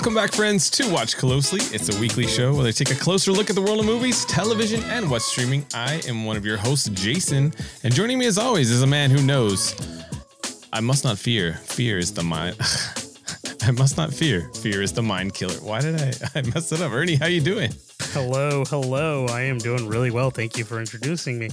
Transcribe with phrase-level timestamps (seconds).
[0.00, 1.60] Welcome back, friends, to Watch Closely.
[1.76, 4.24] It's a weekly show where they take a closer look at the world of movies,
[4.24, 5.66] television, and what's streaming.
[5.74, 7.52] I am one of your hosts, Jason,
[7.84, 9.74] and joining me as always is a man who knows
[10.72, 11.52] I must not fear.
[11.52, 12.56] Fear is the mind.
[13.62, 14.48] I must not fear.
[14.62, 15.56] Fear is the mind killer.
[15.56, 16.12] Why did I?
[16.34, 16.92] I messed it up.
[16.92, 17.70] Ernie, how you doing?
[18.12, 19.26] Hello, hello.
[19.26, 20.30] I am doing really well.
[20.30, 21.50] Thank you for introducing me.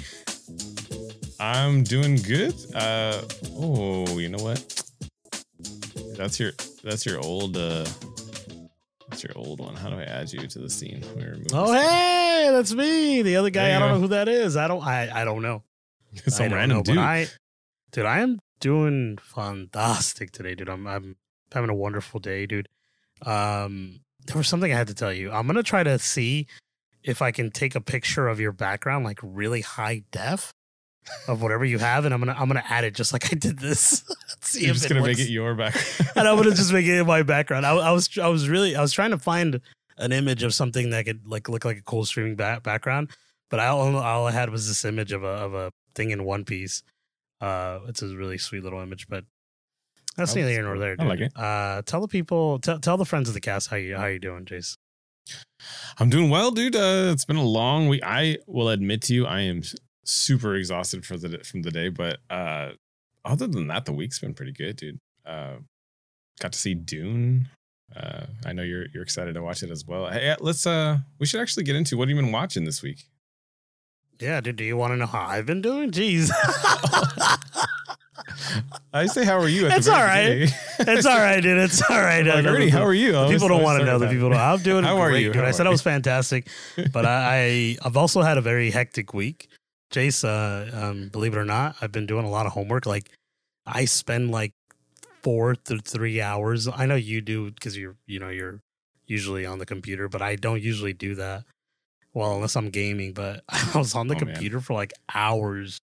[1.38, 2.56] I'm doing good.
[2.74, 3.24] Uh
[3.58, 4.84] oh, you know what?
[6.16, 7.86] That's your that's your old uh
[9.18, 9.76] that's your old one.
[9.76, 11.02] How do I add you to the scene?
[11.02, 13.24] Let me remove Oh, hey, that's me.
[13.24, 14.56] The other guy, I don't know who that is.
[14.56, 15.64] I don't I, I don't know.
[16.28, 16.98] Some I random know, dude.
[17.00, 17.28] I
[17.92, 20.70] dude, I am doing fantastic today, dude.
[20.70, 21.16] I'm I'm
[21.52, 22.70] having a wonderful day, dude.
[23.26, 25.32] Um there was something I had to tell you.
[25.32, 26.46] I'm gonna try to see
[27.02, 30.54] if I can take a picture of your background, like really high def
[31.28, 33.60] of whatever you have, and I'm gonna I'm gonna add it just like I did
[33.60, 34.04] this.
[34.42, 37.24] see You're just gonna make it your background, and I'm gonna just make it my
[37.24, 37.66] background.
[37.66, 39.62] I, I was I was really I was trying to find
[39.98, 43.10] an image of something that could like look like a cool streaming back, background,
[43.50, 46.24] but I all, all I had was this image of a of a thing in
[46.24, 46.84] One Piece.
[47.42, 49.24] Uh, it's a really sweet little image, but
[50.16, 50.96] that's neither here nor there.
[50.98, 51.32] I like it.
[51.36, 54.20] Uh, tell the people, tell tell the friends of the cast how you how you
[54.20, 54.78] doing, Jace.
[56.00, 56.76] I'm doing well, dude.
[56.76, 58.02] Uh, it's been a long week.
[58.04, 59.62] I will admit to you, I am
[60.08, 62.72] super exhausted for the from the day, but uh,
[63.26, 65.00] other than that, the week's been pretty good, dude.
[65.26, 65.56] Uh,
[66.40, 67.50] got to see Dune.
[67.96, 70.08] Uh, I know you're you're excited to watch it as well.
[70.08, 73.06] Hey, let's uh, we should actually get into what have you been watching this week.
[74.20, 74.56] Yeah, dude.
[74.56, 75.92] Do you want to know how I've been doing?
[75.92, 76.32] Jeez.
[78.94, 79.68] I say, how are you?
[79.68, 80.52] At It's all right.
[80.80, 81.58] it's all right, dude.
[81.60, 82.26] It's all right.
[82.26, 83.18] Like, Ernie, how are you?
[83.18, 84.00] I people don't want to know.
[84.00, 84.40] The people don't.
[84.40, 85.34] I'm doing How are great, you?
[85.34, 85.42] dude.
[85.42, 86.48] How I said are I was fantastic,
[86.92, 89.50] but I, I I've also had a very hectic week.
[89.92, 92.86] Jace, uh, um, believe it or not, I've been doing a lot of homework.
[92.86, 93.10] Like
[93.66, 94.54] I spend like
[95.22, 96.68] four to three hours.
[96.68, 98.62] I know you do because you're you know you're
[99.06, 101.44] usually on the computer, but I don't usually do that.
[102.14, 104.34] Well, unless I'm gaming, but I was on the Oh, man.
[104.34, 105.80] computer for like hours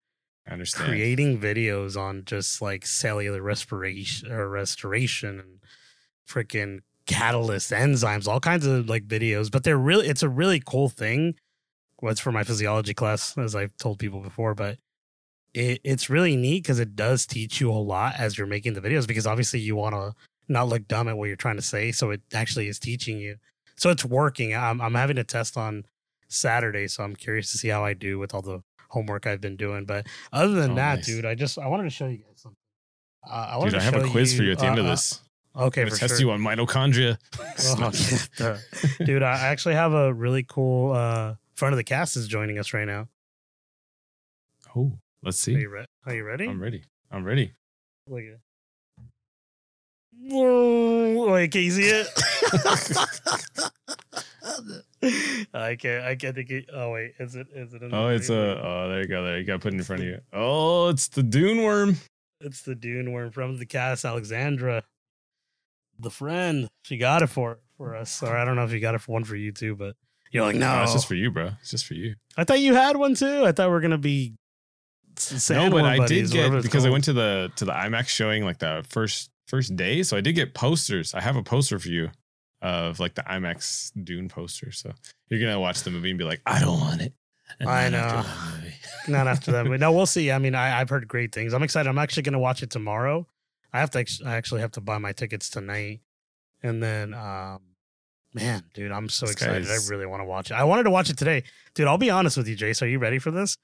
[0.47, 0.91] I understand.
[0.91, 5.61] creating videos on just like cellular respiration or restoration and
[6.28, 9.51] freaking catalyst enzymes, all kinds of like videos.
[9.51, 11.37] But they're really, it's a really cool thing.
[12.00, 14.78] What's for my physiology class, as I've told people before, but
[15.55, 18.81] it, it's really neat because it does teach you a lot as you're making the
[18.81, 20.12] videos because obviously you want to
[20.49, 21.93] not look dumb at what you're trying to say.
[21.93, 23.37] So it actually is teaching you.
[23.77, 24.54] So it's working.
[24.54, 25.84] I'm, I'm having a test on
[26.28, 26.88] Saturday.
[26.88, 29.84] So I'm curious to see how I do with all the homework I've been doing.
[29.84, 31.06] But other than Oh, that, nice.
[31.06, 32.56] dude, I just I wanted to show you guys something.
[33.28, 34.84] Uh, I wanted Dude, to I have a quiz for you at the end of
[34.87, 35.21] uh, this.
[35.56, 36.21] uh, okay, I'm for test sure.
[36.21, 37.16] you on mitochondria.
[39.00, 42.59] Oh, dude, I actually have a really cool uh, front of the cast is joining
[42.59, 43.09] us right now.
[44.76, 45.53] oh, let's Are see.
[45.53, 46.47] you, re- are you ready?
[46.48, 46.82] I'm ready.
[47.10, 47.53] I'm ready.
[48.09, 48.38] Look at
[50.16, 52.06] Wait, can you see it?
[55.53, 56.04] I can't.
[56.04, 56.50] I can't think.
[56.50, 57.48] It, oh wait, is it?
[57.54, 57.82] Is it?
[57.82, 58.32] in the Oh, it's a.
[58.32, 58.54] video?
[58.54, 59.25] Uh, oh, there you go.
[59.25, 60.21] There you got put it in front of you.
[60.32, 61.97] Oh, it's the Dune worm.
[62.41, 64.84] It's the Dune worm from the cast, Alexandra,
[65.98, 66.69] the friend.
[66.84, 68.22] She got it for for us.
[68.22, 69.97] Or I don't know if you got it for one for you too, but
[70.31, 71.51] you're like, no, No, it's just for you, bro.
[71.61, 72.17] It's just for you.
[72.37, 73.45] I thought you had one too.
[73.45, 74.35] I thought we are gonna be.
[75.51, 78.45] no, but I buddies, did get because I went to the to the IMAX showing
[78.45, 81.15] like the first first day, so I did get posters.
[81.15, 82.11] I have a poster for you
[82.63, 84.73] of like the IMAX Dune poster.
[84.73, 84.93] So
[85.29, 87.13] you're gonna watch the movie and be like, I don't want it.
[87.61, 88.71] And I not after know.
[89.07, 90.33] Not after that, but no, we'll see.
[90.33, 91.53] I mean, I, I've heard great things.
[91.53, 91.89] I'm excited.
[91.89, 93.27] I'm actually gonna watch it tomorrow.
[93.73, 94.05] I have to.
[94.25, 96.01] I actually have to buy my tickets tonight,
[96.63, 97.61] and then, um,
[98.34, 99.69] man, dude, I'm so This excited.
[99.69, 100.55] I really want to watch it.
[100.55, 101.87] I wanted to watch it today, dude.
[101.87, 102.83] I'll be honest with you, Jace.
[102.83, 103.56] Are you ready for this?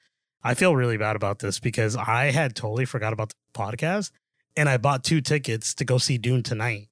[0.43, 4.11] I feel really bad about this because I had totally forgot about the podcast,
[4.57, 6.89] and I bought two tickets to go see Dune tonight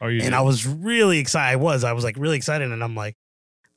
[0.00, 0.34] Oh, you and did?
[0.34, 1.52] I was really excited.
[1.52, 3.16] I was, I was like really excited, and I'm like,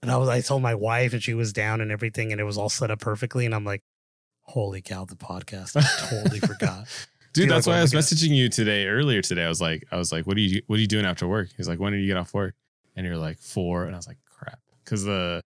[0.01, 2.43] and I was, I told my wife, and she was down and everything, and it
[2.43, 3.81] was all set up perfectly, and I'm like,
[4.43, 5.75] holy cow, the podcast!
[5.77, 6.87] I totally forgot.
[7.33, 9.43] Dude, You're that's like, why oh I was messaging you today earlier today.
[9.43, 11.49] I was like, I was like, what are you what are you doing after work?
[11.57, 12.55] He's like, when do you get off work?
[13.01, 13.85] And you're like, four.
[13.85, 14.59] And I was like, crap.
[14.85, 15.41] Because the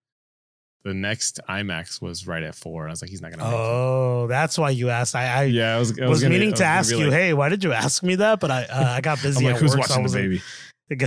[0.84, 2.82] the next IMAX was right at four.
[2.82, 3.52] And I was like, he's not gonna make.
[3.52, 5.14] Oh, that's why you asked.
[5.16, 7.10] I, I Yeah, I was I was, gonna- I meaning was to ask be you,
[7.10, 8.40] hey, why did you ask me that?
[8.40, 10.12] But I, uh, I got I'm busy like, at who's work, so I watching was
[10.12, 10.42] the like, baby?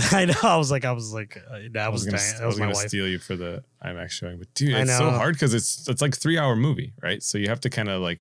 [0.12, 0.34] I know.
[0.42, 2.54] I was like, I was like, uh, that I was was, gonna, I that was
[2.54, 2.88] was my gonna wife.
[2.88, 6.16] steal you for the IMAX showing, but dude, it's so hard because it's it's like
[6.16, 7.22] three hour movie, right?
[7.22, 8.18] So you have to kind of like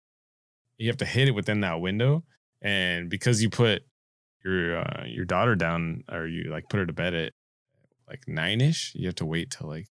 [0.78, 2.24] you have to hit it within that window,
[2.62, 3.82] and because you put
[4.46, 7.34] your uh, your daughter down or you like put her to bed at
[8.10, 9.88] like nine ish, you have to wait till like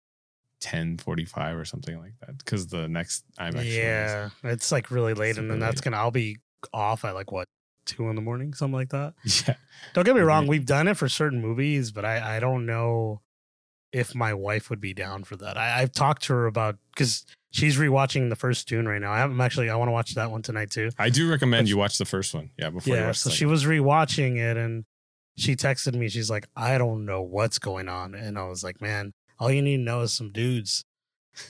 [0.61, 3.65] ten forty five or something like that because the next IMAX.
[3.75, 5.83] Yeah, it's like really late, and then that's late.
[5.83, 5.97] gonna.
[5.97, 6.37] I'll be
[6.73, 7.47] off at like what
[7.85, 9.13] two in the morning, something like that.
[9.47, 9.55] Yeah.
[9.93, 13.21] Don't get me wrong, we've done it for certain movies, but I, I don't know
[13.93, 15.57] if my wife would be down for that.
[15.57, 19.11] I, I've talked to her about because she's rewatching the first Dune right now.
[19.11, 19.69] I haven't actually.
[19.69, 20.89] I want to watch that one tonight too.
[20.97, 22.49] I do recommend But- you watch the first one.
[22.57, 24.85] Yeah, before you yeah, so she was rewatching it and
[25.37, 26.07] she texted me.
[26.09, 29.61] She's like, I don't know what's going on, and I was like, man, all you
[29.61, 30.85] need to know is some dudes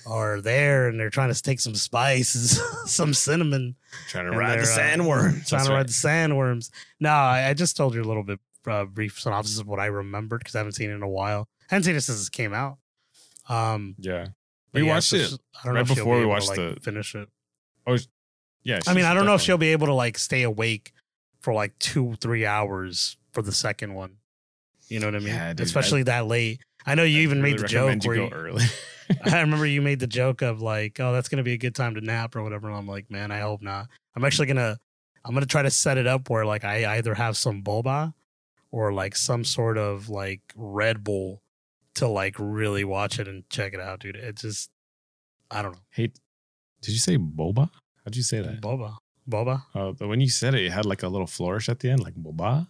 [0.08, 3.76] are there and they're trying to take some spice and some cinnamon
[4.08, 5.48] trying to ride the uh, sandworm.
[5.48, 6.72] trying to ride the sandworms.
[7.00, 9.86] No, I, I just told you a little bit uh, brief synopsis of what I
[9.86, 11.48] remembered because I haven't seen it in a while.
[11.70, 12.78] I haven't seen it since it came out.
[13.48, 14.30] Um, Yeah.
[14.74, 16.28] We yeah, watched so it I don't right know if before be we able to,
[16.30, 17.30] watched like, the- finish it.
[17.86, 17.98] Oh,
[18.64, 18.80] Yeah.
[18.88, 20.94] I mean, I don't know if she'll be able to like stay awake
[21.42, 24.18] for like two, three hours for the second one.
[24.88, 25.28] You know what I mean?
[25.28, 26.62] Yeah, dude, Especially that late.
[26.86, 28.66] I know you I'd even really made the joke you where go you, early.
[29.26, 31.94] I remember you made the joke of like, oh, that's gonna be a good time
[31.96, 32.68] to nap or whatever.
[32.68, 33.82] And I'm like, man, I hope not.
[34.16, 34.26] I'm mm-hmm.
[34.26, 34.80] actually gonna,
[35.24, 38.14] I'm gonna try to set it up where like I either have some boba
[38.72, 41.42] or like some sort of like Red Bull
[41.96, 44.16] to like really watch it and check it out, dude.
[44.16, 44.70] It just,
[45.52, 46.12] I don't know, hey,
[46.82, 47.70] did you say boba?
[48.04, 48.62] How'd you say that?
[48.62, 48.98] boba,
[49.30, 51.90] boba, Oh, but when you said it, it had like a little flourish at the
[51.90, 52.68] end, like boba,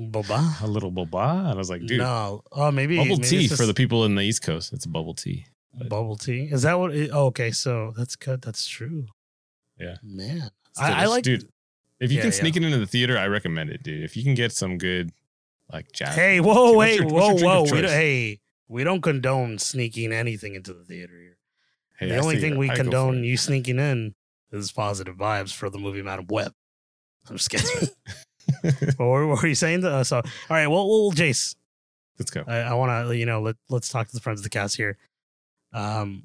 [0.00, 0.62] boba.
[0.62, 1.40] a little boba.
[1.40, 4.04] And I was like, dude, no, oh maybe bubble maybe tea it's for the people
[4.04, 4.72] in the East Coast.
[4.72, 5.46] It's a bubble tea.
[5.76, 6.48] but- bubble tea.
[6.50, 6.94] Is that what?
[6.94, 8.42] It, oh, okay, so that's good.
[8.42, 9.06] That's true.
[9.78, 9.96] Yeah.
[10.02, 10.50] man.
[10.78, 11.48] I, I like dude.
[11.98, 12.38] If you Yeah, can yeah.
[12.38, 14.02] sneak it into the theater, I recommend it, dude.
[14.02, 15.10] If you can get some good,
[15.72, 16.14] like jazz.
[16.14, 17.62] Hey, whoa, wait, your- whoa, whoa.
[17.64, 21.36] We don't, hey, we don't condone sneaking anything into the theater here.
[21.98, 22.58] Hey, the I only thing it.
[22.58, 24.14] we I condone you sneaking in
[24.52, 26.52] is positive vibes for the movie Madame Web.
[27.28, 27.88] I'm just kidding.
[28.96, 29.84] what, were, what were you saying?
[29.84, 31.54] Uh, so, all right, well, well, Jace,
[32.20, 32.44] Let's go.
[32.46, 34.76] I, I want to, you know, let let's talk to the friends of the cast
[34.76, 34.98] here.
[35.72, 36.24] Um,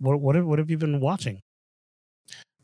[0.00, 1.40] what what have, what have you been watching?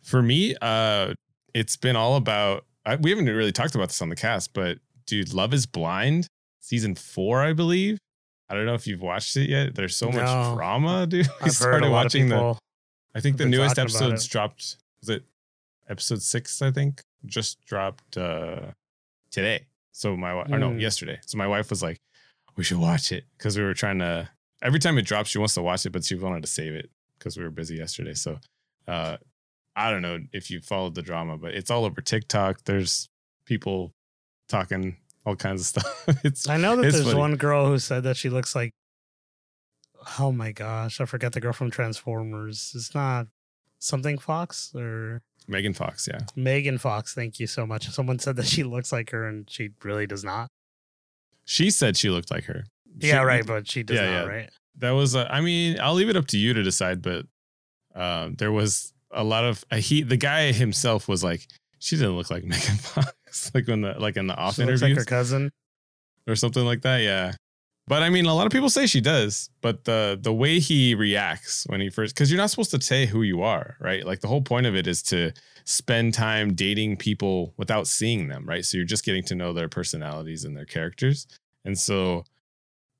[0.02, 1.14] For me, uh,
[1.54, 2.64] it's been all about.
[2.84, 6.26] I, we haven't really talked about this on the cast, but dude, Love Is Blind,
[6.60, 7.98] season four, I believe.
[8.48, 9.76] I don't know if you've watched it yet.
[9.76, 10.22] There's so No.
[10.22, 11.28] much drama, dude.
[11.40, 12.56] I've heard a started watching the.
[13.14, 14.76] I think the newest episodes dropped.
[15.00, 15.22] Was it
[15.88, 16.60] episode six?
[16.62, 18.72] I think just dropped uh
[19.30, 19.66] today.
[19.92, 20.80] So my wi- or no Mm.
[20.80, 21.18] yesterday.
[21.26, 22.00] So my wife was like,
[22.56, 24.28] "We should watch it" because we were trying to.
[24.62, 26.90] Every time it drops, she wants to watch it, but she wanted to save it
[27.18, 28.14] because we were busy yesterday.
[28.14, 28.38] So
[28.88, 29.16] uh
[29.74, 32.64] I don't know if you followed the drama, but it's all over TikTok.
[32.64, 33.08] There's
[33.44, 33.92] people
[34.48, 34.96] talking
[35.26, 36.04] all kinds of stuff.
[36.24, 37.18] it's I know that there's funny.
[37.18, 38.72] one girl who said that she looks like.
[40.18, 42.72] Oh my gosh, I forgot the girl from Transformers.
[42.74, 43.26] It's not
[43.78, 46.08] something Fox or Megan Fox.
[46.10, 47.14] Yeah, Megan Fox.
[47.14, 47.88] Thank you so much.
[47.90, 50.48] Someone said that she looks like her, and she really does not.
[51.44, 52.64] she said she looked like her.
[53.00, 54.32] She- yeah, right, but she does Yeah, not, yeah.
[54.32, 54.50] right?
[54.78, 57.24] that was uh, i mean i'll leave it up to you to decide but
[57.94, 61.46] um there was a lot of uh, he the guy himself was like
[61.78, 64.82] she didn't look like megan fox like when the like in the off She looks
[64.82, 65.50] like her cousin.
[66.26, 67.32] or something like that yeah
[67.86, 70.94] but i mean a lot of people say she does but the the way he
[70.94, 74.04] reacts when he first because you're not supposed to say who you are right?
[74.06, 75.32] Like the whole point of it is to
[75.64, 78.64] spend time dating people without seeing them right?
[78.64, 81.26] So you're just getting to know their personalities and their characters.
[81.64, 82.24] And so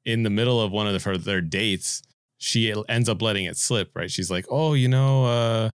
[0.04, 2.02] in the middle of one of the, their dates,
[2.38, 4.10] she ends up letting it slip, right?
[4.10, 5.70] She's like, "Oh, you know, uh,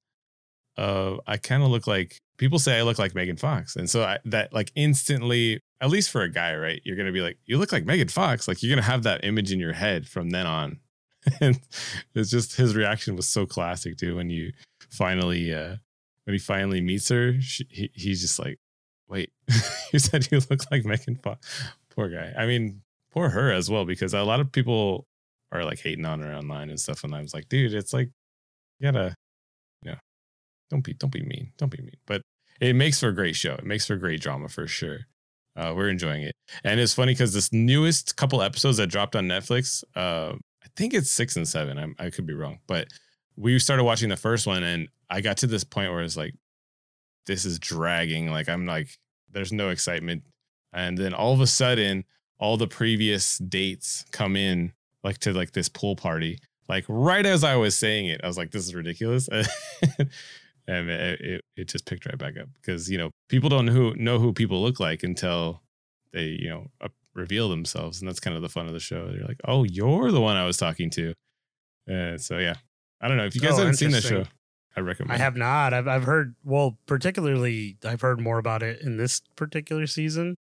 [0.80, 4.04] uh, I kind of look like people say I look like Megan Fox," and so
[4.04, 6.80] I, that like instantly, at least for a guy, right?
[6.84, 9.52] You're gonna be like, "You look like Megan Fox," like you're gonna have that image
[9.52, 10.78] in your head from then on.
[11.40, 11.60] and
[12.14, 14.16] it's just his reaction was so classic, dude.
[14.16, 14.52] When you
[14.90, 15.76] finally, uh,
[16.24, 18.58] when he finally meets her, she, he, he's just like,
[19.08, 19.30] "Wait,
[19.92, 21.46] you said you look like Megan Fox."
[21.90, 22.32] Poor guy.
[22.36, 25.06] I mean, poor her as well because a lot of people
[25.52, 28.08] are like hating on her online and stuff and i was like dude it's like
[28.80, 29.14] you gotta
[29.82, 29.98] you know
[30.70, 32.22] don't be don't be mean don't be mean but
[32.60, 35.00] it makes for a great show it makes for great drama for sure
[35.56, 36.34] uh, we're enjoying it.
[36.64, 40.94] And it's funny because this newest couple episodes that dropped on netflix uh, i think
[40.94, 42.88] it's six and seven I'm, i could be wrong but
[43.36, 46.34] we started watching the first one and i got to this point where it's like
[47.26, 48.98] this is dragging like i'm like
[49.32, 50.22] there's no excitement.
[50.72, 52.04] And then all of a sudden
[52.38, 54.72] all the previous dates come in
[55.04, 58.36] like to like this pool party like right as i was saying it i was
[58.36, 59.28] like this is ridiculous
[60.66, 63.72] and it, it, it just picked right back up because you know people don't know
[63.72, 65.60] who know who people look like until
[66.12, 69.10] they you know up, reveal themselves and that's kind of the fun of the show
[69.14, 71.12] you're like oh you're the one i was talking to
[71.92, 72.54] uh, so yeah
[73.00, 74.24] i don't know if you guys Oh, haven't seen the show
[74.76, 75.74] i recommend I have not.
[75.74, 80.36] I've I've heard well, particularly I've heard more about it in this particular season.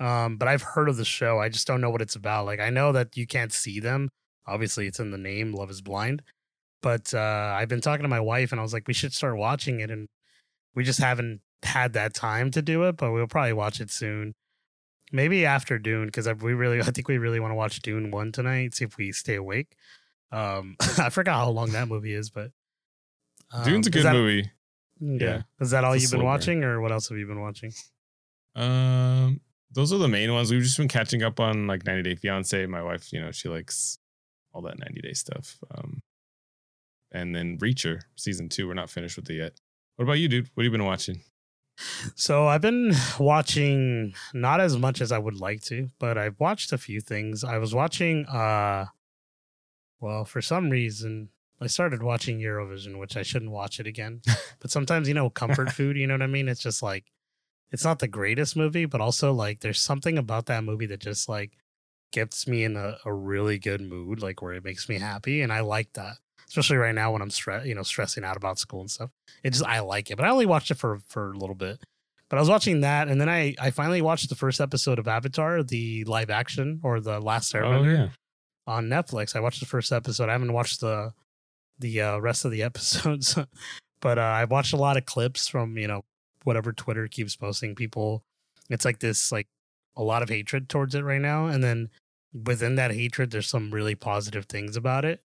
[0.00, 1.38] Um, but I've heard of the show.
[1.40, 2.46] I just don't know what it's about.
[2.46, 4.08] Like I know that you can't see them.
[4.46, 5.52] Obviously, it's in the name.
[5.52, 6.22] Love is blind.
[6.82, 9.36] But uh, I've been talking to my wife, and I was like, we should start
[9.36, 10.08] watching it, and
[10.74, 14.34] we just haven't had that time to do it, but we'll probably watch it soon.
[15.10, 18.32] Maybe after Dune, because we really, I think we really want to watch Dune one
[18.32, 18.74] tonight.
[18.74, 19.74] See if we stay awake.
[20.30, 22.50] Um, I forgot how long that movie is, but
[23.52, 24.50] um, Dune's a good that, movie.
[25.00, 25.18] Yeah.
[25.20, 25.42] yeah.
[25.60, 27.72] Is that all you've been watching, or what else have you been watching?
[28.54, 29.40] Um,
[29.72, 30.50] those are the main ones.
[30.50, 32.66] We've just been catching up on like 90 Day Fiance.
[32.66, 33.98] My wife, you know, she likes
[34.52, 35.58] all that 90 Day stuff.
[35.74, 36.02] Um,
[37.12, 38.66] and then Reacher season two.
[38.66, 39.60] We're not finished with it yet.
[39.96, 40.48] What about you, dude?
[40.54, 41.22] What have you been watching?
[42.16, 46.72] So I've been watching not as much as I would like to, but I've watched
[46.72, 47.44] a few things.
[47.44, 48.86] I was watching uh
[50.00, 54.22] well, for some reason I started watching Eurovision, which I shouldn't watch it again.
[54.60, 56.48] but sometimes, you know, comfort food, you know what I mean?
[56.48, 57.04] It's just like
[57.70, 61.28] it's not the greatest movie, but also like there's something about that movie that just
[61.28, 61.52] like
[62.12, 65.42] gets me in a, a really good mood, like where it makes me happy.
[65.42, 66.16] And I like that.
[66.48, 69.10] Especially right now when I'm stress, you know, stressing out about school and stuff.
[69.44, 70.16] It just I like it.
[70.16, 71.78] But I only watched it for for a little bit.
[72.28, 75.08] But I was watching that, and then I I finally watched the first episode of
[75.08, 78.08] Avatar, the live action or the Last oh, Airbender, oh, yeah.
[78.66, 79.34] on Netflix.
[79.34, 80.28] I watched the first episode.
[80.28, 81.12] I haven't watched the
[81.78, 83.38] the uh, rest of the episodes,
[84.00, 86.04] but uh, I watched a lot of clips from you know
[86.44, 87.74] whatever Twitter keeps posting.
[87.74, 88.24] People,
[88.68, 89.48] it's like this like
[89.96, 91.88] a lot of hatred towards it right now, and then
[92.32, 95.22] within that hatred, there's some really positive things about it.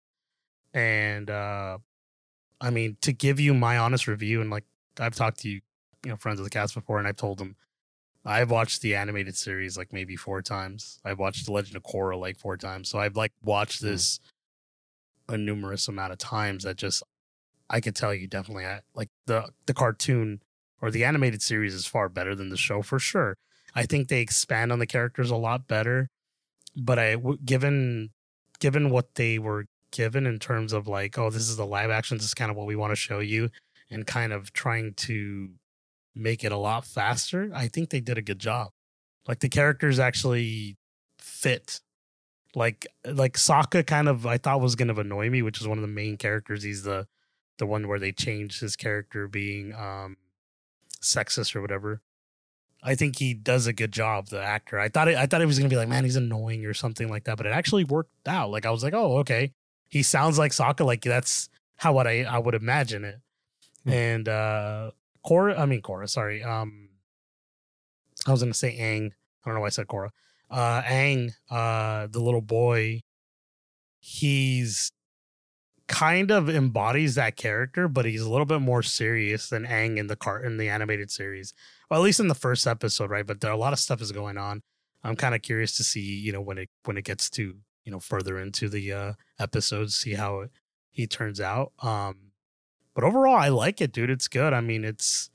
[0.74, 1.78] And uh,
[2.60, 4.64] I mean, to give you my honest review, and like
[4.98, 5.60] I've talked to you,
[6.04, 7.56] you know, friends of the cast before, and I've told them
[8.24, 10.98] I've watched the animated series like maybe four times.
[11.04, 12.88] I've watched The Legend of Korra like four times.
[12.88, 13.88] So I've like watched hmm.
[13.88, 14.20] this
[15.28, 15.34] mm.
[15.34, 17.02] a numerous amount of times that just
[17.68, 20.42] I could tell you definitely I, like the the cartoon
[20.80, 23.36] or the animated series is far better than the show for sure.
[23.74, 26.08] I think they expand on the characters a lot better
[26.76, 28.10] but I given
[28.58, 32.16] given what they were given in terms of like, oh, this is the live action,
[32.18, 33.50] this is kind of what we want to show you,
[33.90, 35.50] and kind of trying to
[36.14, 38.70] make it a lot faster, I think they did a good job.
[39.26, 40.76] Like the characters actually
[41.18, 41.80] fit.
[42.54, 45.82] Like like Sokka kind of I thought was gonna annoy me, which is one of
[45.82, 46.62] the main characters.
[46.62, 47.06] He's the
[47.58, 50.16] the one where they changed his character being um
[51.00, 52.02] sexist or whatever.
[52.82, 54.78] I think he does a good job, the actor.
[54.78, 57.08] I thought it, I thought it was gonna be like, man, he's annoying or something
[57.08, 58.50] like that, but it actually worked out.
[58.50, 59.52] Like I was like, oh, okay,
[59.92, 60.86] he sounds like Sokka.
[60.86, 63.20] Like that's how what I I would imagine it.
[63.84, 63.90] Hmm.
[63.90, 64.90] And uh
[65.24, 66.42] Korra, I mean Korra, sorry.
[66.42, 66.88] Um,
[68.26, 69.08] I was gonna say Aang.
[69.08, 70.08] I don't know why I said Korra.
[70.50, 73.02] Uh, Aang, uh, the little boy,
[74.00, 74.92] he's
[75.88, 80.06] kind of embodies that character, but he's a little bit more serious than Aang in
[80.06, 81.52] the cart in the animated series.
[81.90, 83.26] Well, at least in the first episode, right?
[83.26, 84.62] But there a lot of stuff is going on.
[85.04, 87.92] I'm kind of curious to see, you know, when it when it gets to you
[87.92, 90.46] know further into the uh episodes, see how
[90.90, 91.72] he turns out.
[91.82, 92.32] Um,
[92.94, 94.10] but overall, I like it, dude.
[94.10, 94.52] It's good.
[94.52, 95.30] I mean, it's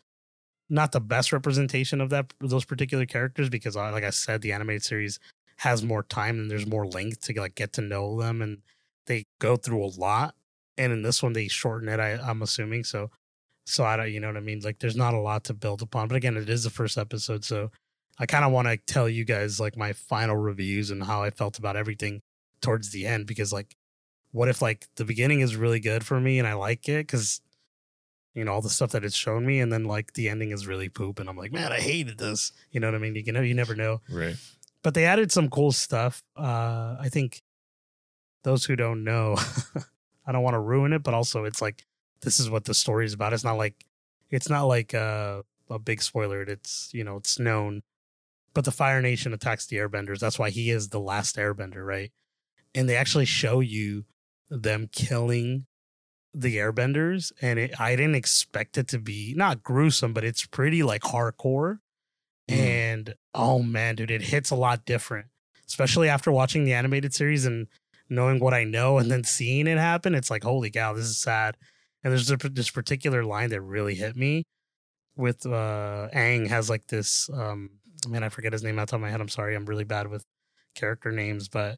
[0.70, 4.52] not the best representation of that those particular characters because, uh, like I said, the
[4.52, 5.20] animated series
[5.58, 8.60] has more time and there's more length to like get to know them and
[9.08, 10.36] they go through a lot
[10.78, 12.00] and in this one they shorten it.
[12.00, 13.10] I, I'm assuming so.
[13.66, 14.62] So I don't, you know what I mean?
[14.64, 16.08] Like, there's not a lot to build upon.
[16.08, 17.70] But again, it is the first episode, so
[18.18, 21.32] I kind of want to tell you guys like my final reviews and how I
[21.32, 22.22] felt about everything
[22.62, 23.76] towards the end because like,
[24.32, 27.42] what if like the beginning is really good for me and I like it because
[28.34, 30.68] you know all the stuff that it's shown me, and then like the ending is
[30.68, 32.52] really poop, and I'm like, man, I hated this.
[32.72, 33.16] You know what I mean?
[33.16, 34.02] You can know, you never know.
[34.10, 34.36] Right.
[34.84, 36.24] But they added some cool stuff.
[36.36, 37.42] Uh, I think
[38.44, 39.38] those who don't know
[40.28, 41.86] I don't want to ruin it, but also it's like
[42.22, 43.34] this is what the story is about.
[43.34, 43.86] It's not like
[44.30, 46.42] it's not like a, a big spoiler.
[46.42, 47.82] It's you know it's known,
[48.54, 50.20] but the Fire Nation attacks the Airbenders.
[50.20, 52.12] That's why he is the last Airbender, right?
[52.78, 54.06] And they actually show you
[54.50, 55.66] them killing
[56.34, 60.84] the Airbenders, and it, I didn't expect it to be not gruesome, but it's pretty
[60.84, 61.80] like hardcore.
[62.48, 62.56] Mm.
[62.56, 65.26] And oh man, dude, it hits a lot different,
[65.68, 67.68] especially after watching the animated series and
[68.10, 71.18] knowing what I know and then seeing it happen, it's like, holy cow, this is
[71.18, 71.58] sad.
[72.04, 74.44] And there's a, this particular line that really hit me
[75.16, 77.72] with uh Aang has like this um
[78.08, 79.20] man, I forget his name out of my head.
[79.20, 79.56] I'm sorry.
[79.56, 80.24] I'm really bad with
[80.76, 81.78] character names, but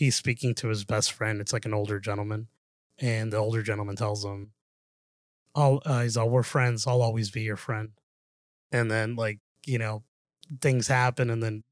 [0.00, 1.42] he's speaking to his best friend.
[1.42, 2.48] It's like an older gentleman.
[2.98, 4.52] And the older gentleman tells him,
[5.54, 7.90] I'll uh, he's all we're friends, I'll always be your friend.
[8.72, 10.02] And then like, you know,
[10.62, 11.64] things happen and then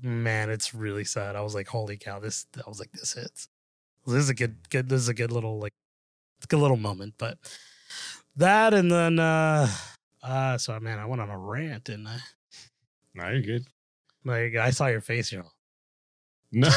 [0.00, 1.36] man, it's really sad.
[1.36, 3.48] I was like, holy cow, this I was like, this hits.
[4.06, 5.74] This is a good good this is a good little like
[6.38, 7.14] it's a good little moment.
[7.18, 7.36] But
[8.36, 9.68] that and then uh
[10.22, 12.20] uh so man, I went on a rant, didn't I?
[13.14, 13.66] No, you're good.
[14.24, 15.50] Like I saw your face, you know.
[16.52, 16.68] No.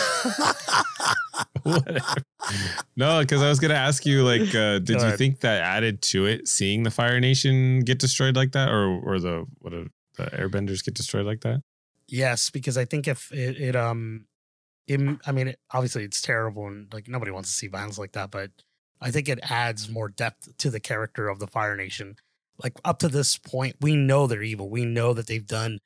[2.95, 5.17] no, because I was gonna ask you, like, uh, did Go you ahead.
[5.17, 9.19] think that added to it, seeing the Fire Nation get destroyed like that, or or
[9.19, 9.85] the what are,
[10.17, 11.61] the Airbenders get destroyed like that?
[12.07, 14.25] Yes, because I think if it, it um,
[14.88, 18.13] it, I mean, it, obviously it's terrible and like nobody wants to see violence like
[18.13, 18.51] that, but
[18.99, 22.15] I think it adds more depth to the character of the Fire Nation.
[22.61, 24.69] Like up to this point, we know they're evil.
[24.69, 25.79] We know that they've done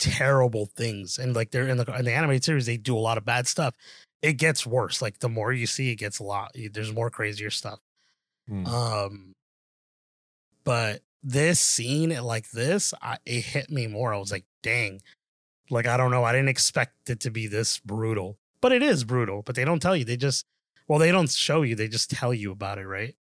[0.00, 3.18] terrible things, and like they're in the in the animated series, they do a lot
[3.18, 3.74] of bad stuff.
[4.22, 5.00] It gets worse.
[5.00, 6.50] Like the more you see, it gets a lot.
[6.72, 7.78] There's more crazier stuff.
[8.48, 8.66] Hmm.
[8.66, 9.32] Um,
[10.64, 14.12] but this scene like this, I, it hit me more.
[14.12, 15.00] I was like, dang,
[15.70, 19.04] like I don't know, I didn't expect it to be this brutal, but it is
[19.04, 19.42] brutal.
[19.42, 20.04] But they don't tell you.
[20.04, 20.46] They just,
[20.88, 21.76] well, they don't show you.
[21.76, 23.14] They just tell you about it, right?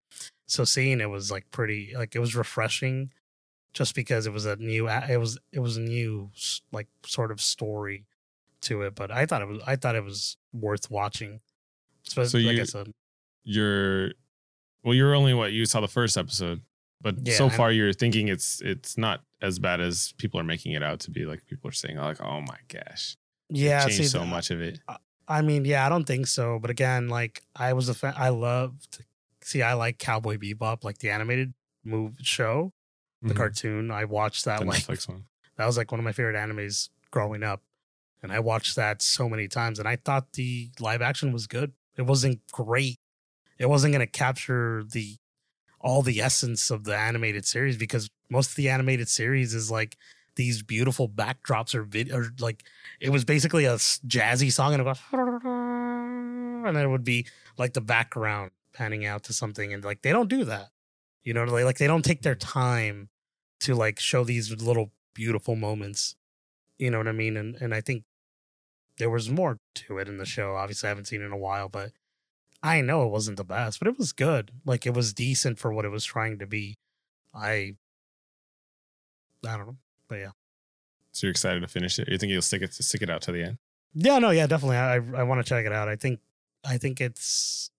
[0.48, 3.12] So seeing it was like pretty, like it was refreshing,
[3.73, 6.29] just because it was a new, it was it was a new
[6.71, 8.05] like sort of story
[8.61, 8.95] to it.
[8.95, 11.39] But I thought it was, I thought it was worth watching.
[12.03, 12.91] So, So like I you- said,
[13.43, 14.11] You're,
[14.83, 16.61] well, you're only what you saw the first episode,
[17.01, 20.43] but Yeah, so I'm- far you're thinking it's it's not as bad as people are
[20.43, 21.25] making it out to be.
[21.25, 23.15] Like people are saying, like, oh my gosh,
[23.49, 24.79] yeah, changed see, so th- much of it.
[25.27, 26.57] I mean, yeah, I don't think so.
[26.59, 28.13] But again, like I was a fan.
[28.17, 29.03] I loved.
[29.41, 32.73] See, I like Cowboy Bebop, like the animated move show,
[33.21, 33.38] the Mhm.
[33.38, 33.91] cartoon.
[33.91, 37.61] I watched that the like that was like one of my favorite animes growing up,
[38.23, 39.79] and I watched that so many times.
[39.79, 41.73] And I thought the live action was good.
[41.97, 42.97] It wasn't great.
[43.57, 45.17] It wasn't going to capture the
[45.81, 49.97] all the essence of the animated series because most of the animated series is like
[50.35, 52.63] these beautiful backdrops or vid or like
[52.99, 57.25] it was basically a jazzy song and it goes and then it would be
[57.57, 60.69] like the background panning out to something and like they don't do that
[61.23, 63.09] you know like, like they don't take their time
[63.59, 66.15] to like show these little beautiful moments
[66.77, 68.03] you know what i mean and and i think
[68.97, 71.38] there was more to it in the show obviously i haven't seen it in a
[71.38, 71.91] while but
[72.63, 75.73] i know it wasn't the best but it was good like it was decent for
[75.73, 76.77] what it was trying to be
[77.33, 77.75] i
[79.47, 80.31] i don't know but yeah
[81.11, 82.07] So you're excited to finish it?
[82.07, 83.57] You think you'll stick it stick it out to the end?
[83.94, 84.77] Yeah, no, yeah, definitely.
[84.77, 85.89] I I want to check it out.
[85.89, 86.20] I think
[86.63, 87.72] I think it's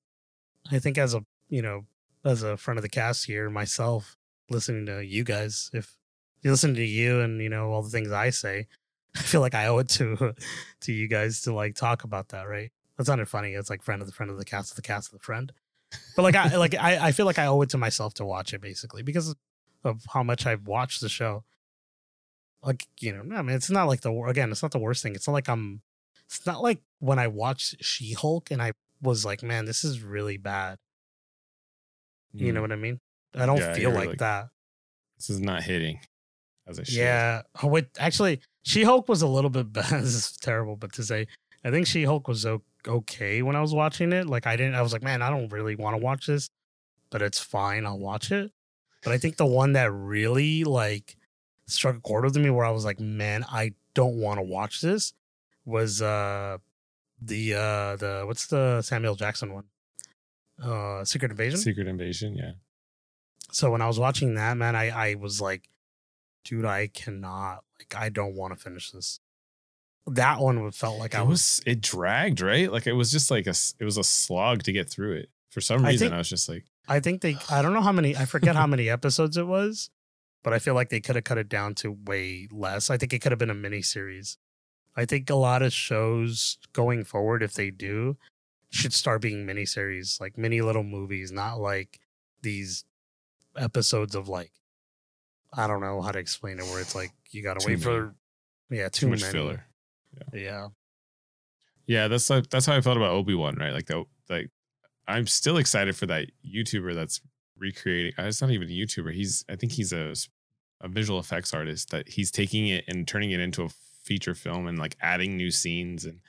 [0.71, 1.87] I think as a you know
[2.25, 4.17] as a friend of the cast here, myself
[4.51, 5.97] listening to you guys, if
[6.43, 8.67] you listen to you and you know all the things I say,
[9.17, 10.35] I feel like I owe it to
[10.81, 12.71] to you guys to like talk about that, right?
[12.97, 13.53] That sounded funny.
[13.55, 15.53] It's like friend of the friend of the cast of the cast of the friend.
[16.17, 18.53] But like I like I, I feel like I owe it to myself to watch
[18.53, 19.35] it basically because
[19.83, 21.45] of how much I've watched the show.
[22.63, 25.15] Like you know, I mean, it's not like the again, it's not the worst thing.
[25.15, 25.83] It's not like I'm
[26.27, 30.03] it's not like when I watched She Hulk and I was like, man, this is
[30.03, 30.79] really bad.
[32.33, 32.63] You know Mm.
[32.63, 33.01] what I mean?
[33.35, 34.49] I don't Yeah, feel like, like- that.
[35.19, 36.01] This is not hitting
[36.67, 36.95] as I should.
[36.95, 37.43] Yeah.
[37.63, 39.91] Wait, actually, She Hulk was a little bit bad.
[40.03, 41.27] this is terrible, but to say,
[41.65, 42.47] I think She Hulk was
[42.87, 44.27] okay when I was watching it.
[44.27, 46.49] Like, I didn't, I was like, man, I don't really want to watch this,
[47.11, 47.85] but it's fine.
[47.87, 48.51] I'll watch it.
[49.03, 51.17] But I think the one that really like
[51.67, 54.81] struck a chord with me where I was like, man, I don't want to watch
[54.81, 55.13] this
[55.67, 56.57] was uh
[57.21, 59.65] the uh the what's the Samuel Jackson one?
[60.63, 61.59] Uh Secret Invasion.
[61.59, 62.37] Secret Invasion.
[62.37, 62.53] Yeah.
[63.53, 65.69] So when I was watching that, man, I I was like,
[66.45, 69.21] dude, I cannot like I don't want to finish this.
[70.07, 73.47] That one felt like I was was it dragged right like it was just like
[73.47, 76.15] a s- it was a slog to get through it for some I reason think-
[76.15, 78.67] i was just like I think they I don't know how many I forget how
[78.75, 79.91] many episodes it was,
[80.43, 82.91] but I feel like they could have cut it down to way less.
[82.91, 84.39] I think it could have been a mini series.
[84.97, 88.17] I think a lot of shows going forward, if they do,
[88.71, 92.01] should start being mini series, like mini little movies, not like
[92.43, 92.85] these
[93.57, 94.53] episodes of like
[95.53, 98.15] I don't know how to explain it where it's like you gotta Too wait for
[98.71, 99.33] yeah, too, too much many.
[99.33, 99.65] filler
[100.33, 100.69] Yeah.
[101.87, 104.51] yeah that's like that's how i felt about obi-wan right like the like
[105.09, 107.21] i'm still excited for that youtuber that's
[107.59, 110.15] recreating uh, it's not even a youtuber he's i think he's a
[110.81, 113.69] a visual effects artist that he's taking it and turning it into a
[114.03, 116.21] feature film and like adding new scenes and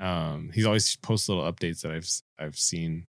[0.00, 2.08] um he's always posts little updates that i've
[2.38, 3.06] i've seen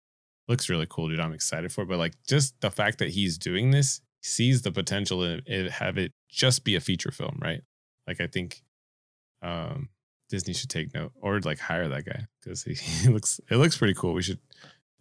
[0.47, 3.37] looks really cool dude i'm excited for it but like just the fact that he's
[3.37, 7.61] doing this sees the potential in it have it just be a feature film right
[8.07, 8.61] like i think
[9.41, 9.89] um
[10.29, 13.77] disney should take note or like hire that guy because he, he looks it looks
[13.77, 14.39] pretty cool we should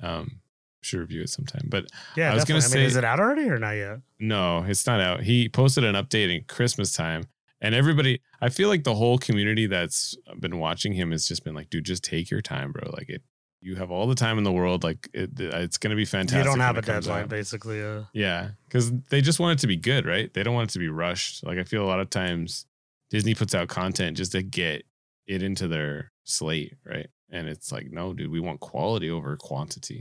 [0.03, 0.41] um
[0.83, 1.85] should review it sometime but
[2.17, 2.81] Yeah, I was gonna definitely.
[2.81, 3.99] I mean, say- is it out already or not yet?
[4.19, 5.23] no, it's not out.
[5.23, 7.25] He posted an update in Christmas time,
[7.61, 11.55] and everybody, I feel like the whole community that's been watching him has just been
[11.55, 12.91] like, dude, just take your time, bro.
[12.93, 13.23] Like it,
[13.61, 14.83] you have all the time in the world.
[14.85, 16.45] Like it, it's gonna be fantastic.
[16.45, 17.29] you don't have a deadline, out.
[17.29, 17.83] basically.
[17.83, 20.33] Uh, Yeah, because they just want it to be good, right?
[20.33, 21.45] They don't want it to be rushed.
[21.45, 22.67] Like I feel a lot of times
[23.11, 24.85] Disney puts out content just to get
[25.27, 27.09] it into their slate, right?
[27.33, 30.01] and it's like, no, dude, we want quality over quantity.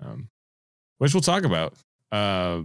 [0.00, 0.28] Um,
[0.98, 1.74] which we'll talk about.
[2.12, 2.62] Uh,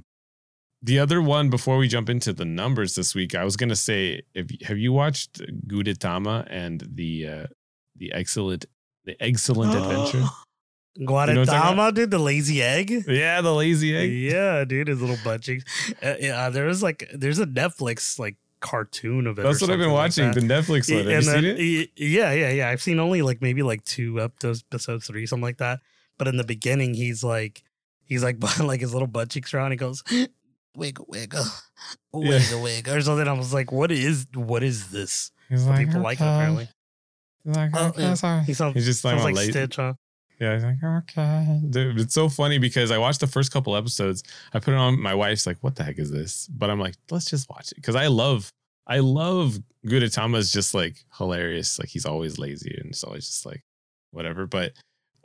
[0.83, 4.21] the other one before we jump into the numbers this week, I was gonna say,
[4.35, 7.47] if have you watched Gudetama and the uh,
[7.95, 8.65] the excellent
[9.05, 10.27] the excellent adventure?
[10.99, 12.91] Guaratama, dude, the lazy egg.
[13.07, 14.11] Yeah, the lazy egg.
[14.11, 15.63] Yeah, dude, his little butt cheeks.
[16.03, 19.41] Uh, yeah, there was like, there's a Netflix like cartoon of it.
[19.41, 20.25] That's what I've been watching.
[20.25, 21.07] Like the Netflix one.
[21.07, 21.89] Have and you then, seen it?
[21.95, 22.69] Yeah, yeah, yeah.
[22.69, 25.79] I've seen only like maybe like two episodes, episode three, something like that.
[26.19, 27.63] But in the beginning, he's like,
[28.03, 29.71] he's like, like his little butt cheeks around.
[29.71, 30.03] He goes,
[30.75, 31.45] wiggle, wiggle,
[32.13, 32.63] wiggle, yeah.
[32.63, 33.27] wiggle, or something.
[33.27, 35.31] I was like, what is, what is this?
[35.49, 36.03] He's like, people okay.
[36.03, 36.69] like it apparently.
[37.43, 38.43] He's like, oh, okay, oh, sorry.
[38.43, 39.93] He sounds, he's just like, like Stitch, huh?
[40.39, 41.61] Yeah, he's like, okay.
[41.69, 44.23] Dude, it's so funny because I watched the first couple episodes.
[44.53, 44.99] I put it on.
[44.99, 46.47] My wife's like, what the heck is this?
[46.47, 48.51] But I'm like, let's just watch it because I love,
[48.87, 51.79] I love Gudetama's just like hilarious.
[51.79, 53.63] Like he's always lazy and it's always just like
[54.11, 54.47] whatever.
[54.47, 54.73] But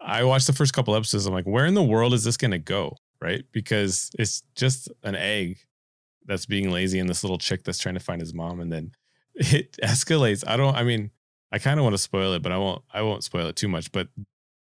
[0.00, 1.26] I watched the first couple episodes.
[1.26, 2.96] I'm like, where in the world is this going to go?
[3.20, 3.44] Right?
[3.52, 5.58] Because it's just an egg
[6.24, 8.60] that's being lazy and this little chick that's trying to find his mom.
[8.60, 8.92] And then
[9.34, 10.44] it escalates.
[10.46, 11.10] I don't, I mean,
[11.50, 13.68] I kind of want to spoil it, but I won't, I won't spoil it too
[13.68, 13.90] much.
[13.90, 14.08] But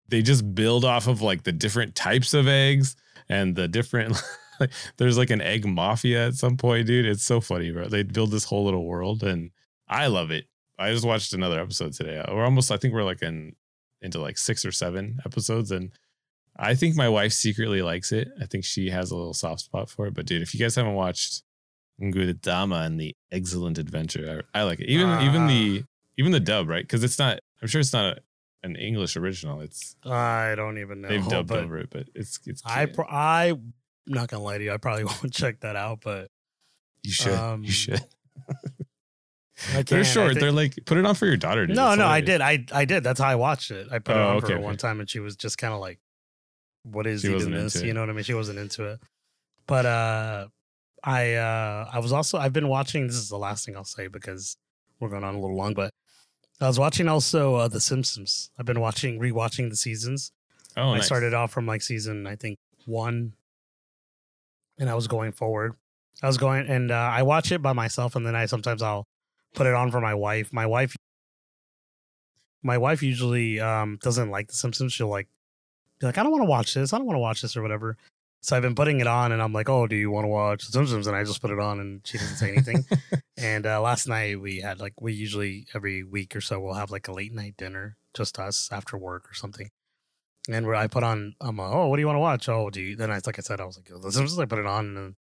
[0.09, 2.97] they just build off of like the different types of eggs
[3.29, 4.21] and the different
[4.61, 7.07] like there's like an egg mafia at some point, dude.
[7.07, 7.89] It's so funny, bro.
[7.89, 9.51] They build this whole little world and
[9.89, 10.47] I love it.
[10.79, 12.23] I just watched another episode today.
[12.29, 13.55] We're almost I think we're like in
[14.01, 15.93] into like six or seven episodes and
[16.57, 18.29] I think my wife secretly likes it.
[18.41, 20.15] I think she has a little soft spot for it.
[20.15, 21.43] But dude, if you guys haven't watched
[22.01, 24.89] Gudetama and the Excellent Adventure, I, I like it.
[24.89, 25.85] Even uh, even the
[26.19, 26.85] even the dub, right?
[26.85, 27.41] Because it's not.
[27.61, 28.19] I'm sure it's not
[28.63, 29.61] an English original.
[29.61, 31.09] It's I don't even know.
[31.09, 32.63] They've dubbed over it, but it's it's.
[32.63, 32.77] Cute.
[32.77, 33.73] I pro- I am
[34.07, 34.73] not gonna lie to you.
[34.73, 36.29] I probably won't check that out, but
[37.03, 37.35] you should.
[37.35, 38.01] Um, you should.
[39.87, 40.41] They're short.
[40.41, 41.67] They're like put it on for your daughter.
[41.67, 41.77] Dude.
[41.77, 42.41] No, no, I did.
[42.41, 43.05] I I did.
[43.05, 43.89] That's how I watched it.
[43.91, 44.65] I put oh, it on okay, for her okay.
[44.65, 46.01] one time, and she was just kind of like,
[46.83, 48.25] "What is she even this?" You know what I mean?
[48.25, 49.01] She wasn't into it.
[49.67, 50.49] But uh,
[51.03, 53.07] I uh, I was also I've been watching.
[53.07, 54.57] This is the last thing I'll say because
[55.01, 55.93] we're going on a little long, but
[56.61, 58.51] I was watching also uh, The Simpsons.
[58.57, 60.31] I've been watching, rewatching the seasons.
[60.77, 61.07] Oh, I nice.
[61.07, 63.33] started off from like season, I think one,
[64.79, 65.75] and I was going forward.
[66.23, 69.07] I was going, and uh, I watch it by myself, and then I sometimes I'll
[69.55, 70.53] put it on for my wife.
[70.53, 70.97] My wife,
[72.63, 74.93] my wife usually um, doesn't like The Simpsons.
[74.93, 75.29] She'll like
[76.03, 76.93] be like, I don't want to watch this.
[76.93, 77.97] I don't want to watch this or whatever.
[78.43, 80.67] So I've been putting it on, and I'm like, "Oh, do you want to watch
[80.67, 82.85] The Simpsons?" And I just put it on, and she doesn't say anything.
[83.37, 86.91] and uh, last night we had like we usually every week or so we'll have
[86.91, 89.71] like a late night dinner, just us after work or something.
[90.51, 92.69] And where I put on, I'm like, "Oh, what do you want to watch?" Oh,
[92.69, 92.97] do you?
[92.97, 95.15] Then I like I said, I was like, "The Simpsons." I put it on, and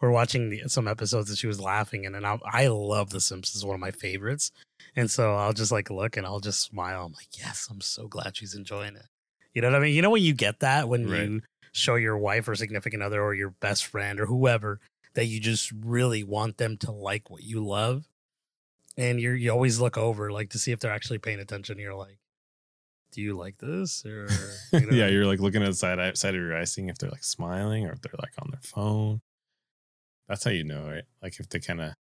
[0.00, 3.20] we're watching the, some episodes, and she was laughing, and then I, I love The
[3.20, 4.52] Simpsons, one of my favorites.
[4.94, 7.06] And so I'll just like look and I'll just smile.
[7.06, 9.06] I'm like, "Yes, I'm so glad she's enjoying it."
[9.54, 9.94] You know what I mean?
[9.94, 11.22] You know when you get that when right.
[11.22, 14.80] you show your wife or significant other or your best friend or whoever
[15.14, 18.06] that you just really want them to like what you love.
[18.96, 21.78] And you're you always look over like to see if they're actually paying attention.
[21.78, 22.18] You're like,
[23.12, 24.04] do you like this?
[24.04, 24.28] Or
[24.72, 24.96] you know?
[24.96, 27.24] yeah, you're like looking at the side side of your eye, seeing if they're like
[27.24, 29.20] smiling or if they're like on their phone.
[30.28, 31.04] That's how you know, right?
[31.22, 31.94] Like if they kind of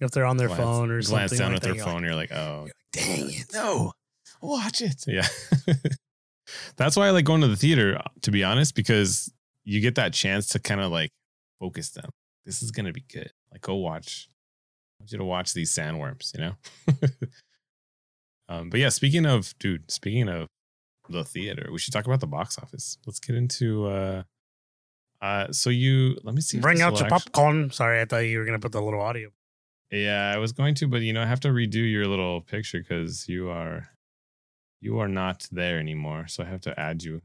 [0.00, 2.14] if they're on their glance, phone or glance something down like at their phone, you're
[2.14, 3.92] like, oh, you're like, dang it, no,
[4.40, 5.04] watch it.
[5.06, 5.26] Yeah.
[6.76, 9.32] That's why I like going to the theater, to be honest, because
[9.64, 11.10] you get that chance to kind of like
[11.60, 12.10] focus them.
[12.44, 13.30] This is gonna be good.
[13.52, 14.28] Like go watch.
[15.00, 16.54] I want you to watch these sandworms, you know?
[18.48, 20.48] um, but yeah, speaking of dude, speaking of
[21.08, 22.98] the theater, we should talk about the box office.
[23.06, 24.22] Let's get into uh
[25.20, 26.58] uh so you let me see.
[26.58, 27.70] Bring out your actually, popcorn.
[27.70, 29.30] Sorry, I thought you were gonna put the little audio.
[29.92, 32.78] Yeah, I was going to, but you know, I have to redo your little picture
[32.78, 33.88] because you are
[34.82, 36.26] you are not there anymore.
[36.26, 37.22] So I have to add you.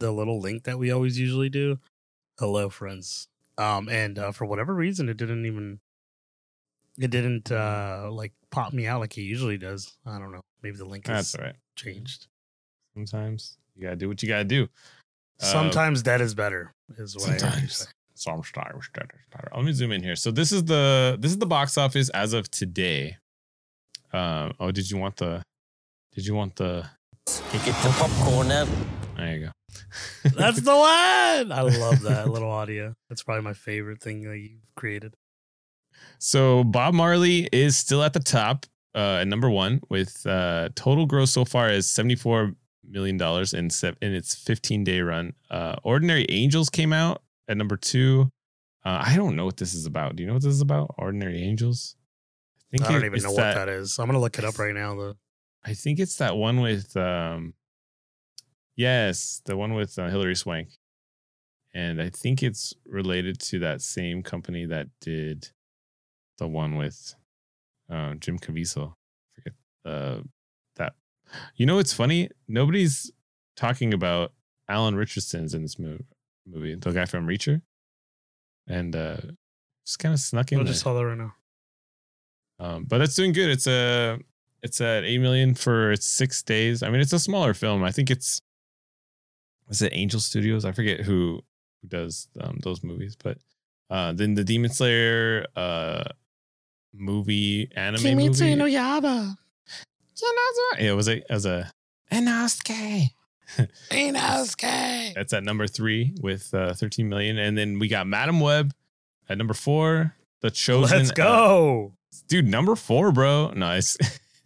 [0.00, 1.78] The little link that we always usually do.
[2.38, 3.28] Hello, friends.
[3.58, 5.80] Um, and uh, for whatever reason, it didn't even,
[6.98, 9.96] it didn't uh like pop me out like it usually does.
[10.04, 10.42] I don't know.
[10.62, 11.56] Maybe the link That's all right.
[11.76, 12.26] changed.
[12.94, 14.68] Sometimes you gotta do what you gotta do.
[15.38, 16.72] Sometimes uh, that is better.
[16.98, 17.88] Is what sometimes.
[18.26, 18.30] I say.
[18.30, 19.56] Stormstar.
[19.56, 20.16] Let me zoom in here.
[20.16, 23.16] So this is the this is the box office as of today.
[24.12, 25.42] Um, oh, did you want the?
[26.14, 26.88] Did you want the?
[27.52, 28.68] You get the popcorn up.
[29.16, 29.50] There you go.
[30.36, 31.52] That's the one.
[31.52, 32.94] I love that little audio.
[33.08, 35.14] That's probably my favorite thing that you've created.
[36.18, 41.06] So Bob Marley is still at the top, uh, at number one, with uh, total
[41.06, 42.52] gross so far is seventy four
[42.88, 45.34] million dollars in se- in its fifteen day run.
[45.50, 48.30] Uh, Ordinary Angels came out at number two.
[48.84, 50.16] Uh, I don't know what this is about.
[50.16, 50.94] Do you know what this is about?
[50.98, 51.96] Ordinary Angels.
[52.70, 53.98] think I don't it- even know what that is.
[53.98, 55.14] I'm gonna look it up right now though.
[55.64, 57.54] I think it's that one with um
[58.76, 60.70] yes, the one with uh, Hilary Swank.
[61.74, 65.50] And I think it's related to that same company that did
[66.38, 67.14] the one with
[67.90, 68.94] uh, Jim Caviezel.
[69.34, 69.52] Forget
[69.84, 70.20] uh,
[70.76, 70.94] that.
[71.56, 72.30] You know, it's funny.
[72.48, 73.10] Nobody's
[73.56, 74.32] talking about
[74.68, 76.06] Alan Ritchson's in this movie.
[76.46, 77.60] Movie, the guy from Reacher,
[78.68, 79.16] and uh,
[79.84, 80.72] just kind of snuck in I there.
[80.72, 81.34] just saw that right now.
[82.58, 83.50] Um, but it's doing good.
[83.50, 84.18] It's a
[84.62, 86.82] it's at eight million for its six days.
[86.82, 87.84] I mean, it's a smaller film.
[87.84, 88.40] I think it's
[89.68, 90.64] is it Angel Studios?
[90.64, 91.40] I forget who
[91.82, 93.38] who does um, those movies, but
[93.90, 96.04] uh, then the Demon Slayer uh,
[96.94, 98.30] movie anime movie.
[98.30, 99.36] Yaba.
[100.78, 101.70] Yeah, it was a as a
[102.12, 103.10] Inosuke.
[103.90, 105.14] Inosuke.
[105.14, 108.72] That's at number three with uh, 13 million, and then we got Madame Web
[109.28, 110.14] at number four.
[110.42, 110.98] The Chosen.
[110.98, 111.92] Let's go.
[112.28, 113.96] dude number four bro nice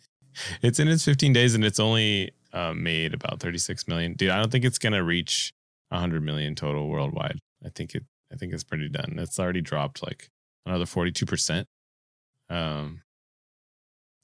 [0.63, 4.39] it's in its 15 days and it's only uh, made about 36 million dude i
[4.39, 5.53] don't think it's gonna reach
[5.91, 10.03] 100 million total worldwide i think it i think it's pretty done it's already dropped
[10.03, 10.31] like
[10.67, 11.65] another 42%
[12.49, 13.03] um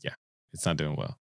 [0.02, 0.14] yeah
[0.52, 1.18] it's not doing well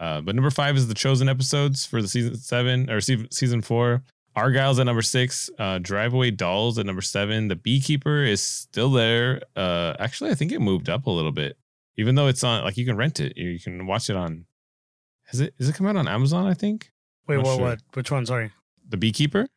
[0.00, 3.62] uh but number five is the chosen episodes for the season seven or se- season
[3.62, 4.02] four
[4.36, 7.48] Argylle's at number six, uh, Drive-Away Dolls at number seven.
[7.48, 9.40] The Beekeeper is still there.
[9.56, 11.56] Uh, actually, I think it moved up a little bit
[11.96, 14.46] even though it's on like you can rent it you can watch it on
[15.24, 16.92] has it is it come out on amazon i think
[17.26, 17.46] Wait, what?
[17.56, 17.60] sure.
[17.60, 17.80] What?
[17.94, 18.24] Which one?
[18.24, 18.52] Sorry.
[18.88, 19.48] the beekeeper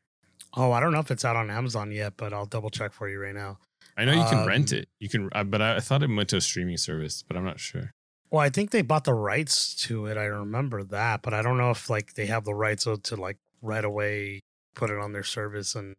[0.57, 3.07] Oh, I don't know if it's out on Amazon yet, but I'll double check for
[3.07, 3.59] you right now.
[3.95, 6.09] i know you can rent Um, it you can uh, but I, I thought it
[6.09, 7.93] went to a streaming service but i'm not sure
[8.31, 10.17] Well, I think they bought the rights to it.
[10.17, 13.37] I remember that, but I don't know if like they have the rights to, like
[13.61, 14.39] right away
[14.73, 15.93] put it on their service and.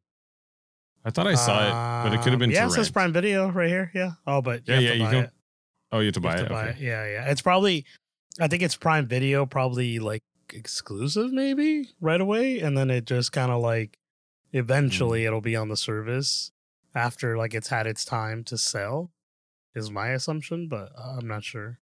[1.05, 2.67] i thought i saw it but it could have been Um, yeah.
[2.67, 2.91] It says.
[2.91, 3.91] Prime Video right here.
[3.95, 4.13] Yeah.
[4.27, 5.31] Oh, but Yeah, yeah, you can-
[5.93, 6.71] oh you have to buy have it to buy okay.
[6.71, 6.79] it.
[6.79, 7.31] Yeah, yeah.
[7.31, 7.85] It's probably,
[8.41, 10.23] I think it's Prime Video, probably like
[10.55, 13.99] exclusive, maybe right away, and then it just kind of like,
[14.55, 16.51] eventually it'll be on the service
[16.95, 19.11] after like it's had its time to sell,
[19.75, 21.79] is my assumption, but I'm not sure.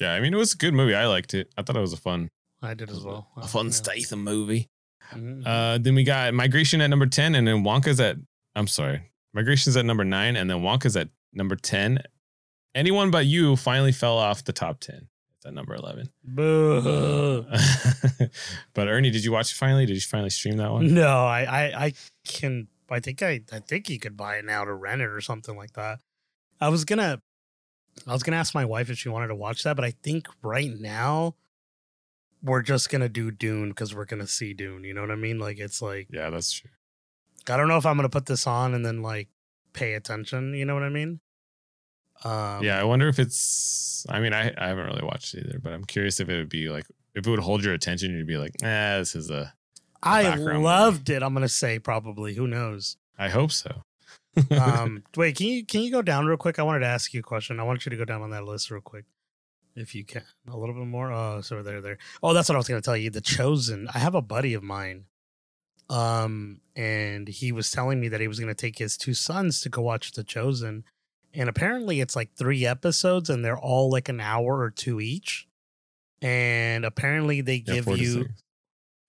[0.00, 1.92] Yeah i mean it was a good movie i liked it i thought it was
[1.92, 2.28] a fun
[2.62, 3.28] I did as well.
[3.36, 3.72] a fun Yeah.
[3.72, 4.68] statham movie
[5.12, 5.42] Mhm.
[5.46, 8.16] uh then we got migration at number 10 and then wonka's at
[8.54, 9.02] i'm sorry
[9.34, 11.98] migration's at number 9 and then wonka's at number 10
[12.74, 17.44] anyone but you finally fell off the top 10 it's at number 11 Boo.
[18.74, 19.86] but Ernie, did you watch it finally?
[19.86, 20.94] Did you finally stream that one?
[20.94, 21.92] No, I, I, I
[22.26, 22.68] can.
[22.90, 25.56] I think I, I think you could buy it now to rent it or something
[25.56, 25.98] like that.
[26.60, 27.20] I was gonna,
[28.06, 30.28] I was gonna ask my wife if she wanted to watch that, but I think
[30.42, 31.34] right now
[32.42, 34.84] we're just gonna do Dune because we're gonna see Dune.
[34.84, 35.38] You know what I mean?
[35.38, 36.70] Like it's like Yeah, that's true.
[37.48, 39.28] I don't know if I'm gonna put this on and then like
[39.72, 40.54] pay attention.
[40.54, 41.20] You know what I mean?
[42.24, 44.06] Um, yeah, I wonder if it's.
[44.08, 46.48] I mean, I I haven't really watched it either, but I'm curious if it would
[46.48, 48.12] be like if it would hold your attention.
[48.12, 49.52] You'd be like, ah, this is a.
[50.02, 51.22] I background loved it.
[51.22, 52.34] I'm gonna say probably.
[52.34, 52.96] Who knows?
[53.18, 53.82] I hope so.
[54.50, 57.20] Um wait can you can you go down real quick i wanted to ask you
[57.20, 59.04] a question i want you to go down on that list real quick
[59.74, 62.58] if you can a little bit more oh so there there oh that's what i
[62.58, 65.04] was going to tell you the chosen i have a buddy of mine
[65.88, 69.60] um and he was telling me that he was going to take his two sons
[69.60, 70.84] to go watch the chosen
[71.32, 75.46] and apparently it's like three episodes and they're all like an hour or two each
[76.22, 78.26] and apparently they Yeah, give you.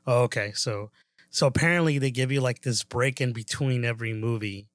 [0.05, 0.51] Oh, okay.
[0.53, 0.91] So
[1.29, 4.67] so apparently they give you like this break in between every movie.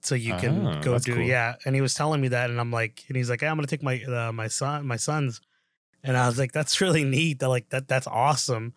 [0.00, 1.24] So you can Ah, go do cool.
[1.24, 1.56] yeah.
[1.64, 3.66] And he was telling me that and I'm like and he's like, hey, I'm gonna
[3.66, 5.40] take my uh, my son my sons.
[6.04, 7.40] And I was like, that's really neat.
[7.40, 8.74] That like that that's awesome.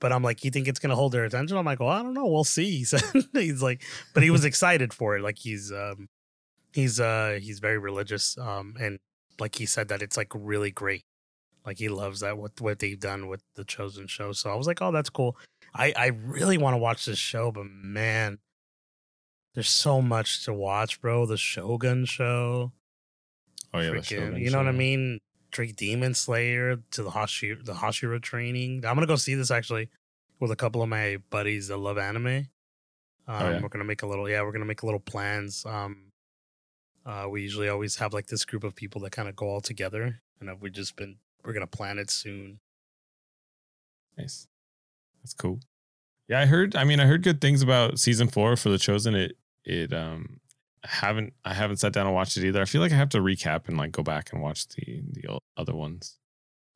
[0.00, 1.56] But I'm like, you think it's gonna hold their attention?
[1.56, 2.26] I'm like, well, I don't know.
[2.26, 2.70] We'll see.
[2.78, 3.82] He said he's like,
[4.14, 5.22] but he was excited for it.
[5.22, 6.08] Like he's um
[6.72, 8.36] he's uh he's very religious.
[8.38, 8.98] Um and
[9.38, 11.02] like he said that it's like really great.
[11.66, 14.32] Like he loves that what what they've done with the chosen show.
[14.32, 15.36] So I was like, oh, that's cool.
[15.74, 18.38] I I really want to watch this show, but man,
[19.54, 21.26] there's so much to watch, bro.
[21.26, 22.72] The Shogun show,
[23.74, 25.18] Oh yeah, the freaking, Shogun you know what I mean?
[25.50, 28.84] Drake Demon Slayer to the Hashira the Hashira training.
[28.86, 29.88] I'm gonna go see this actually
[30.40, 32.26] with a couple of my buddies that love anime.
[32.26, 32.46] Um,
[33.28, 33.60] Oh, yeah?
[33.62, 35.64] We're gonna make a little yeah, we're gonna make a little plans.
[35.66, 36.12] Um,
[37.04, 39.60] uh, we usually always have like this group of people that kind of go all
[39.60, 42.60] together, and we've just been we're gonna plan it soon.
[44.16, 44.46] Nice.
[45.22, 45.60] That's cool.
[46.28, 46.76] Yeah, I heard.
[46.76, 49.14] I mean, I heard good things about season four for the Chosen.
[49.14, 50.40] It it um
[50.84, 52.60] I haven't I haven't sat down and watched it either.
[52.60, 55.38] I feel like I have to recap and like go back and watch the the
[55.56, 56.18] other ones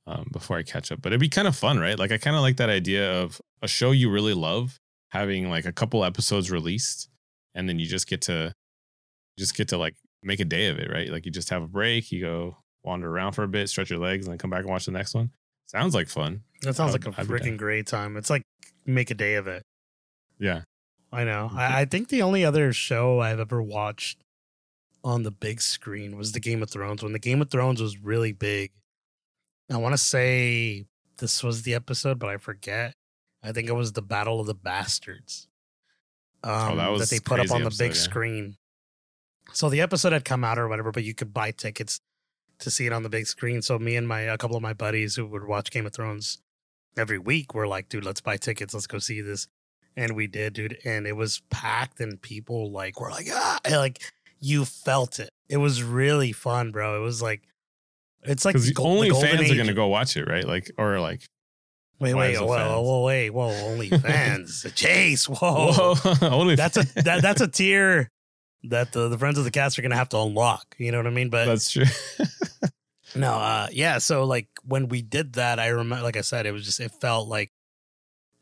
[0.07, 1.03] um before I catch up.
[1.03, 1.99] But it'd be kind of fun, right?
[1.99, 5.65] Like I kind of like that idea of a show you really love having like
[5.67, 7.09] a couple episodes released,
[7.55, 8.53] and then you just get to
[9.39, 11.11] just get to like make a day of it, right?
[11.11, 13.99] Like you just have a break, you go wander around for a bit, stretch your
[13.99, 15.31] legs, and then come back and watch the next one.
[15.67, 16.43] Sounds like fun.
[16.63, 17.39] That sounds I'd- like a be down.
[17.55, 18.17] freaking great time.
[18.17, 18.43] It's like
[18.85, 19.63] make a day of it.
[20.39, 20.63] Yeah.
[21.13, 21.49] I know.
[21.49, 21.59] Mm-hmm.
[21.59, 24.19] I, I think the only other show I've ever watched
[25.05, 27.03] on the big screen was the Game of Thrones.
[27.03, 28.73] When the Game of Thrones was really big,
[29.71, 30.87] I want to say
[31.19, 32.95] this was the episode, but I forget.
[33.43, 35.49] I think it was the Battle of the Bastards.
[36.43, 38.01] Um, Oh, that was they put up on the big yeah.
[38.01, 38.57] screen.
[39.53, 42.01] So the episode had come out or whatever, but you could buy tickets
[42.59, 43.63] to see it on the big screen.
[43.63, 46.39] So me and my a couple of my buddies who would watch Game of Thrones
[46.97, 48.75] every week were like, dude, let's buy tickets.
[48.75, 49.47] Let's go see this.
[49.97, 50.79] And we did, dude.
[50.85, 54.03] And it was packed and people like were like, ah, and, like
[54.41, 55.31] you felt it.
[55.49, 57.01] It was really fun, bro.
[57.01, 57.43] It was like
[58.23, 60.47] it's like the only the fans are gonna go watch it, right?
[60.47, 61.23] Like or like
[61.99, 64.67] Wait, wait, it whoa, whoa, wait, whoa, only fans.
[64.75, 65.73] Chase, whoa.
[65.73, 66.55] whoa, only.
[66.55, 68.11] That's a that, that's a tier
[68.65, 70.75] that the, the friends of the cast are gonna have to unlock.
[70.79, 71.31] You know what I mean?
[71.31, 71.85] But that's true.
[73.15, 76.53] No, uh yeah, so like when we did that, I remember like I said, it
[76.53, 77.51] was just it felt like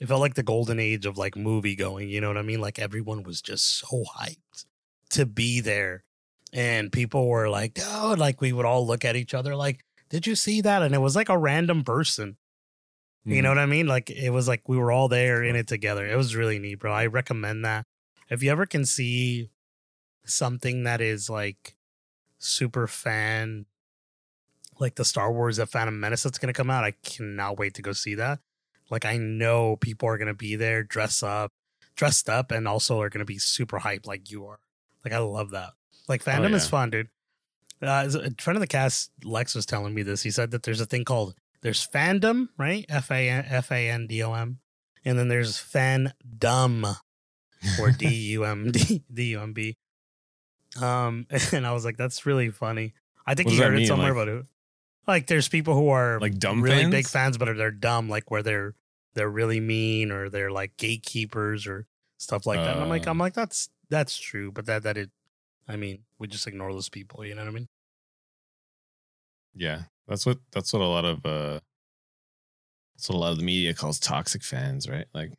[0.00, 2.60] it felt like the golden age of like movie going, you know what I mean?
[2.60, 4.66] Like everyone was just so hyped
[5.10, 6.04] to be there.
[6.52, 10.26] And people were like, oh, like we would all look at each other like, did
[10.26, 10.82] you see that?
[10.82, 12.36] And it was like a random person.
[13.24, 13.42] You Hmm.
[13.44, 13.86] know what I mean?
[13.86, 16.06] Like it was like we were all there in it together.
[16.06, 16.92] It was really neat, bro.
[16.92, 17.86] I recommend that.
[18.28, 19.50] If you ever can see
[20.26, 21.76] something that is like
[22.38, 23.66] super fan,
[24.78, 27.82] like the Star Wars The Phantom Menace that's gonna come out, I cannot wait to
[27.82, 28.40] go see that.
[28.90, 31.52] Like I know people are gonna be there, dress up,
[31.96, 34.58] dressed up, and also are gonna be super hyped like you are.
[35.04, 35.70] Like I love that.
[36.08, 36.70] Like fandom is yeah.
[36.70, 37.08] fun, dude.
[37.82, 40.22] Uh, a friend of the cast, Lex, was telling me this.
[40.22, 42.84] He said that there's a thing called there's fandom, right?
[42.88, 44.58] F A N F A N D O M,
[45.04, 46.96] and then there's fandom
[47.80, 49.76] or D U M D D U M B.
[50.80, 52.94] Um, and I was like, that's really funny.
[53.26, 53.86] I think What you heard it mean?
[53.86, 54.46] somewhere, Like- but it,
[55.06, 56.90] like there's people who are Like dumb really fans?
[56.90, 58.74] big fans, but are they're dumb, like where they're
[59.14, 61.86] they're really mean or they're like gatekeepers or
[62.18, 62.74] stuff like that.
[62.74, 63.06] And I'm like.
[63.06, 65.10] I'm like, that's that's true, but that that it,
[65.68, 67.24] I mean, we just ignore those people.
[67.24, 67.68] You know what I mean?
[69.54, 71.60] Yeah, that's what that's what a lot of uh,
[72.96, 75.06] that's what a lot of the media calls toxic fans, right?
[75.14, 75.32] Like,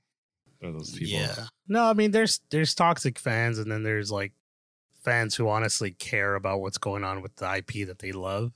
[0.63, 1.19] are those people?
[1.19, 1.45] Yeah.
[1.67, 4.33] No, I mean there's there's toxic fans and then there's like
[5.03, 8.51] fans who honestly care about what's going on with the IP that they love.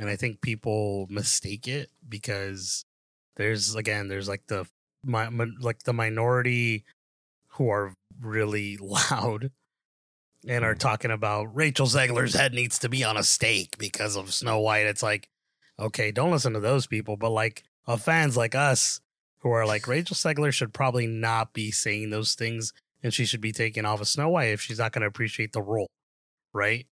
[0.00, 2.84] And I think people mistake it because
[3.36, 4.66] there's again there's like the
[5.04, 5.28] my,
[5.60, 6.84] like the minority
[7.52, 9.50] who are really loud
[10.48, 10.78] and are Mhm.
[10.78, 14.86] talking about Rachel Zegler's head needs to be on a stake because of Snow White.
[14.86, 15.28] It's like,
[15.78, 19.00] okay, don't listen to those people, but like of fans like us
[19.40, 23.40] who are like Rachel Zegler should probably not be saying those things and she should
[23.40, 25.88] be taken off of Snow White if she's not going to appreciate the role,
[26.54, 26.86] right?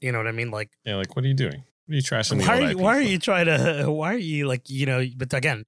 [0.00, 0.50] You know what I mean?
[0.50, 1.64] Like, Yeah, like what are you doing?
[1.90, 2.46] What are you trashing?
[2.46, 3.86] why are you, why are you trying to?
[3.90, 5.04] Why are you like you know?
[5.16, 5.64] But again,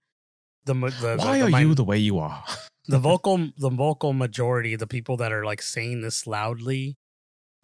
[0.66, 2.44] the the Why the, are the, you the way you are?
[2.86, 6.96] the vocal the vocal majority, the people that are like saying this loudly,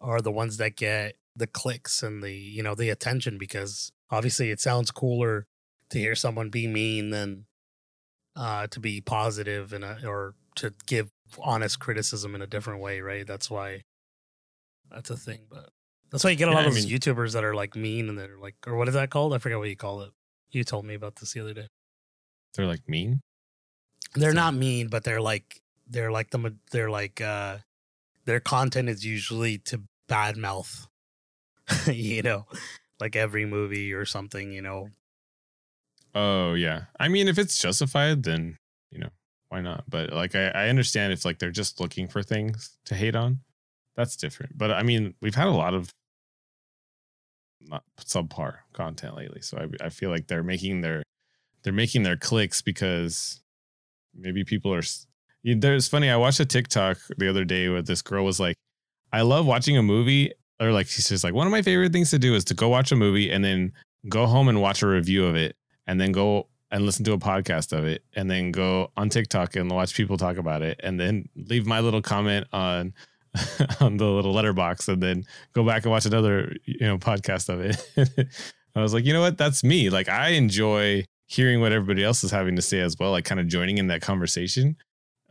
[0.01, 4.51] are the ones that get the clicks and the you know the attention because obviously
[4.51, 5.45] it sounds cooler
[5.89, 7.45] to hear someone be mean than
[8.35, 13.25] uh to be positive and or to give honest criticism in a different way, right?
[13.25, 13.83] That's why
[14.91, 15.69] that's a thing, but
[16.11, 18.17] that's why you get a lot of those mean- YouTubers that are like mean and
[18.17, 19.33] they're like, or what is that called?
[19.33, 20.11] I forget what you call it.
[20.51, 21.67] You told me about this the other day.
[22.55, 23.21] They're like mean.
[24.15, 27.57] They're So- not mean, but they're like they're like the they're like uh
[28.25, 30.87] their content is usually to bad mouth,
[31.87, 32.45] you know,
[32.99, 34.89] like every movie or something, you know.
[36.15, 36.85] Oh yeah.
[36.99, 38.57] I mean, if it's justified, then
[38.91, 39.09] you know
[39.49, 39.83] why not?
[39.87, 43.39] But like, I, I understand if like they're just looking for things to hate on,
[43.95, 44.57] that's different.
[44.57, 45.91] But I mean, we've had a lot of
[47.69, 51.03] not subpar content lately, so I I feel like they're making their
[51.63, 53.41] they're making their clicks because
[54.15, 54.81] maybe people are.
[55.43, 56.09] There's funny.
[56.09, 58.55] I watched a TikTok the other day where this girl was like,
[59.13, 62.09] "I love watching a movie." Or like she's just like one of my favorite things
[62.11, 63.71] to do is to go watch a movie and then
[64.09, 65.55] go home and watch a review of it
[65.87, 69.55] and then go and listen to a podcast of it and then go on TikTok
[69.55, 72.93] and watch people talk about it and then leave my little comment on
[73.79, 75.23] on the little Letterboxd and then
[75.53, 78.27] go back and watch another you know podcast of it.
[78.75, 79.37] I was like, you know what?
[79.37, 79.89] That's me.
[79.89, 83.39] Like I enjoy hearing what everybody else is having to say as well, like kind
[83.39, 84.75] of joining in that conversation.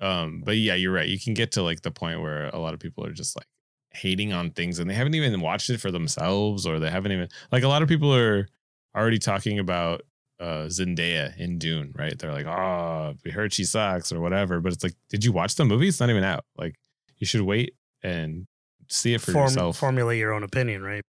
[0.01, 1.09] Um, but yeah, you're right.
[1.09, 3.47] You can get to like the point where a lot of people are just like
[3.91, 7.29] hating on things and they haven't even watched it for themselves or they haven't even
[7.51, 8.47] like a lot of people are
[8.95, 10.03] already talking about
[10.41, 12.17] uh Zendaya in Dune, right?
[12.17, 14.61] They're like, oh, we heard she sucks or whatever.
[14.61, 15.89] But it's like, did you watch the movie?
[15.89, 16.45] It's not even out.
[16.57, 16.77] Like,
[17.17, 18.47] you should wait and
[18.89, 19.79] see it for Form, yourself.
[19.79, 21.03] formulate your own opinion, right?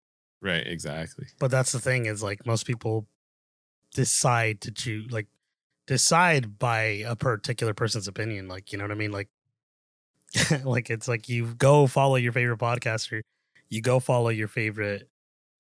[0.41, 1.27] Right, exactly.
[1.39, 3.07] But that's the thing is like most people
[3.93, 5.27] decide to choose like
[5.88, 8.47] decide by a particular person's opinion.
[8.47, 9.11] Like, you know what I mean?
[9.11, 9.29] Like
[10.63, 13.21] like it's like you go follow your favorite podcaster,
[13.69, 15.09] you go follow your favorite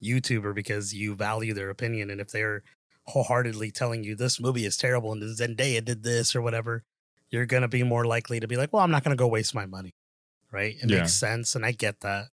[0.03, 2.09] YouTuber because you value their opinion.
[2.09, 2.63] And if they're
[3.05, 6.83] wholeheartedly telling you this movie is terrible and Zendaya did this or whatever,
[7.29, 9.65] you're gonna be more likely to be like, well, I'm not gonna go waste my
[9.65, 9.93] money.
[10.51, 10.75] Right?
[10.81, 10.99] It Yeah.
[10.99, 12.27] makes sense, and I get that.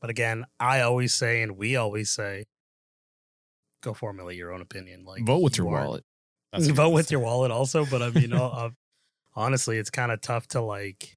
[0.00, 2.46] But again, I always say, and we always say,
[3.80, 5.04] go formulate your own opinion.
[5.04, 6.04] Like Vote with you your wallet.
[6.52, 7.84] That's vote with your wallet also.
[7.86, 8.70] But I mean, uh, uh,
[9.34, 11.16] honestly, it's kind of tough to like,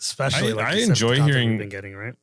[0.00, 2.14] especially I- like I you said, with the enjoy we've hearing- been getting right.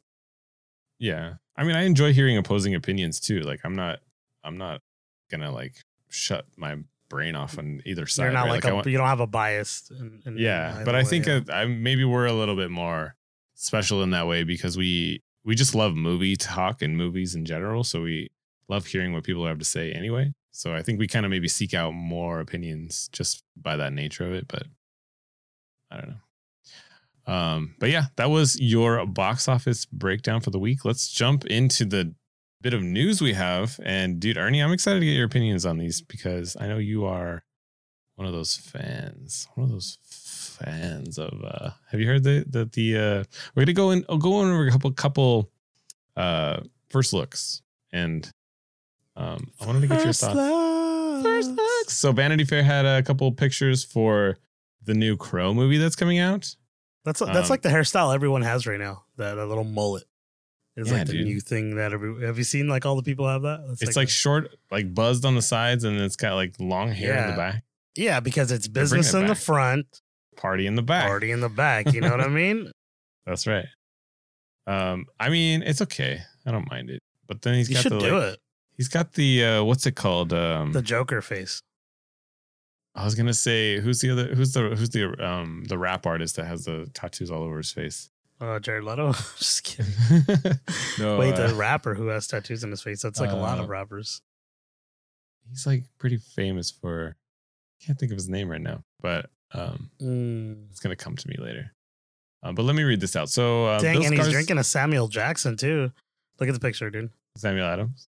[0.99, 1.36] Yeah.
[1.55, 3.41] I mean, I enjoy hearing opposing opinions too.
[3.41, 3.99] Like I'm not
[4.43, 4.81] I'm not
[5.29, 5.75] gonna like
[6.09, 6.77] shut my
[7.14, 8.24] brain off on either side.
[8.24, 8.51] You're not right?
[8.51, 9.91] like, a, want- you don't have a bias.
[9.91, 11.41] In, in yeah, but I way, think yeah.
[11.51, 13.16] I maybe we're a little bit more
[13.53, 17.84] special in that way because we we just love movie talk and movies in general.
[17.84, 18.32] So we
[18.68, 20.34] love hearing what people have to say anyway.
[20.51, 24.26] So I think we kind of maybe seek out more opinions just by that nature
[24.26, 24.47] of it.
[24.47, 24.64] But
[25.91, 27.34] I don't know.
[27.34, 30.84] Um, but yeah, that was your box office breakdown for the week.
[30.84, 32.14] Let's jump into the
[32.64, 33.80] bit of news we have.
[33.84, 37.05] And dude, Ernie, I'm excited to get your opinions on these because I know you
[37.05, 37.43] are
[38.16, 39.97] one of those fans, one of those
[40.64, 41.34] fans of.
[41.43, 42.97] uh Have you heard that the the?
[42.97, 44.05] uh We're gonna go in.
[44.09, 45.51] I'll go over a couple couple
[46.16, 47.61] uh first looks,
[47.91, 48.30] and
[49.16, 50.36] um I wanted to get your thoughts.
[50.36, 51.24] looks.
[51.24, 51.93] First looks.
[51.93, 54.38] So Vanity Fair had a couple pictures for
[54.84, 56.55] the new Crow movie that's coming out.
[57.05, 59.03] That's that's Um, like the hairstyle everyone has right now.
[59.18, 60.03] That, that little mullet
[60.76, 61.26] is Yeah, like the dude.
[61.28, 62.26] new thing that every.
[62.26, 63.63] Have you seen like all the people have that?
[63.67, 66.91] That's It's like, the- short, like buzzed on the sides, and it's got like long
[66.91, 67.63] hair in the back,
[67.95, 69.86] yeah, because it's business it in the front,
[70.36, 71.07] party in the back.
[71.07, 71.93] party in the back.
[71.93, 72.71] You know what I mean?
[73.26, 73.65] That's right.
[74.65, 76.21] Um, I mean, it's okay.
[76.45, 77.01] I don't mind it.
[77.28, 78.39] But then he's You got should the do like, it.
[78.78, 80.34] he's got the uh what's it called?
[80.34, 81.61] Um The Joker face.
[82.95, 86.36] I was gonna say who's the other who's the who's the um the rap artist
[86.36, 88.09] that has the tattoos all over his face?
[88.44, 89.14] Uh, Jared Leto.
[89.38, 89.94] Just kidding.
[91.00, 93.02] no, Wait, uh, the rapper who has tattoos in his face.
[93.02, 94.22] That's like a lot Uh, of rappers.
[95.50, 97.16] he's like pretty famous for
[97.82, 100.70] I can't think of his name right now, but um Mm.
[100.72, 101.72] it's gonna come to me later.
[102.41, 103.30] Um, but let me read this out.
[103.30, 105.91] So uh, Dang, Bill and he's drinking a Samuel Jackson too.
[106.39, 107.12] Look at the picture, dude.
[107.38, 108.08] Samuel Adams.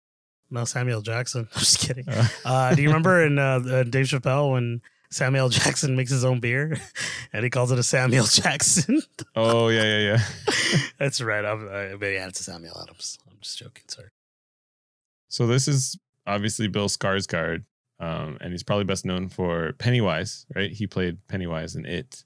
[0.49, 1.47] No, Samuel Jackson.
[1.53, 2.07] I'm just kidding.
[2.07, 6.25] Uh, Uh, do you remember in uh, uh, Dave Chappelle when Samuel Jackson makes his
[6.25, 6.77] own beer
[7.33, 9.01] and he calls it a Samuel Jackson?
[9.35, 10.19] oh yeah, yeah, yeah.
[10.97, 11.45] That's right.
[11.45, 13.17] I'm, uh, but yeah, it's a Samuel Adams.
[13.29, 14.09] I'm just joking, Sorry.
[15.29, 15.97] So this is
[16.27, 17.63] obviously Bill Skarsgård,
[17.99, 20.71] um, and he's probably best known for Pennywise, right?
[20.71, 22.25] He played Pennywise in It,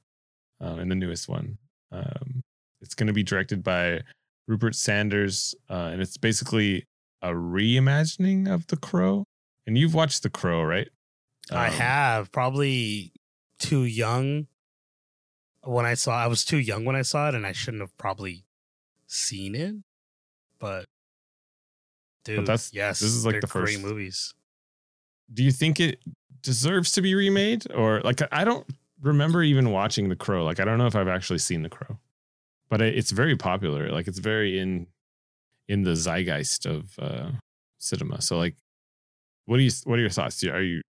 [0.60, 1.58] um, in the newest one.
[1.92, 2.42] Um,
[2.82, 4.02] it's going to be directed by
[4.48, 6.86] Rupert Sanders, uh, and it's basically
[7.22, 9.24] a reimagining of The Crow.
[9.68, 10.90] And you've watched The Crow, right?
[11.52, 13.12] I Um, have probably
[13.60, 14.48] too young
[15.64, 16.18] when I saw.
[16.18, 18.46] I was too young when I saw it, and I shouldn't have probably
[19.08, 19.76] seen it.
[20.60, 20.86] But
[22.24, 24.34] dude, that's- yes, this is like the first- movies.
[25.34, 26.02] Do you think it
[26.42, 28.68] deserves to be remade, or like I don't
[29.02, 30.44] remember even watching The Crow.
[30.44, 32.00] Like I don't know if I've actually seen The Crow,
[32.70, 33.90] but it, it's very popular.
[33.92, 34.88] Like it's very in
[35.68, 37.32] in the zeitgeist of uh,
[37.80, 38.22] cinema.
[38.22, 38.56] So like,
[39.46, 40.44] what do you what are your thoughts?
[40.44, 40.82] Are you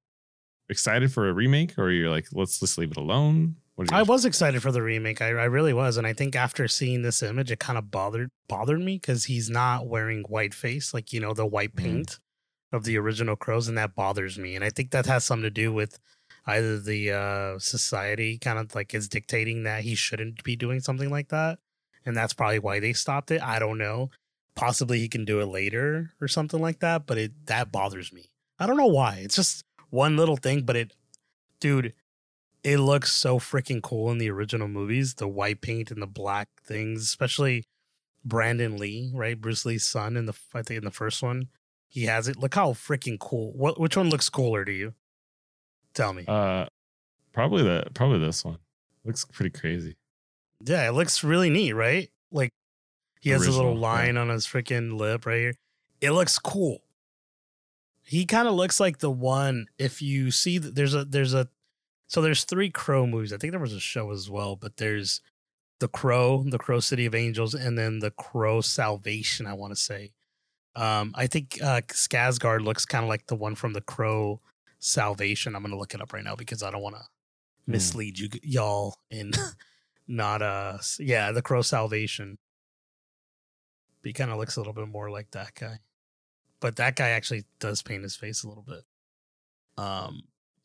[0.69, 3.57] excited for a remake, or you're like let's just leave it alone?
[3.93, 5.21] I was excited for the remake.
[5.21, 8.31] I, I really was, and I think after seeing this image, it kind of bothered
[8.49, 11.83] bothered me because he's not wearing white face, like you know the white Mhm.
[11.83, 12.19] paint
[12.73, 14.55] of the original crows, and that bothers me.
[14.55, 15.99] And I think that has something to do with
[16.47, 21.11] either the uh, society kind of like is dictating that he shouldn't be doing something
[21.11, 21.59] like that,
[22.07, 23.43] and that's probably why they stopped it.
[23.43, 24.11] I don't know.
[24.55, 28.31] Possibly he can do it later or something like that, but it that bothers me.
[28.59, 29.17] I don't know why.
[29.23, 30.93] It's just one little thing, but it,
[31.61, 31.93] dude,
[32.65, 35.15] it looks so freaking cool in the original movies.
[35.15, 37.65] The white paint and the black things, especially
[38.25, 39.41] Brandon Lee, right?
[39.41, 41.49] Bruce Lee's son in the I think in the first one,
[41.89, 42.37] he has it.
[42.37, 43.53] Look how freaking cool.
[43.53, 44.95] What which one looks cooler to you?
[45.95, 46.25] Tell me.
[46.27, 46.67] uh,
[47.33, 48.59] probably the probably this one
[49.05, 49.97] looks pretty crazy.
[50.65, 52.11] yeah, it looks really neat, right?
[52.33, 52.53] Like
[53.21, 53.89] he has a little Original, yeah.
[53.89, 55.55] line on his freaking lip right here.
[56.01, 56.83] It looks cool.
[58.07, 61.49] He kind of looks like the one if you see that there's a there's a
[62.07, 63.33] so there's three Crow movies.
[63.33, 65.21] I think there was a show as well, but there's
[65.81, 69.47] the Crow, the Crow City of Angels, and then the Crow Salvation.
[69.47, 70.13] I want to say.
[70.77, 74.41] Um, I think uh, Skarsgård looks kind of like the one from the Crow
[74.79, 75.57] Salvation.
[75.57, 77.03] I'm gonna look it up right now because I don't want to
[77.67, 77.73] Hmm.
[77.73, 79.33] mislead you y'all in
[80.07, 82.39] not uh yeah the Crow Salvation
[84.03, 85.81] But he kind of looks a little bit more like that guy.
[86.61, 88.83] But that guy actually does paint his face a little bit.
[89.79, 90.23] Um,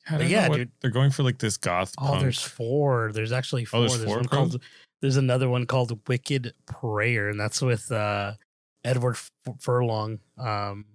[0.09, 0.71] But yeah, what- dude.
[0.81, 1.93] They're going for like this goth.
[1.99, 2.21] oh, punk.
[2.21, 3.11] there's four.
[3.13, 3.81] There's actually four.
[3.81, 4.61] Oh, there's four one called.
[5.01, 8.33] There's another one called Wicked Prayer, and that's with uh,
[8.83, 10.19] Edward F- Furlong.
[10.37, 10.85] Um,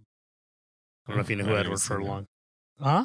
[1.07, 2.03] I don't know if you know I who Edward seen that.
[2.05, 2.27] Furlong.
[2.81, 3.05] Huh?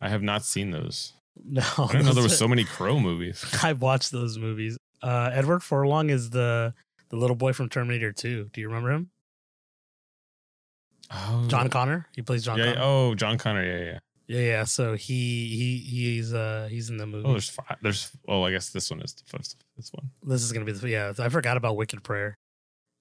[0.00, 1.12] I have not seen those.
[1.44, 3.44] No, I didn't know there was so many crow movies.
[3.62, 4.78] I've watched those movies.
[5.02, 6.72] Uh, Edward Furlong is the
[7.10, 8.48] the little boy from Terminator 2.
[8.54, 9.10] Do you remember him?
[11.10, 12.06] Oh, John Connor.
[12.14, 12.74] He plays John yeah.
[12.74, 12.80] Connor.
[12.82, 13.64] Oh, John Connor.
[13.64, 13.98] Yeah, yeah.
[14.28, 14.64] Yeah, yeah.
[14.64, 17.28] So he he he's uh he's in the movie.
[17.28, 17.76] Oh, there's five.
[17.80, 18.10] There's.
[18.26, 19.56] Oh, I guess this one is the first.
[19.76, 20.10] This one.
[20.24, 21.12] this is gonna be the yeah.
[21.18, 22.36] I forgot about Wicked Prayer,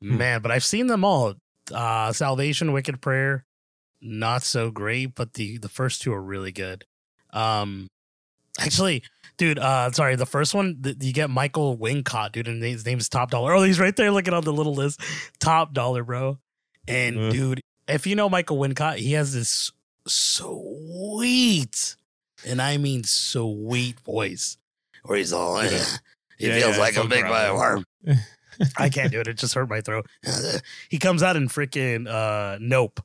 [0.01, 0.17] Hmm.
[0.17, 0.41] man.
[0.41, 1.33] But I've seen them all.
[1.73, 3.43] Uh, Salvation, Wicked Prayer,
[4.01, 6.83] not so great, but the the first two are really good.
[7.33, 7.87] Um,
[8.59, 9.01] actually,
[9.37, 9.57] dude.
[9.57, 13.31] Uh, sorry, the first one th- you get Michael Wincott, dude, and his name's Top
[13.31, 13.53] Dollar.
[13.55, 15.01] Oh, he's right there, looking on the little list.
[15.39, 16.37] Top Dollar, bro.
[16.87, 17.31] And Ugh.
[17.31, 19.71] dude, if you know Michael Wincott, he has this
[20.07, 21.95] sweet,
[22.45, 24.57] and I mean sweet voice,
[25.03, 25.63] where he's all.
[25.63, 25.83] Yeah.
[26.37, 27.55] He Yeah, feels yeah, like a Phil big Bravo.
[27.55, 27.85] worm.
[28.77, 29.27] I can't do it.
[29.27, 30.05] It just hurt my throat.
[30.89, 33.01] he comes out in freaking uh Nope.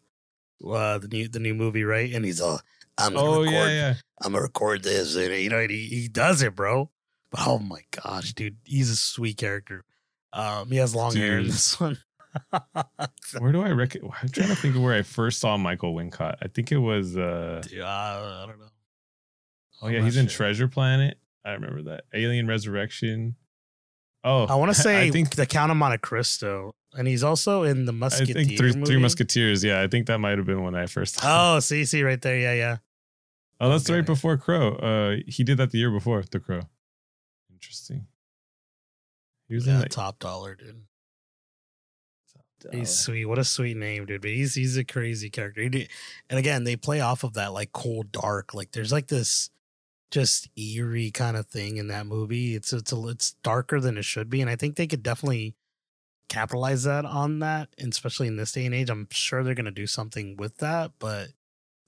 [0.64, 2.12] Uh the new the new movie, right?
[2.12, 2.60] And he's all
[2.98, 3.94] I'm gonna Oh record yeah, yeah.
[4.22, 5.16] I'm gonna record this.
[5.16, 6.90] And you know, and he, he does it, bro.
[7.30, 9.84] But oh my gosh, dude, he's a sweet character.
[10.32, 11.98] Um he has long hair in this one.
[13.38, 14.02] Where do I reckon?
[14.22, 16.36] I'm trying to think of where I first saw Michael Wincott.
[16.42, 17.16] I think it was.
[17.16, 18.66] uh Dude, I, I don't know.
[19.82, 20.26] Oh I'm yeah, not he's in.
[20.26, 21.18] Treasure Planet.
[21.44, 22.04] I remember that.
[22.14, 23.36] Alien Resurrection.
[24.22, 27.62] Oh, I want to say I think the Count of Monte Cristo, and he's also
[27.62, 28.36] in the Musketeers.
[28.36, 28.84] I think three, movie.
[28.84, 29.64] three Musketeers.
[29.64, 31.14] Yeah, I think that might have been when I first.
[31.20, 32.76] Saw Oh, see, see, right there, yeah, yeah.
[33.60, 33.98] oh, that's okay.
[34.00, 34.74] right before Crow.
[34.76, 36.60] Uh, he did that the year before the Crow.
[37.50, 38.06] Interesting.
[39.48, 40.82] He was in Yeah, like, top dollar, dude.
[42.72, 43.26] He's sweet.
[43.26, 44.22] What a sweet name, dude.
[44.22, 45.62] But he's he's a crazy character.
[45.62, 45.88] He
[46.28, 48.54] And again, they play off of that like cold dark.
[48.54, 49.50] Like there's like this
[50.10, 52.54] just eerie kind of thing in that movie.
[52.54, 55.54] It's it's a, it's darker than it should be, and I think they could definitely
[56.28, 58.90] capitalize that on that, and especially in this day and age.
[58.90, 61.28] I'm sure they're gonna do something with that, but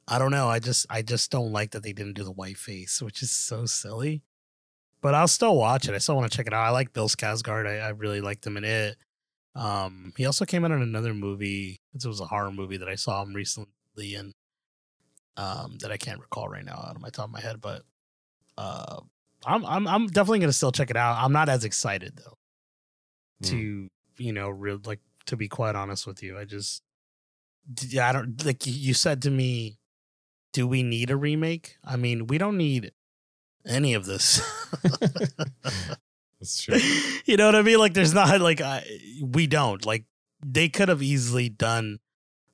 [0.08, 0.48] I don't know.
[0.48, 3.30] I just I just don't like that they didn't do the white face, which is
[3.30, 4.22] so silly.
[5.00, 5.94] But I'll still watch it.
[5.94, 6.64] I still want to check it out.
[6.64, 7.66] I like Bill Skarsgård.
[7.66, 8.96] I, I really liked him in it.
[9.54, 11.80] Um, he also came out in another movie.
[11.94, 14.32] It was a horror movie that I saw him recently in.
[15.36, 17.82] Um, that I can't recall right now out of my top of my head, but
[18.58, 19.00] uh,
[19.46, 21.16] I'm I'm I'm definitely gonna still check it out.
[21.22, 22.36] I'm not as excited though.
[23.42, 23.46] Hmm.
[23.50, 23.88] To
[24.18, 26.82] you know, real like to be quite honest with you, I just
[27.88, 29.78] yeah, I don't like you- you said to me,
[30.52, 31.76] do we need a remake?
[31.82, 32.92] I mean, we don't need
[33.66, 34.42] any of this.
[36.42, 36.76] That's true.
[37.24, 37.78] you know what I mean?
[37.78, 38.84] Like, there's not like I,
[39.20, 40.04] we don't like
[40.44, 42.00] they could have easily done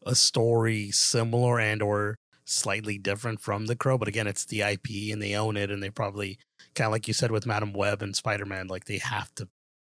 [0.05, 5.11] a story similar and or slightly different from the Crow, but again, it's the IP
[5.11, 6.39] and they own it, and they probably
[6.75, 9.49] kind of like you said with Madam Web and Spider Man, like they have to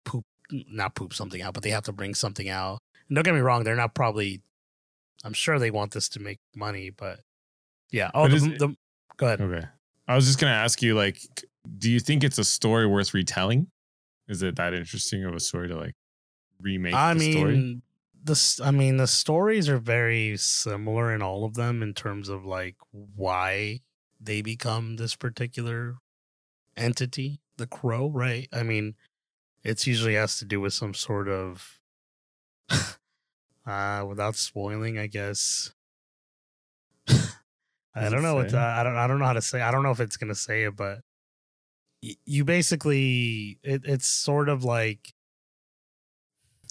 [0.06, 2.78] poop, not poop something out, but they have to bring something out.
[3.08, 4.40] And don't get me wrong, they're not probably.
[5.22, 7.20] I'm sure they want this to make money, but
[7.90, 8.10] yeah.
[8.14, 8.76] Oh, But the, the,
[9.18, 9.40] go ahead.
[9.42, 9.66] Okay.
[10.08, 11.20] I was just gonna ask you, like,
[11.78, 13.68] do you think it's a story worth retelling?
[14.28, 15.94] Is it that interesting of a story to like
[16.60, 17.82] remake I the mean, story?
[18.22, 22.44] the I mean, the stories are very similar in all of them in terms of
[22.44, 23.80] like why
[24.20, 25.96] they become this particular
[26.76, 28.48] entity, the crow, right?
[28.52, 28.96] I mean,
[29.64, 31.80] it's usually has to do with some sort of
[33.66, 35.74] uh without spoiling, I guess.
[37.94, 39.60] I don't know what to, I don't I don't know how to say.
[39.60, 41.00] I don't know if it's gonna say it, but
[42.02, 45.14] you basically it, it's sort of like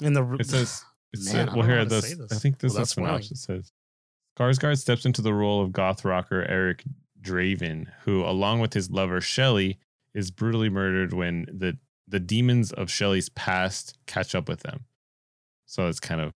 [0.01, 3.31] in the It says, it Man, well, here this, this I think this without is
[3.31, 3.71] it says
[4.37, 6.83] Skarsgård steps into the role of goth rocker Eric
[7.21, 9.77] Draven, who, along with his lover Shelley,
[10.13, 11.77] is brutally murdered when the
[12.07, 14.85] the demons of Shelley's past catch up with them.
[15.65, 16.33] So it's kind of,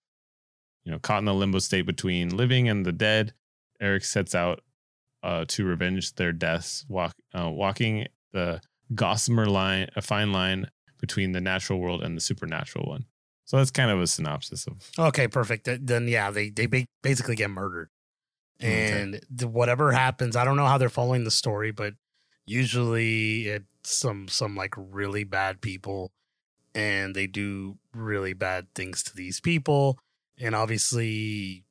[0.85, 3.33] you know, caught in the limbo state between living and the dead.
[3.81, 4.61] Eric sets out
[5.21, 8.61] uh, to revenge their deaths, walk, uh, walking the
[8.93, 10.69] gossamer line, a fine line
[10.99, 13.05] between the natural world and the supernatural one.
[13.45, 14.89] So that's kind of a synopsis of.
[14.97, 15.67] Okay, perfect.
[15.85, 16.67] Then yeah, they they
[17.03, 17.89] basically get murdered,
[18.61, 19.01] Okay.
[19.01, 21.93] and the, whatever happens, I don't know how they're following the story, but
[22.45, 26.11] usually it's some some like really bad people,
[26.73, 29.99] and they do really bad things to these people,
[30.39, 31.63] and obviously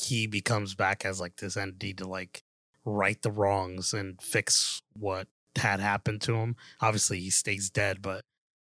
[0.00, 2.42] he becomes back as like this entity to like
[2.84, 5.26] right the wrongs and fix what
[5.58, 6.56] had happened to him.
[6.80, 8.24] Obviously, he stays dead, but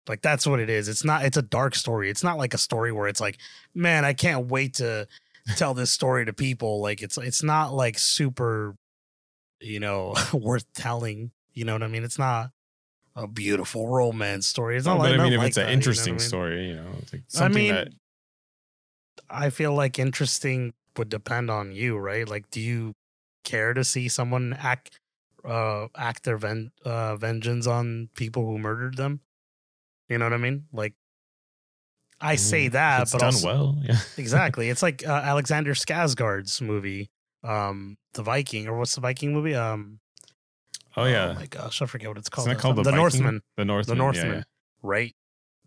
[0.09, 0.89] Like that's what it is.
[0.89, 1.25] It's not.
[1.25, 2.11] It's a dark story.
[2.11, 3.39] It's not like a story where it's like,
[3.75, 5.07] man, I can't wait to
[5.57, 6.81] tell this story to people.
[6.83, 8.77] Like it's it's not like super,
[9.61, 11.33] you know, worth telling.
[11.55, 12.05] You know what I mean?
[12.05, 12.51] It's not
[13.17, 14.77] a beautiful romance story.
[14.77, 16.07] It's not No, like but I mean, if like it's an that, you know I
[16.07, 16.21] interesting mean?
[16.21, 17.89] story, you know, like I mean, that
[19.29, 22.29] I feel like interesting would depend on you, right?
[22.29, 22.95] Like, do you
[23.45, 24.99] care to see someone act
[25.45, 29.21] uh act their ven- uh, vengeance on people who murdered them?
[30.09, 30.67] You know what I mean?
[30.73, 30.95] Like,
[32.21, 33.79] I say that, it's but done also, well.
[33.83, 33.99] Yeah.
[34.17, 34.69] exactly.
[34.69, 37.11] It's like uh, Alexander Skarsgård's movie,
[37.43, 39.55] um, The Viking, or what's the Viking movie?
[39.55, 40.01] Um,
[40.97, 41.31] Oh yeah.
[41.31, 42.49] oh my gosh, I forget what it's called.
[42.49, 43.41] Isn't it called the, the Northman?
[43.57, 43.97] The Northman.
[43.97, 44.43] The yeah, yeah.
[44.83, 45.15] right?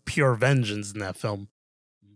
[0.04, 1.48] Pure vengeance in that film.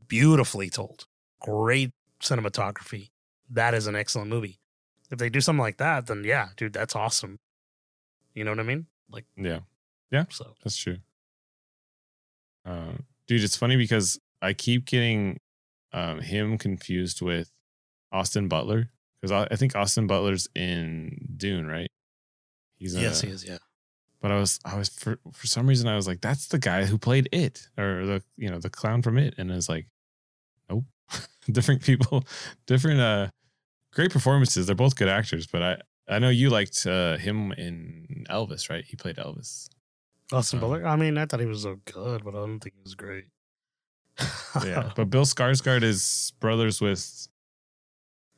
[0.07, 1.07] Beautifully told.
[1.41, 1.91] Great
[2.23, 3.11] cinematography.
[3.49, 4.61] That is an excellent movie.
[5.11, 7.41] If they do something like that, then yeah, dude, that's awesome.
[8.35, 8.87] You know what I mean?
[9.11, 9.61] Like, Yeah.
[10.11, 10.25] Yeah.
[10.31, 10.99] So That's true.
[12.65, 12.93] Uh,
[13.27, 15.41] dude, it's funny because I keep getting
[15.93, 17.51] um, him confused with
[18.13, 21.91] Austin Butler because I, I think Austin Butler's in Dune, right?
[22.79, 23.47] He's yes, uh, he is.
[23.47, 23.59] Yeah.
[24.21, 26.85] But I was, I was for for some reason I was like, that's the guy
[26.85, 29.87] who played it or the you know the clown from it, and it's like,
[30.69, 30.85] nope,
[31.51, 32.25] different people,
[32.67, 33.29] different uh,
[33.93, 34.67] great performances.
[34.67, 35.77] They're both good actors, but I
[36.11, 38.85] I know you liked uh, him in Elvis, right?
[38.85, 39.69] He played Elvis.
[40.33, 40.87] Austin Um, Butler.
[40.87, 43.25] I mean, I thought he was so good, but I don't think he was great.
[44.65, 47.29] yeah, but Bill Skarsgård is brothers with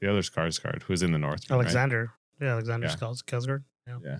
[0.00, 1.48] the other Skarsgård, who's in the North.
[1.50, 1.56] right?
[1.56, 2.10] Alexander.
[2.40, 2.94] Yeah, Alexander Yeah.
[2.96, 3.62] Skarsgård.
[4.04, 4.18] Yeah.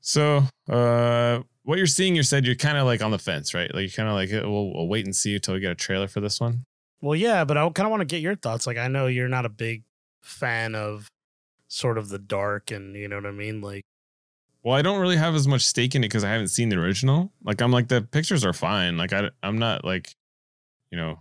[0.00, 3.72] So, uh, what you're seeing, you said you're kind of like on the fence, right?
[3.74, 6.06] Like you're kind of like, we'll, we'll wait and see until we get a trailer
[6.06, 6.64] for this one.
[7.00, 8.66] Well, yeah, but I kind of want to get your thoughts.
[8.66, 9.82] Like, I know you're not a big
[10.22, 11.10] fan of
[11.68, 13.60] sort of the dark, and you know what I mean.
[13.60, 13.84] Like,
[14.62, 16.78] Well, I don't really have as much stake in it because I haven't seen the
[16.78, 17.32] original.
[17.42, 18.96] Like, I'm like the pictures are fine.
[18.96, 20.14] Like, I, I'm not like,
[20.90, 21.18] you know,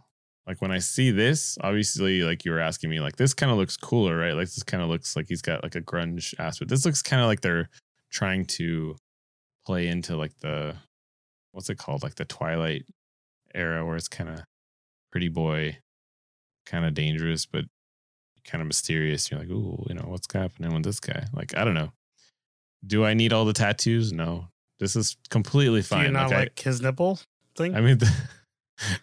[0.47, 3.57] like when I see this, obviously, like you were asking me, like this kind of
[3.57, 4.33] looks cooler, right?
[4.33, 6.69] Like this kind of looks like he's got like a grunge aspect.
[6.69, 7.69] This looks kind of like they're
[8.11, 8.95] trying to
[9.65, 10.75] play into like the
[11.51, 12.85] what's it called, like the Twilight
[13.55, 14.41] era, where it's kind of
[15.11, 15.77] pretty boy,
[16.65, 17.65] kind of dangerous, but
[18.45, 19.29] kind of mysterious.
[19.29, 21.25] You're like, ooh, you know, what's happening with this guy?
[21.33, 21.91] Like, I don't know.
[22.85, 24.11] Do I need all the tattoos?
[24.13, 24.47] No.
[24.79, 26.05] This is completely do fine.
[26.05, 27.19] you not Like, I- his nipple
[27.55, 27.75] thing?
[27.75, 28.11] I mean, the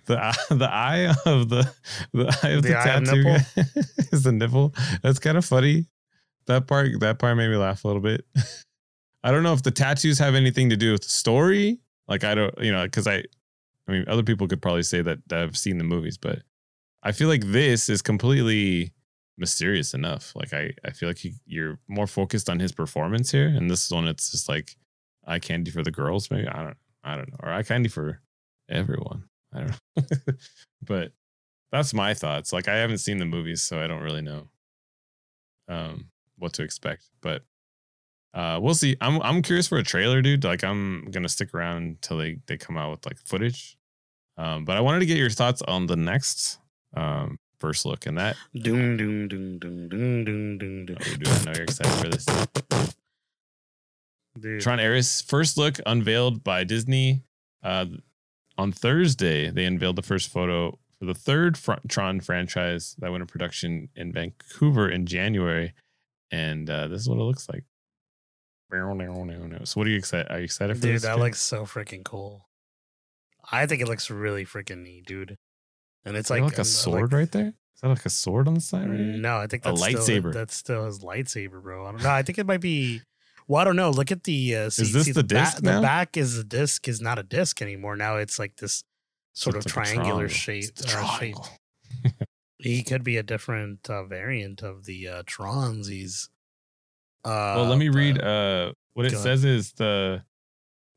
[0.06, 1.72] the eye, the eye of the
[2.12, 3.32] the eye of the, The eye tattoo nipple?
[3.56, 3.64] guy
[4.12, 4.74] is the nipple.
[5.02, 5.86] That's kind of funny.
[6.46, 8.24] That part that part made me laugh a little bit.
[9.24, 11.78] I don't know if the tattoos have anything to do with the story.
[12.08, 13.22] Like I don't, you know, because I,
[13.88, 16.40] I mean, other people could probably say that, that have seen the movies, but
[17.04, 18.92] I feel like this is completely
[19.38, 20.32] mysterious enough.
[20.34, 23.90] Like I, I feel like you, you're more focused on his performance here, and this
[23.90, 24.76] one it's just like
[25.26, 26.30] eye candy for the girls.
[26.30, 28.20] Maybe I don't, I don't know, or eye candy for
[28.68, 29.24] everyone.
[29.52, 30.34] I don't know,
[30.82, 31.12] but
[31.70, 32.52] that's my thoughts.
[32.52, 34.48] Like I haven't seen the movies, so I don't really know
[35.68, 36.06] um
[36.38, 37.08] what to expect.
[37.20, 37.42] But
[38.34, 38.96] uh we'll see.
[39.00, 40.44] I'm I'm curious for a trailer, dude.
[40.44, 43.76] Like I'm gonna stick around until they they come out with like footage.
[44.38, 46.58] Um, but I wanted to get your thoughts on the next
[46.96, 50.96] um first look, and that Doom, doom, doom, doom, doom, doom, doom, doom.
[51.00, 52.26] oh, dude, I know you're excited for this.
[54.38, 54.60] Dude.
[54.62, 57.22] Tron Ares first look unveiled by Disney.
[57.62, 57.86] Uh,
[58.58, 63.20] on Thursday, they unveiled the first photo for the third fr- Tron franchise that went
[63.22, 65.72] in production in Vancouver in January,
[66.30, 67.64] and uh, this is what it looks like.
[69.64, 70.30] So, what are you excited?
[70.32, 71.02] Are you excited for Dude, this?
[71.02, 71.20] that Jay?
[71.20, 72.48] looks so freaking cool.
[73.50, 75.36] I think it looks really freaking neat, dude.
[76.04, 77.46] And it's like like a uh, sword like- right there.
[77.74, 78.88] Is that like a sword on the side?
[78.88, 78.98] Right?
[79.00, 80.32] No, I think A that's Still, lightsaber.
[80.32, 81.86] that's still his lightsaber, bro.
[81.86, 82.10] I don't know.
[82.10, 83.00] I think it might be.
[83.48, 83.90] Well, I don't know.
[83.90, 84.54] Look at the.
[84.56, 85.76] Uh, see, this see the ba- disc now?
[85.76, 87.96] The back is the disc is not a disc anymore.
[87.96, 88.84] Now it's like this
[89.32, 90.70] sort of like triangular shape.
[90.86, 91.36] Uh, shape.
[92.58, 95.88] He could be a different uh, variant of the uh, Trons.
[95.88, 96.30] He's.
[97.24, 98.22] Uh, well, let me read.
[98.22, 100.22] Uh, what it says is the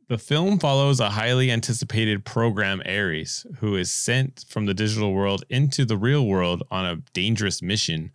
[0.07, 5.43] the film follows a highly anticipated program Ares, who is sent from the digital world
[5.49, 8.11] into the real world on a dangerous mission,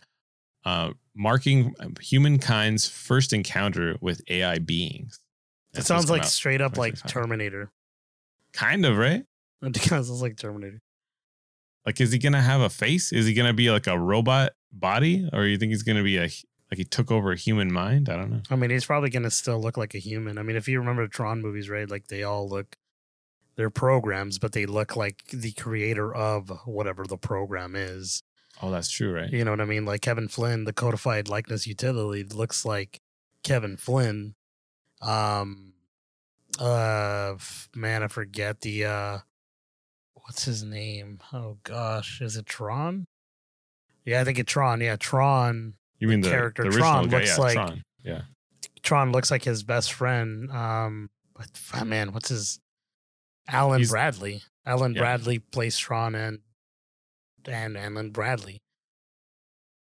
[0.65, 5.19] uh, marking humankind's first encounter with AI beings.
[5.73, 7.71] it sounds like straight up like Terminator.
[8.53, 9.23] kind of right.
[9.63, 10.81] It sounds like Terminator.
[11.85, 13.11] Like, is he gonna have a face?
[13.11, 16.29] Is he gonna be like a robot body, or you think he's gonna be a
[16.71, 18.09] like he took over a human mind?
[18.09, 18.41] I don't know.
[18.49, 20.37] I mean, he's probably going to still look like a human.
[20.37, 21.89] I mean, if you remember the Tron movies, right?
[21.89, 22.77] Like they all look,
[23.57, 28.23] they're programs, but they look like the creator of whatever the program is.
[28.61, 29.29] Oh, that's true, right?
[29.29, 29.85] You know what I mean?
[29.85, 33.01] Like Kevin Flynn, the codified likeness utility looks like
[33.43, 34.35] Kevin Flynn.
[35.01, 35.73] Um,
[36.59, 37.35] uh
[37.75, 39.17] man, I forget the uh
[40.13, 41.19] what's his name?
[41.33, 43.05] Oh gosh, is it Tron?
[44.05, 44.81] Yeah, I think it's Tron.
[44.81, 45.73] Yeah, Tron.
[46.01, 47.17] You mean the character the Tron guy?
[47.19, 47.83] looks yeah, like- Tron.
[48.03, 48.21] Yeah.
[48.83, 50.51] Tron looks like his best friend.
[50.51, 52.59] Um, but ah, man, what's his?
[53.47, 54.41] Alan He's- Bradley.
[54.65, 55.01] Alan Yeah.
[55.01, 56.39] Bradley plays Tron and
[57.47, 58.59] and Alan Bradley.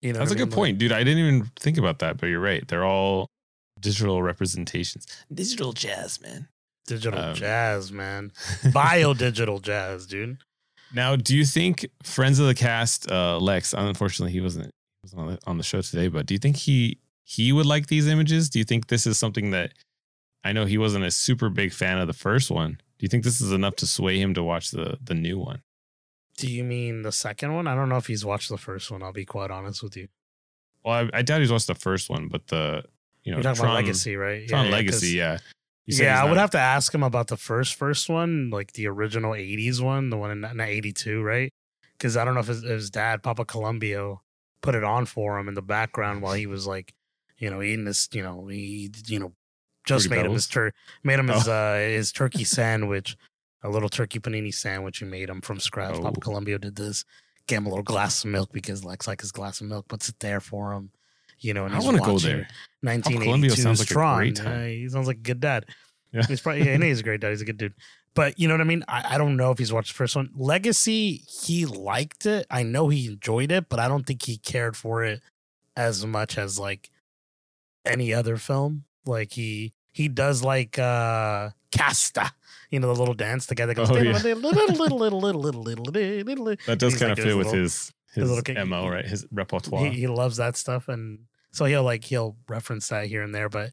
[0.02, 0.56] You know, That's a I good mean?
[0.56, 0.92] point, dude.
[0.92, 2.66] I didn't even think about that, but you're right.
[2.68, 3.28] They're all
[3.80, 5.06] digital representations.
[5.34, 6.48] Digital jazz, man.
[6.88, 8.32] Digital Um, jazz, man.
[8.74, 10.38] Bio digital jazz, dude.
[10.94, 13.74] Now, do you think friends of the cast, uh, Lex?
[13.74, 14.72] Unfortunately, he wasn't
[15.04, 16.08] wasn't on the, on the show today.
[16.08, 18.50] But do you think he he would like these images?
[18.50, 19.74] Do you think this is something that
[20.44, 22.80] I know he wasn't a super big fan of the first one?
[22.98, 25.62] Do you think this is enough to sway him to watch the the new one?
[26.38, 27.68] Do you mean the second one?
[27.68, 29.04] I don't know if he's watched the first one.
[29.04, 30.08] I'll be quite honest with you.
[30.84, 32.84] Well, I, I doubt he's watched the first one, but the
[33.24, 34.48] you know You're talking Tron, about Legacy, right?
[34.48, 35.38] Tron yeah, Legacy, yeah.
[35.86, 39.32] Yeah, I would have to ask him about the first first one, like the original
[39.32, 41.52] '80s one, the one in, in '82, right?
[41.98, 44.22] Because I don't know if his, his dad, Papa Columbio,
[44.62, 46.94] put it on for him in the background while he was like,
[47.38, 49.34] you know, eating this, you know, he, you know,
[49.86, 51.52] just Fruity made him his tur- made him his Oh.
[51.54, 53.16] uh his turkey sandwich,
[53.64, 55.00] a little turkey panini sandwich.
[55.00, 55.96] He made him from scratch.
[55.96, 56.02] Oh.
[56.02, 57.06] Papa Columbio did this.
[57.48, 60.10] Gave him a little glass of milk because Lex like his glass of milk, puts
[60.10, 60.92] it there for him.
[61.40, 62.48] You know, and I he's want to go there.
[62.84, 64.62] Columbio 1982 sounds like a great time.
[64.62, 65.66] Uh, he sounds like a good dad.
[66.12, 66.26] Yeah.
[66.28, 67.30] He's probably yeah, and he's a great dad.
[67.30, 67.74] He's a good dude.
[68.16, 68.84] But you know what I mean?
[68.88, 70.30] I, I don't know if he's watched the first one.
[70.36, 72.46] Legacy, he liked it.
[72.50, 75.22] I know he enjoyed it, but I don't think he cared for it
[75.78, 76.90] as much as like
[77.86, 78.84] any other film.
[79.06, 82.30] Like he he does like uh Castor,
[82.72, 84.34] you know, the little dance, the guy that goes Oh, little, yeah.
[84.34, 86.56] little, little, little, little, little, little, little, little.
[86.66, 89.06] That does kind of fit with little- his his his mo, right?
[89.06, 89.86] His repertoire.
[89.86, 91.20] He, he loves that stuff, and
[91.52, 93.50] so he'll like he'll reference that here and there.
[93.50, 93.72] But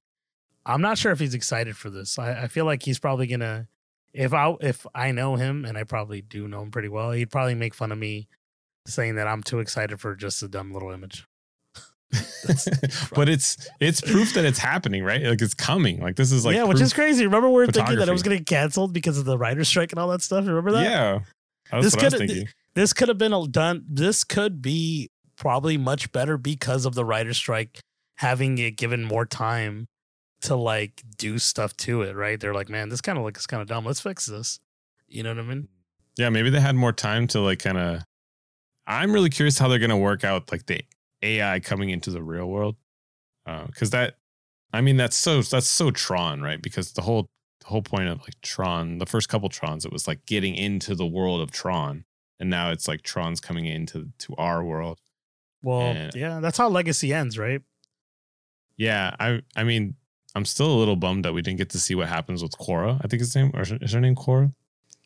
[0.67, 2.19] I'm not sure if he's excited for this.
[2.19, 3.69] I, I feel like he's probably gonna.
[4.17, 7.31] If I if I know him, and I probably do know him pretty well, he'd
[7.31, 8.29] probably make fun of me,
[8.87, 11.27] saying that I'm too excited for just a dumb little image.
[13.15, 15.23] but it's it's proof that it's happening, right?
[15.23, 16.01] Like it's coming.
[16.01, 17.25] Like this is like yeah, which is crazy.
[17.27, 18.29] Remember we were thinking that it was photography.
[18.29, 20.47] gonna get canceled because of the writer's strike and all that stuff.
[20.47, 20.83] Remember that?
[20.85, 21.19] yeah.
[21.71, 22.45] That's This what I was coulda-
[22.75, 27.05] this could have been a done this could be probably much better because of the
[27.05, 27.81] writer's strike
[28.19, 29.87] having it given more time
[30.43, 33.61] to like do stuff to it right they're like man this kind of looks kind
[33.63, 34.61] of dumb let's fix this
[35.09, 35.69] you know what i mean
[36.19, 38.03] Yeah, maybe they had more time to like kind of.
[38.87, 40.81] I'm really curious how they're gonna work out like the
[41.23, 42.77] AI coming into the real world,
[43.47, 44.15] uh, because that,
[44.73, 46.61] I mean, that's so that's so Tron, right?
[46.63, 47.27] Because the whole
[47.61, 50.95] the whole point of like Tron, the first couple Trons, it was like getting into
[50.95, 52.05] the world of Tron,
[52.41, 54.99] and now it's like Tron's coming into to our world.
[55.63, 56.11] well Yeah.
[56.15, 57.61] yeah that's how legacy ends right
[58.77, 59.97] Yeah, I I mean,
[60.37, 63.01] I'm still a little bummed that we didn't get to see what happens with Quorra.
[63.03, 64.53] I think his name or is her name Quorra?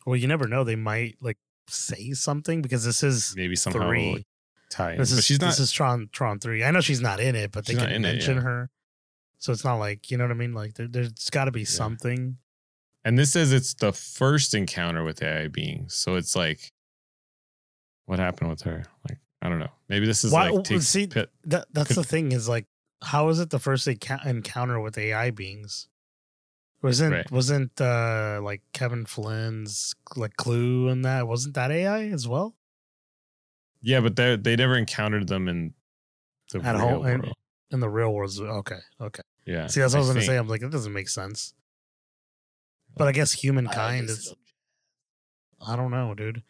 [0.05, 4.13] well you never know they might like say something because this is Maybe somehow three
[4.13, 4.25] like,
[4.69, 5.47] tie this But is she's not.
[5.47, 8.03] this is tron tron 3 i know she's not in it but they can in
[8.03, 8.41] it, mention yeah.
[8.41, 8.69] her
[9.37, 11.63] so it's not like you know what i mean like there, there's got to be
[11.65, 12.37] something
[13.05, 15.93] And this says it's the first encounter with AI beings.
[15.95, 16.71] So it's like,
[18.05, 18.83] what happened with her?
[19.09, 19.71] Like, I don't know.
[19.89, 21.05] Maybe this is Why- like takes see.
[21.07, 22.65] That that's Could- the thing is like,
[23.03, 25.87] how is it the first encounter with AI beings?
[26.81, 27.31] Wasn't Right.
[27.31, 32.55] wasn't uh like Kevin Flynn's like Clu and that wasn't that AI as well?
[33.81, 35.73] Yeah, but they they never encountered them in
[36.51, 37.33] the At real home, world.
[37.71, 39.21] In the real world, okay, okay.
[39.45, 39.67] Yeah.
[39.67, 40.29] See, that's what I was gonna think.
[40.31, 40.37] say.
[40.37, 41.53] I'm like, that doesn't make sense.
[42.97, 44.33] But I guess humankind is.
[45.65, 46.43] I don't know, dude.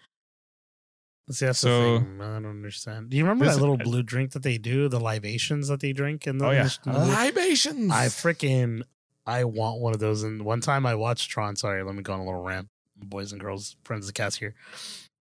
[1.31, 2.21] See, that's So- the thing.
[2.21, 3.09] I don't understand.
[3.09, 4.89] Do you remember This- that little blue drink that they do?
[4.89, 6.45] The libations that they drink in the.
[6.45, 7.91] Oh in yeah, the- in the libations.
[7.91, 8.83] I freaking
[9.25, 10.23] I want one of those.
[10.23, 11.55] And one time I watched Tron.
[11.55, 14.39] Sorry, let me go on a little rant, boys and girls, friends of the cast
[14.39, 14.55] here.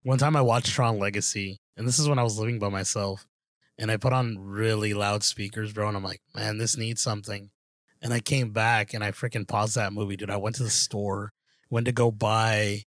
[0.03, 3.27] One time I watched Tron Legacy, and this is when I was living by myself,
[3.79, 7.51] and I put on really loud speakers, bro, and I'm like, man, this needs something.
[8.01, 10.31] And I came back and I freaking paused that movie, dude.
[10.31, 11.33] I went to the store,
[11.69, 12.85] went to go buy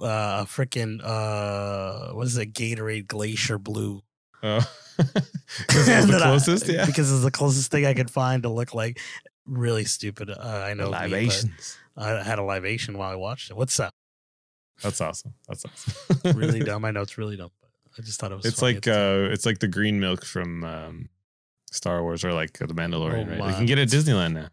[0.00, 4.02] uh freaking uh what is it, Gatorade Glacier Blue.
[4.42, 4.60] Oh.
[4.98, 6.68] 'Cause it was the That I- closest.
[6.68, 6.86] yeah.
[6.86, 8.98] because it's the closest thing I could find to look like
[9.46, 10.30] really stupid.
[10.30, 10.36] Uh,
[10.66, 11.30] I know, me.
[11.96, 13.56] I had a libation while I watched it.
[13.56, 13.94] What's up?
[14.82, 15.34] That's awesome.
[15.48, 16.36] That's awesome.
[16.38, 16.84] Really dumb.
[16.84, 18.44] I know it's really dumb, but I just thought it was.
[18.46, 21.08] It's funny like at the uh, it's like the green milk from um,
[21.70, 23.50] Star Wars or like the Mandalorian, Oh, right?
[23.50, 24.48] You can get it at Disneyland now.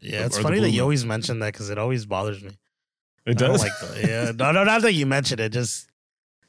[0.00, 0.26] yeah.
[0.26, 2.52] It's or funny that blue you always mention that because it always bothers me.
[3.26, 3.62] It does.
[3.62, 4.32] like the, yeah.
[4.36, 5.52] No, no, not that you mentioned it.
[5.52, 5.88] Just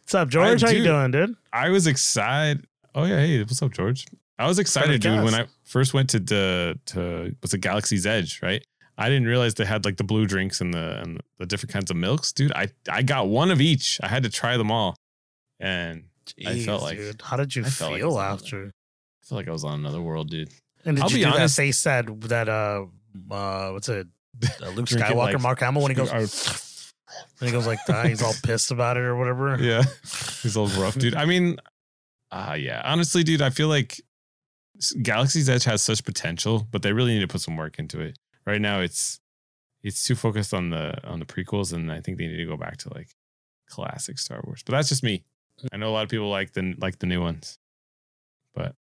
[0.02, 0.62] what's up, George?
[0.62, 1.36] How you doing, dude?
[1.54, 2.66] I was excited.
[2.94, 4.06] Oh yeah, hey, what's up, George?
[4.38, 8.42] I was excited, dude, when I first went to the to what's it, Galaxy's Edge,
[8.44, 8.66] right?
[8.98, 11.90] I didn't realize they had like the blue drinks and the and the different kinds
[11.92, 12.52] of milks, dude.
[12.54, 14.00] I I got one of each.
[14.04, 14.96] I had to try them all,
[15.60, 16.04] and
[16.46, 18.66] I felt like- dude, how did you I like feel another- after?
[18.68, 20.50] I felt like I was on another world, dude.
[20.86, 22.86] And did I'll you be honest- that face that that uh
[23.32, 24.08] uh what's it?
[24.62, 26.62] Uh, Luke Skywalker, like- Mark Hamill when he goes Or-
[27.40, 29.58] when he goes like that, he's all pissed about it or whatever.
[29.62, 29.84] yeah,
[30.42, 31.16] he's all rough, dude.
[31.16, 31.58] I mean,
[32.32, 32.82] uh yeah.
[32.84, 34.02] Honestly, dude, I feel like
[35.02, 38.18] Galaxy's Edge has such potential, but they really need to put some work into it.
[38.46, 39.20] Right now, it's
[39.84, 42.58] it's too focused on the on the prequels, and I think they need to go
[42.58, 43.10] back to like
[43.70, 44.64] classic Star Wars.
[44.66, 45.24] But that's just me.
[45.72, 47.58] I know a lot of people like the like the new ones,
[48.54, 48.76] but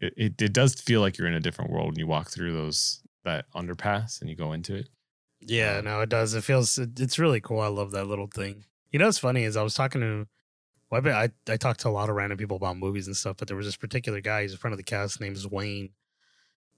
[0.00, 2.54] it, it it does feel like you're in a different world when you walk through
[2.54, 4.88] those that underpass and you go into it.
[5.40, 6.34] Yeah, um, no, it does.
[6.34, 7.60] It feels it, it's really cool.
[7.60, 8.64] I love that little thing.
[8.90, 10.26] You know what's funny is I was talking to
[10.90, 13.36] well, been- I I talked to a lot of random people about movies and stuff,
[13.38, 15.90] but there was this particular guy, he's in front of the cast, named is Wayne.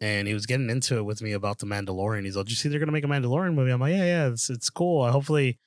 [0.00, 2.24] And he was getting into it with me about the Mandalorian.
[2.24, 3.70] He's like, Did you see they're gonna make a Mandalorian movie?
[3.70, 5.10] I'm like, Yeah, yeah, it's it's cool.
[5.10, 5.58] Hopefully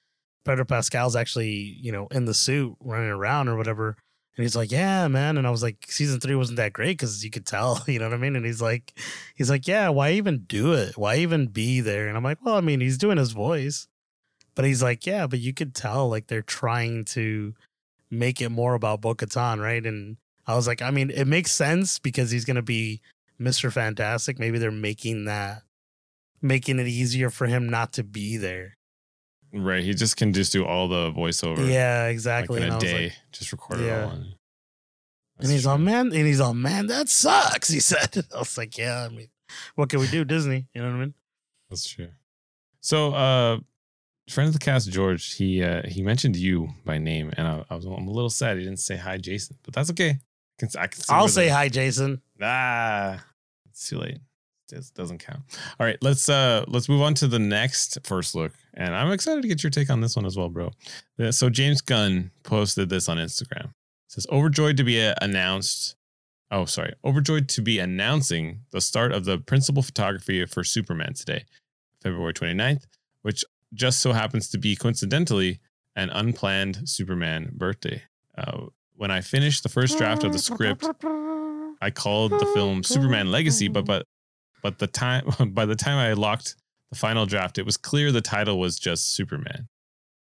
[0.44, 3.98] Pedro Pascal's actually, you know, in the suit running around or whatever.
[4.38, 5.38] And he's like, Yeah, man.
[5.38, 8.06] And I was like, season three wasn't that great because you could tell, you know
[8.06, 8.36] what I mean?
[8.36, 8.94] And he's like,
[9.36, 10.98] he's like, Yeah, why even do it?
[10.98, 12.08] Why even be there?
[12.08, 13.88] And I'm like, Well, I mean, he's doing his voice.
[14.56, 17.54] But he's like, Yeah, but you could tell like they're trying to
[18.12, 19.86] make it more about Bo Katan, right?
[19.86, 20.18] And
[20.48, 23.02] I was like, I mean, it makes sense because he's gonna be
[23.40, 23.72] Mr.
[23.72, 24.40] Fantastic.
[24.40, 25.64] Maybe they're making that
[26.42, 28.78] making it easier for him not to be there.
[29.56, 29.84] Right.
[29.84, 31.68] He just can just do all the voiceover.
[31.72, 32.58] Yeah, Like exactly.
[32.58, 34.10] in and a I was day, like, just record it all.
[34.10, 34.34] on-
[35.40, 35.78] and he's true.
[35.78, 37.70] man, and he's all man, that sucks.
[37.78, 38.26] He said.
[38.34, 39.28] I was like, yeah, I mean,
[39.76, 40.68] what can we do, Disney?
[40.74, 41.14] You know what I mean?
[41.70, 42.10] That's true.
[42.82, 43.60] So, uh,
[44.30, 47.76] friend of the cast, George, he uh, he mentioned you by name, and I, I
[47.76, 50.12] was I'm a little sad he didn't say hi, Jason, but that's okay.
[50.12, 50.20] I
[50.60, 52.22] can, I can I'll say hi, Jason.
[52.42, 53.24] Ah,
[53.70, 54.20] it's too late.
[54.96, 55.42] Doesn't count.
[55.80, 59.42] All right, let's uh let's move on to the next first look, and I'm excited
[59.44, 60.72] to get your take on this one as well, bro.
[61.20, 63.66] Uh, So James Gunn posted this on Instagram.
[63.66, 63.72] It
[64.08, 65.96] says overjoyed to be uh, announced.
[66.52, 71.44] Oh, sorry, overjoyed to be announcing the start of the principal photography for Superman today,
[72.02, 72.86] February 29th,
[73.22, 73.44] which
[73.74, 75.60] just so happens to be coincidentally
[75.96, 78.02] an unplanned Superman birthday.
[78.38, 80.88] Uh, when I finished the first draft of the script,
[81.82, 84.06] I called the film Superman Legacy, but but
[84.66, 86.56] but the time by the time I locked
[86.90, 89.68] the final draft, it was clear the title was just Superman.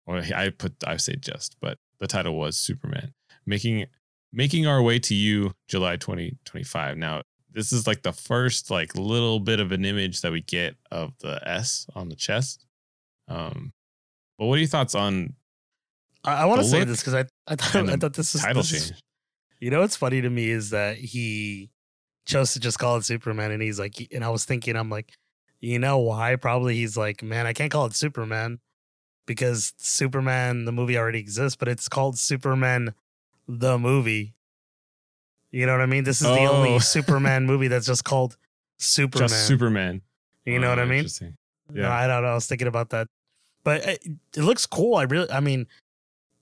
[0.05, 3.13] Or I put I say just, but the title was Superman.
[3.45, 3.86] Making
[4.33, 6.97] making our way to you July 2025.
[6.97, 10.75] Now, this is like the first like little bit of an image that we get
[10.91, 12.65] of the S on the chest.
[13.29, 13.71] Um
[14.38, 15.36] but what are your thoughts on
[16.25, 18.63] I, I want to say this because I I thought, I thought this is title
[18.63, 19.01] this is- change?
[19.61, 21.71] You know what's funny to me is that he
[22.26, 25.11] chose to just call it Superman, and he's like, and I was thinking, I'm like,
[25.59, 26.36] you know why?
[26.36, 28.59] Probably he's like, man, I can't call it Superman
[29.26, 32.93] because Superman the movie already exists, but it's called Superman
[33.47, 34.34] the movie.
[35.51, 36.03] You know what I mean?
[36.03, 36.55] This is the Oh.
[36.57, 38.36] only Superman movie that's just called
[38.78, 39.30] Superman.
[39.30, 40.01] Just Superman.
[40.45, 41.05] you know what Oh, I mean?
[41.21, 41.30] Yeah,
[41.73, 41.93] Yeah.
[41.95, 42.30] I don't know.
[42.30, 43.07] I was thinking about that,
[43.63, 44.03] but it,
[44.36, 44.95] it looks cool.
[44.95, 45.67] I really, I mean,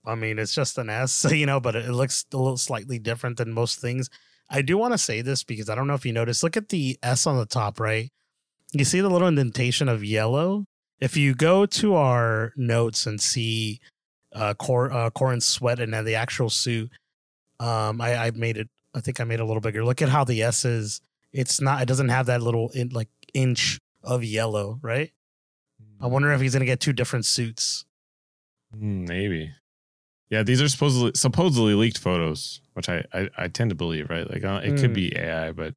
[0.04, 2.98] I mean, it's just an S, you know, but it, it looks a little slightly
[2.98, 4.10] different than most things.
[4.50, 6.42] I do want to say this because I don't know if you noticed.
[6.42, 8.10] Look at the S on the top, right?
[8.72, 10.64] You see the little indentation of yellow.
[11.00, 13.80] If you go to our notes and see
[14.32, 16.90] uh, Cor uh, Corenswet and then the actual suit,
[17.60, 18.68] um, I, I made it.
[18.94, 19.84] I think I made it a little bigger.
[19.84, 21.00] Look at how the S is.
[21.32, 21.82] It's not.
[21.82, 25.12] It doesn't have that little in, like inch of yellow, right?
[26.00, 27.84] I wonder if he's gonna get two different suits.
[28.72, 29.52] Hmm, maybe.
[30.34, 34.28] Yeah, these are supposedly supposedly leaked photos, which I I, I tend to believe, right?
[34.28, 34.94] Like uh, it could Mm.
[34.94, 35.74] be AI, but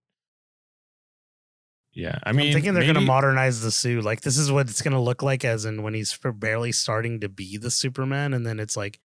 [1.94, 4.04] yeah, I mean, I mean, am thinking they're gonna modernize the suit.
[4.04, 7.30] Like this is what it's gonna look like, as in when he's barely starting to
[7.30, 9.00] be the Superman, and then it's like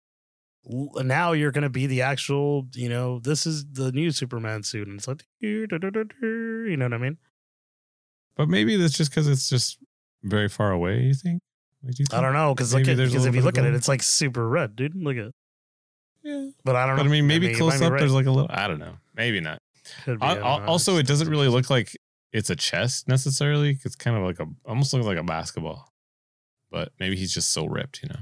[0.64, 2.68] now you're gonna be the actual.
[2.74, 6.98] You know, this is the new Superman suit, and it's like you know what I
[6.98, 7.18] mean.
[8.38, 9.80] But maybe that's just because it's just
[10.24, 11.02] very far away.
[11.02, 11.42] You think?
[11.84, 13.90] Do you I don't know because look at because if you look at it, it's
[13.90, 14.96] like super red, dude.
[14.96, 15.34] Look at.
[16.24, 16.30] It.
[16.30, 17.04] Yeah, But I don't know.
[17.04, 17.92] but I mean, maybe you close up.
[17.92, 18.00] right.
[18.00, 18.50] There's like a little.
[18.52, 18.98] I don't know.
[19.16, 19.60] Maybe not.
[20.06, 20.66] Be, I Al- don't al- know.
[20.68, 21.96] also, it doesn't really look like
[22.32, 23.78] it's a chest necessarily.
[23.84, 25.92] It's kind of like a almost looks like a basketball.
[26.70, 28.20] But maybe he's just so ripped, you know.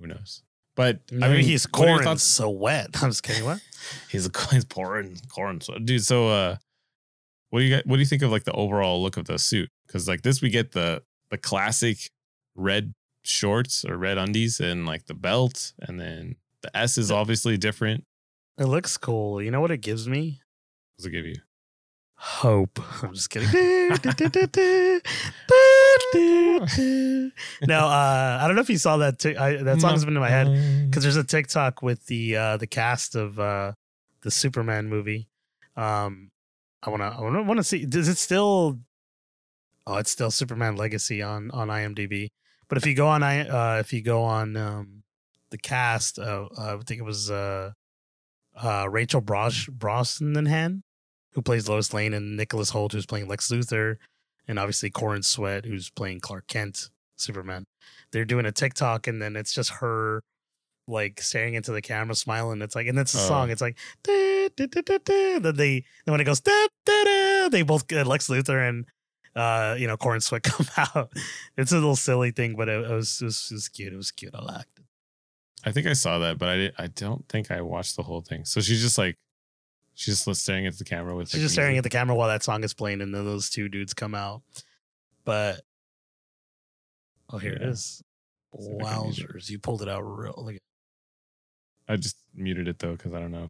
[0.00, 0.42] Who knows?
[0.76, 2.90] But I mean, he's what are your corn so wet.
[3.02, 3.44] I'm just kidding.
[3.44, 3.60] What?
[4.10, 6.04] He's a he's pouring corn, so dude.
[6.04, 6.56] So, uh,
[7.50, 7.86] what do you got?
[7.86, 9.68] What do you think of like the overall look of the suit?
[9.86, 11.96] Because like this, we get the the classic
[12.54, 12.92] red
[13.24, 18.04] shorts or red undies and like the belt, and then the S is obviously different.
[18.58, 19.40] It looks cool.
[19.40, 20.40] You know what it gives me?
[20.96, 21.36] What does it give you?
[22.16, 22.78] Hope.
[23.02, 23.48] I'm just kidding.
[27.66, 29.18] no, uh, I don't know if you saw that.
[29.18, 32.56] T- I, that song's been in my head because there's a TikTok with the uh,
[32.58, 33.72] the cast of uh,
[34.22, 35.28] the Superman movie.
[35.76, 36.30] Um,
[36.82, 37.86] I wanna I wanna wanna see.
[37.86, 38.78] Does it still?
[39.86, 42.28] Oh, it's still Superman Legacy on on IMDb.
[42.68, 44.99] But if you go on, I uh, if you go on um,
[45.50, 47.72] the cast, uh, I think it was uh,
[48.56, 50.82] uh, Rachel Bros Brosnahan,
[51.32, 53.96] who plays Lois Lane, and Nicholas Hoult, who's playing Lex Luthor,
[54.48, 57.64] and obviously Corenswet, who's playing Clark Kent, Superman.
[58.12, 60.22] They're doing a TikTok, and then it's just her
[60.88, 62.60] like staring into the camera, smiling.
[62.62, 63.28] It's like, and it's a Oh.
[63.28, 63.50] song.
[63.50, 65.38] It's like, da, da, da, da, da.
[65.38, 68.86] then they, then when it goes, da, da, da, they both uh, Lex Luthor and
[69.36, 71.12] uh, you know, Corenswet come out.
[71.56, 73.92] It's a little silly thing, but it, it was, it was it was cute.
[73.92, 74.34] It was cute.
[74.34, 74.79] I liked.
[75.64, 78.22] I think I saw that, but I did, I don't think I watched the whole
[78.22, 78.44] thing.
[78.44, 79.16] So she's just like
[79.94, 81.28] she's just staring at the camera with.
[81.28, 83.68] She's just staring at the camera while that song is playing, and then those two
[83.68, 84.42] dudes come out.
[85.24, 85.60] But
[87.30, 87.68] oh, here it Yeah.
[87.68, 88.02] is.
[88.58, 89.26] See if I can use it.
[89.28, 89.50] Wowzers!
[89.50, 90.48] You pulled it out real.
[90.50, 90.56] At,
[91.92, 93.48] I just muted it though because I don't know.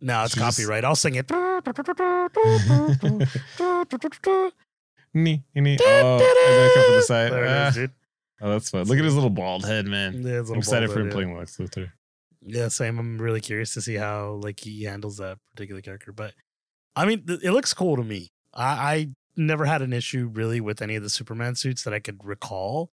[0.00, 0.84] no, it's She just- copyright.
[0.84, 1.30] I'll sing it.
[5.14, 5.78] Nee, nee.
[5.80, 7.32] Oh, and then come from the side.
[7.32, 7.70] There it Ah.
[7.70, 7.90] dude.
[8.40, 8.84] Oh, that's fun.
[8.84, 10.22] Look at his little bald head, man.
[10.22, 11.90] Yeah, I'm excited for him head, playing Lex Luthor.
[12.42, 12.68] Yeah.
[12.68, 12.98] same.
[12.98, 16.12] I'm really curious to see how like he handles that particular character.
[16.12, 16.34] But
[16.94, 18.28] I mean, th- it looks cool to me.
[18.52, 18.64] I,
[18.94, 22.24] I never had an issue really with any of the Superman suits that I could
[22.24, 22.90] recall.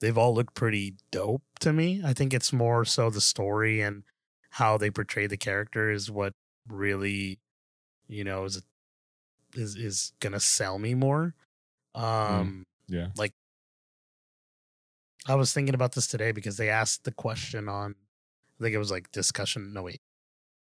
[0.00, 2.02] They've all looked pretty dope to me.
[2.04, 4.02] I think it's more so the story and
[4.50, 6.32] how they portray the character is what
[6.68, 7.38] really,
[8.08, 8.62] you know, is
[9.54, 11.34] is is gonna sell me more.
[11.94, 13.08] Um, Yeah.
[15.28, 17.94] I was thinking about this today because they asked the question on,
[18.58, 19.72] I think it was like discussion.
[19.72, 20.00] No, wait,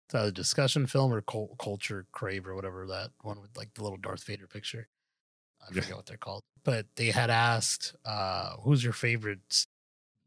[0.07, 3.83] it's either discussion film or cul- culture crave or whatever that one with like the
[3.83, 4.89] little Darth Vader picture.
[5.63, 9.67] I forget what they're called, but they had asked, uh, "Who's your favorite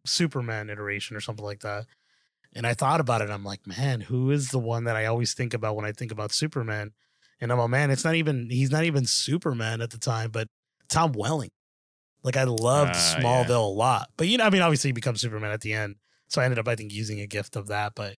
[0.06, 1.86] Superman iteration or something like that?"
[2.56, 3.30] And I thought about it.
[3.30, 6.12] I'm like, man, who is the one that I always think about when I think
[6.12, 6.94] about Superman?
[7.42, 7.92] And I'm a man.
[7.92, 10.48] It's not even he's not even Superman at the time, but
[10.90, 11.50] Tom Welling.
[12.26, 13.58] Like I loved Ah, Smallville yeah.
[13.58, 15.96] a lot, but you know, I mean, obviously he becomes Superman at the end.
[16.28, 17.94] So I ended up, I think, using a gift of that.
[17.96, 18.16] But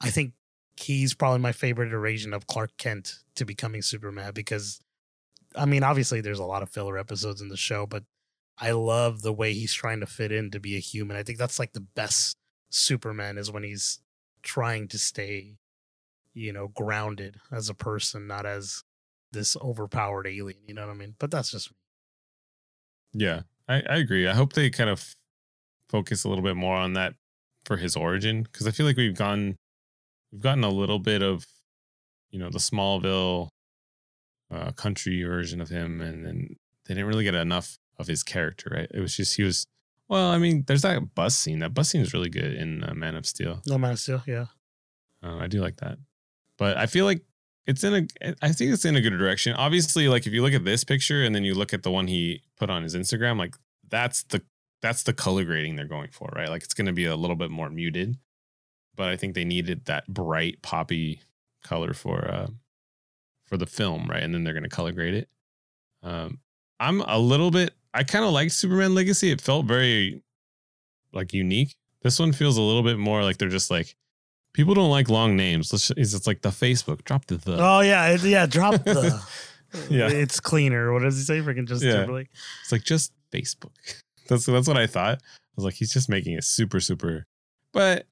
[0.00, 0.32] I think
[0.76, 4.80] he's probably my favorite iteration of Clark Kent to becoming Superman because,
[5.54, 8.02] I mean, obviously there's a lot of filler episodes in the show, but
[8.58, 11.16] I love the way he's trying to fit in to be a human.
[11.16, 12.36] I think that's like the best
[12.68, 14.00] Superman is when he's
[14.42, 15.54] trying to stay,
[16.34, 18.82] you know, grounded as a person, not as
[19.32, 20.58] this overpowered alien.
[20.66, 21.14] You know what I mean?
[21.20, 21.70] But that's just
[23.12, 24.26] Yeah, I, I agree.
[24.26, 25.14] I hope they kind of
[25.88, 27.14] focus a little bit more on that
[27.64, 29.56] for his origin because I feel like we've gone,
[30.32, 31.46] we've gotten a little bit of,
[32.30, 33.48] you know, the Smallville
[34.50, 38.70] uh, country version of him, and then they didn't really get enough of his character.
[38.72, 38.90] Right?
[38.92, 39.66] It was just he was.
[40.08, 41.58] Well, I mean, there's that bus scene.
[41.58, 43.60] That bus scene is really good in uh, Man of Steel.
[43.66, 44.22] no man of steel.
[44.26, 44.46] Yeah.
[45.20, 45.98] Uh, I do like that,
[46.58, 47.22] but I feel like
[47.66, 48.34] it's in a.
[48.42, 49.54] I think it's in a good direction.
[49.54, 52.06] Obviously, like if you look at this picture and then you look at the one
[52.06, 53.56] he put on his Instagram, like
[53.88, 54.42] that's the
[54.82, 56.48] that's the color grading they're going for, right?
[56.48, 58.16] Like it's going to be a little bit more muted,
[58.94, 61.20] but I think they needed that bright poppy
[61.64, 62.46] color for uh
[63.44, 64.22] for the film, right?
[64.22, 65.28] And then they're going to color grade it.
[66.02, 66.40] Um,
[66.78, 67.74] I'm a little bit.
[67.94, 69.30] I kind of like Superman Legacy.
[69.30, 70.22] It felt very
[71.12, 71.76] like unique.
[72.02, 73.96] This one feels a little bit more like they're just like
[74.56, 75.72] people don't like long names.
[75.72, 77.58] Let's it's it's like the Facebook drop the the.
[77.60, 78.46] Oh yeah, it, yeah.
[78.46, 79.22] Drop the.
[79.90, 80.08] Yeah.
[80.08, 80.90] it's cleaner.
[80.92, 81.40] What does he say?
[81.40, 81.92] Freaking just Yeah.
[81.98, 82.30] Timberlake.
[82.62, 83.72] It's like just Facebook.
[84.28, 85.18] That's that's what I thought.
[85.18, 87.26] I was like, he's just making it super super.
[87.72, 88.06] But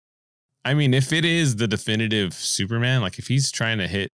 [0.64, 4.10] I mean, if it is the definitive Superman, like if he's trying to hit,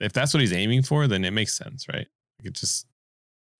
[0.00, 2.06] if that's what he's aiming for, then it makes sense, right?
[2.38, 2.86] Like it just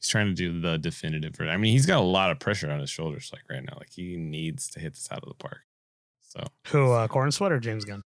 [0.00, 1.36] he's trying to do the definitive.
[1.40, 3.76] I mean, he's got a lot of pressure on his shoulders, like right now.
[3.78, 5.60] Like he needs to hit this out of the park.
[6.32, 6.92] So Who?
[6.92, 8.02] Uh, Corenswet or James Gunn?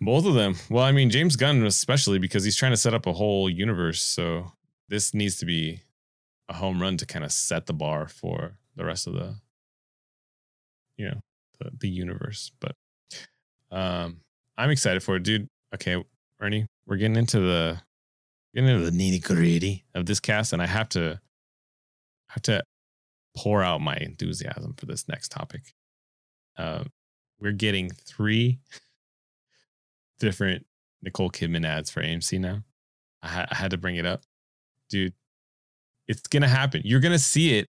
[0.00, 0.56] both of them.
[0.68, 4.02] Well, I mean, James Gunn especially because he's trying to set up a whole universe.
[4.02, 4.52] So
[4.88, 5.80] this needs to be
[6.48, 9.36] a home run to kind of set the bar for the rest of the,
[10.98, 11.20] you know,
[11.58, 12.52] the, the universe.
[12.60, 12.76] But
[13.70, 14.20] um,
[14.58, 15.48] I'm excited for it, dude.
[15.74, 16.02] Okay,
[16.40, 17.80] Ernie, we're getting into the
[18.54, 21.20] getting into the nitty gritty of this cast, and I have to
[22.28, 22.62] have to
[23.34, 25.74] pour out my enthusiasm for this next topic.
[26.58, 26.84] Uh,
[27.40, 28.58] we're getting three
[30.18, 30.66] different
[31.02, 32.62] Nicole Kidman ads for AMC now.
[33.22, 34.22] I, ha- I had to bring it up,
[34.88, 35.12] dude.
[36.08, 36.82] It's gonna happen.
[36.84, 37.66] You're gonna see it.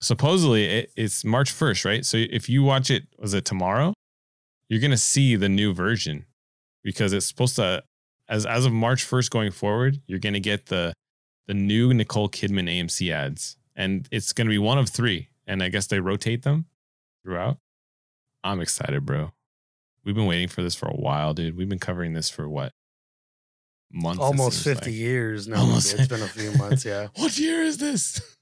[0.00, 2.04] Supposedly, it, it's March 1st, right?
[2.06, 3.92] So if you watch it, was it tomorrow?
[4.68, 6.26] You're gonna see the new version
[6.82, 7.82] because it's supposed to.
[8.28, 10.94] As as of March 1st going forward, you're gonna get the
[11.50, 15.30] the new Nicole Kidman AMC ads, and it's going to be one of three.
[15.48, 16.66] And I guess they rotate them
[17.24, 17.58] throughout.
[18.42, 19.32] I'm excited, bro.
[20.04, 21.56] We've been waiting for this for a while, dude.
[21.56, 22.72] We've been covering this for what
[23.92, 24.20] months?
[24.20, 24.94] Almost 50 like.
[24.94, 25.60] years now.
[25.60, 25.94] Almost.
[25.94, 27.08] It's been a few months, yeah.
[27.16, 28.20] What year is this?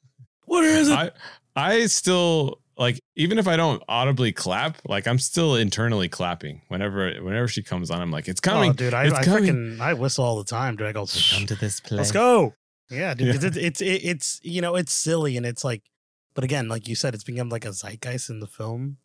[0.49, 0.95] What is it?
[0.95, 1.11] I
[1.55, 7.13] I still like even if I don't audibly clap, like I'm still internally clapping whenever
[7.21, 8.01] whenever she comes on.
[8.01, 8.71] I'm like, it's oh, coming.
[8.71, 10.87] Oh, dude, I, I freaking I whistle all the time, dude.
[10.87, 11.99] I go, to this place.
[11.99, 12.55] let's go.
[12.89, 13.27] Yeah, dude.
[13.27, 13.49] Yeah.
[13.49, 15.83] It's, it's it, it's you know it's silly and it's like,
[16.35, 18.97] but again, like you said, it's become like a zeitgeist in the film,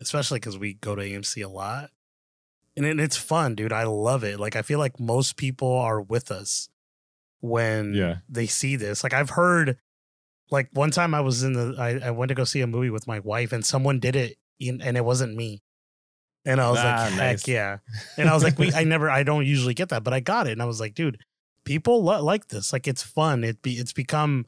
[0.00, 1.90] especially because we go to AMC a lot,
[2.76, 3.72] and it, it's fun, dude.
[3.72, 4.38] I love it.
[4.40, 6.68] Like I feel like most people are with us
[7.40, 8.16] when Yeah.
[8.28, 9.02] they see this.
[9.02, 9.78] Like I've heard,
[10.50, 12.90] like one time I was in the I, I went to go see a movie
[12.90, 15.62] with my wife and someone did it in, and it wasn't me.
[16.46, 17.48] And I was Ah, like, heck nice.
[17.48, 17.78] yeah.
[18.16, 20.46] And I was like, we, I never, I don't usually get that, but I got
[20.46, 20.52] it.
[20.52, 21.18] And I was like, dude,
[21.64, 22.72] people lo- like this.
[22.72, 23.44] Like, it's fun.
[23.44, 24.46] It be, it's become,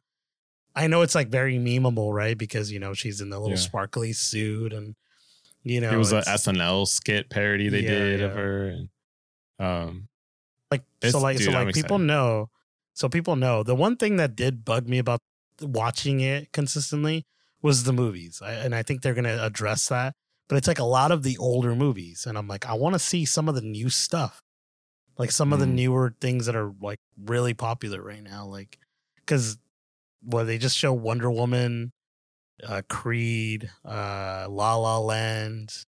[0.75, 2.37] I know it's like very memeable, right?
[2.37, 3.63] Because, you know, she's in the little Yeah.
[3.63, 4.95] sparkly suit and,
[5.63, 8.67] you know, it was a it's- SNL skit parody they Yeah, did of her.
[8.69, 8.89] And,
[9.59, 10.09] um,
[10.71, 12.07] like, so like, so dude, I'm like people excited.
[12.07, 12.51] know,
[12.95, 15.21] so people know the one thing that did bug me about
[15.61, 17.25] watching it consistently
[17.61, 18.41] was the movies.
[18.43, 20.15] I, and I think they're going to address that.
[20.49, 22.27] But it's like a lot of the older movies.
[22.27, 24.43] And I'm like, I want to see some of the new stuff.
[25.17, 25.75] Like some of the Mm.
[25.75, 28.45] newer things that are like really popular right now.
[28.47, 28.79] Like,
[29.17, 29.57] because
[30.25, 31.93] well, they just show Wonder Woman,
[32.67, 35.85] uh, Creed, uh, La La Land,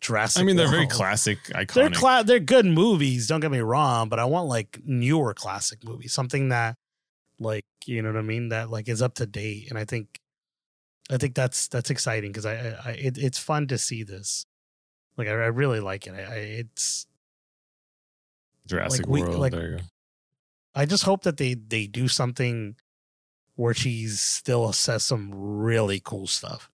[0.00, 1.74] Jurassic I mean, they're very classic, iconic.
[1.74, 3.26] They're cla- they're good movies.
[3.26, 6.76] Don't get me wrong, but I want like newer classic movies, something that,
[7.38, 9.68] like, you know what I mean, that like is up to date.
[9.70, 10.20] And I think,
[11.10, 14.46] I think that's that's exciting because I, I, I it, it's fun to see this.
[15.16, 16.14] Like, I, I really like it.
[16.14, 17.06] I, I it's
[18.66, 19.36] Jurassic like, we- World.
[19.38, 19.82] like- there you go.
[20.72, 22.76] I just hope that they they do something
[23.56, 26.70] where she still says some really cool stuff.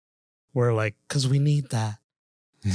[0.52, 1.98] Where like, because we need that.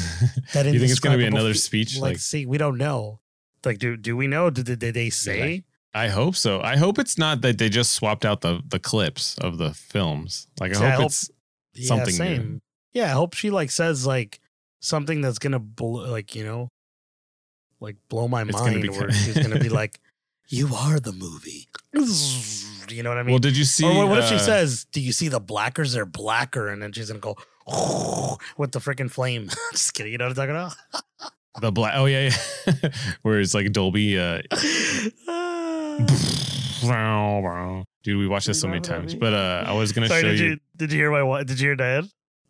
[0.54, 1.95] That you think it's going to be another speech?
[1.97, 3.20] Like, Like, see, we don't know.
[3.66, 4.49] Like, do do we know?
[4.49, 5.64] Did, did they say?
[5.93, 6.62] I hope so.
[6.62, 10.47] I hope it's not that they just swapped out the the clips of the films.
[10.60, 11.30] Like, I See, I hope hope- it's
[11.74, 12.62] Yeah, something new.
[12.93, 14.39] Yeah, I hope she like says like
[14.80, 16.70] something that's gonna blow, like you know,
[17.80, 18.82] like blow my It's gonna mind.
[18.84, 19.99] be where she's gonna be like,
[20.47, 23.34] "You are the movie." You know what I mean?
[23.34, 23.86] well, did you see?
[23.86, 25.94] or what, if she uh, says, "Do you see the blackers?
[25.94, 27.38] They're blacker," and then she's gonna go
[28.58, 29.50] with the freaking flame.
[29.72, 30.12] Just kidding.
[30.12, 31.34] You know what I'm talking about?
[31.62, 31.94] the black?
[31.96, 32.30] Oh yeah,
[32.66, 32.89] yeah.
[33.22, 34.18] Where it's like Dolby.
[34.18, 34.42] Uh,
[38.04, 39.16] dude, we watched this so many know what I times.
[39.16, 40.46] But uh, I was gonna Sorry, show did you.
[40.48, 42.04] you did you hear my did you hear?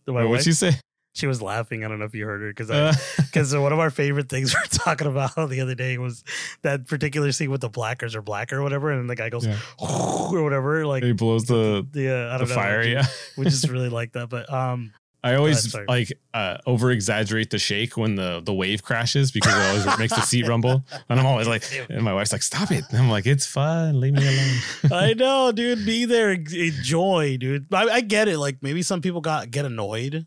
[0.08, 0.72] My Wait, what'd she say?
[1.14, 1.84] She was laughing.
[1.84, 4.30] I don't know if you heard her because I Uh, because one of our favorite
[4.30, 6.24] things we are talking about the other day was
[6.62, 9.58] that particular scene with the blackers or blacker or whatever, and the guy goes Yeah.
[9.80, 10.86] or whatever.
[10.88, 12.56] Like, he blows the yeah, I the don't know.
[12.56, 12.80] fire.
[12.80, 13.06] we, Yeah.
[13.38, 14.30] we just really like that.
[14.30, 14.94] But um,
[15.24, 19.62] I always like uh, over exaggerate the shake when the the wave crashes because it
[19.86, 22.86] always makes the seat rumble, and I'm always like, and my wife's like, "Stop it!"
[22.90, 25.86] And I'm like, "It's fun, leave me alone." I know, dude.
[25.86, 27.68] Be there, enjoy, dude.
[27.72, 28.40] I, I get it.
[28.40, 30.26] Like maybe some people got get annoyed,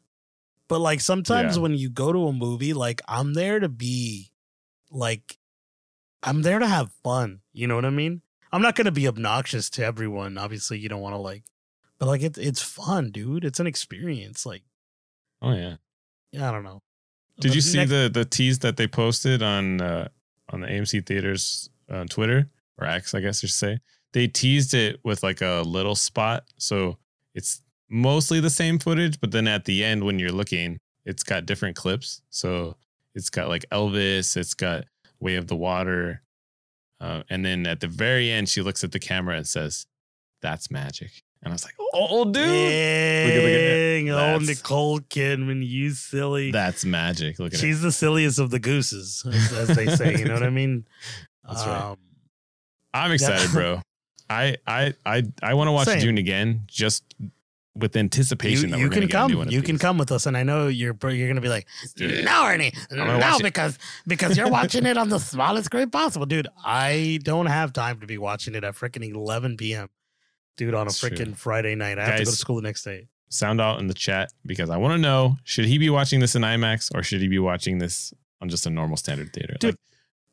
[0.69, 1.63] but like sometimes Yeah.
[1.63, 4.31] when you go to a movie, like I'm there to be,
[4.91, 5.39] like,
[6.23, 7.41] I'm there to have fun.
[7.53, 8.23] You know what I mean?
[8.53, 10.39] I'm not gonna be obnoxious to everyone.
[10.39, 11.43] Obviously, you don't want to like,
[11.99, 13.45] but like it's it's fun, dude.
[13.45, 14.47] It's an experience.
[14.47, 14.63] Like,
[15.43, 15.77] oh yeah.
[16.33, 16.49] yeah.
[16.49, 16.83] I don't know.
[17.41, 20.09] Did But you see next- the the tease that they posted on uh,
[20.51, 23.79] on the AMC theaters on Twitter or X, I guess you should say?
[24.13, 26.99] They teased it with like a little spot, so
[27.35, 31.47] it's mostly the same footage, but then at the end when you're looking, it's got
[31.47, 32.23] different clips.
[32.31, 32.77] So
[33.15, 34.85] it's got like Elvis, it's got
[35.21, 36.23] Way of the Water,
[37.01, 39.87] uh, and then at the very end, she looks at the camera and says,
[40.43, 41.11] "That's magic."
[41.43, 45.91] And I was like, "Oh, dude, at- look at Dang, oh That's- Nicole Kidman, you
[45.91, 46.51] silly.
[46.51, 47.63] that's magic." Look at it.
[47.63, 50.17] She's the silliest of the gooses, as, as they say.
[50.19, 50.87] You know what I mean?
[51.47, 51.83] That's right.
[51.91, 51.99] Um,
[52.95, 53.83] I'm excited, bro.
[54.31, 56.01] I I I I want to watch Same.
[56.01, 57.05] Dune again, just
[57.77, 59.49] with anticipation You, that you we're can gonna get a new one come.
[59.49, 61.67] of You can come with us, and I know you're you're gonna be like,
[61.99, 66.27] no, Ernie, no, watch it." because because you're watching it on the smallest screen possible,
[66.27, 66.47] dude.
[66.65, 69.89] I don't have time to be watching it at freaking 11 p.m.
[70.57, 73.09] Dude, on a freaking Friday night, I have to go to school the next day.
[73.29, 76.37] Sound out in the chat because I want to know: should he be watching this
[76.37, 79.57] in IMAX or should he be watching this on just a normal standard theater?
[79.59, 79.79] Dude, Like,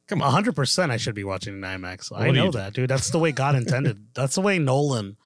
[0.08, 0.54] come on, 100.
[0.56, 2.12] percent I should be watching in IMAX.
[2.12, 2.88] What I know that, dude.
[2.88, 4.06] That's the way God intended.
[4.14, 5.18] That's the way Nolan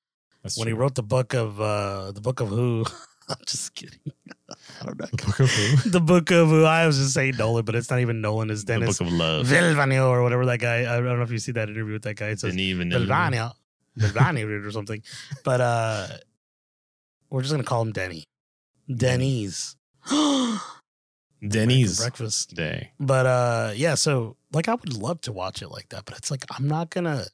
[0.46, 2.86] That's when he wrote the book of uh the book of who.
[3.30, 4.00] I'm just kidding.
[4.80, 5.08] I don't know.
[5.08, 5.90] the book of who?
[5.90, 8.52] the book of who I was just saying Nolan, but it's not even Nolan.
[8.52, 9.48] It's the Dennis book of love.
[9.48, 10.82] Vilvanio or whatever that guy.
[10.82, 12.28] I don't know if you see that interview with that guy.
[12.28, 12.92] It's even.
[12.92, 13.54] Vilvanio.
[14.14, 15.02] Danny or something.
[15.44, 16.08] But uh
[17.32, 18.26] we're just gonna call him Denny.
[18.94, 19.76] Denny's.
[21.48, 22.54] Denny's breakfast.
[22.54, 22.92] day.
[23.00, 26.30] But uh yeah, so like I would love to watch it like that, but it's
[26.30, 27.26] like I'm not gonna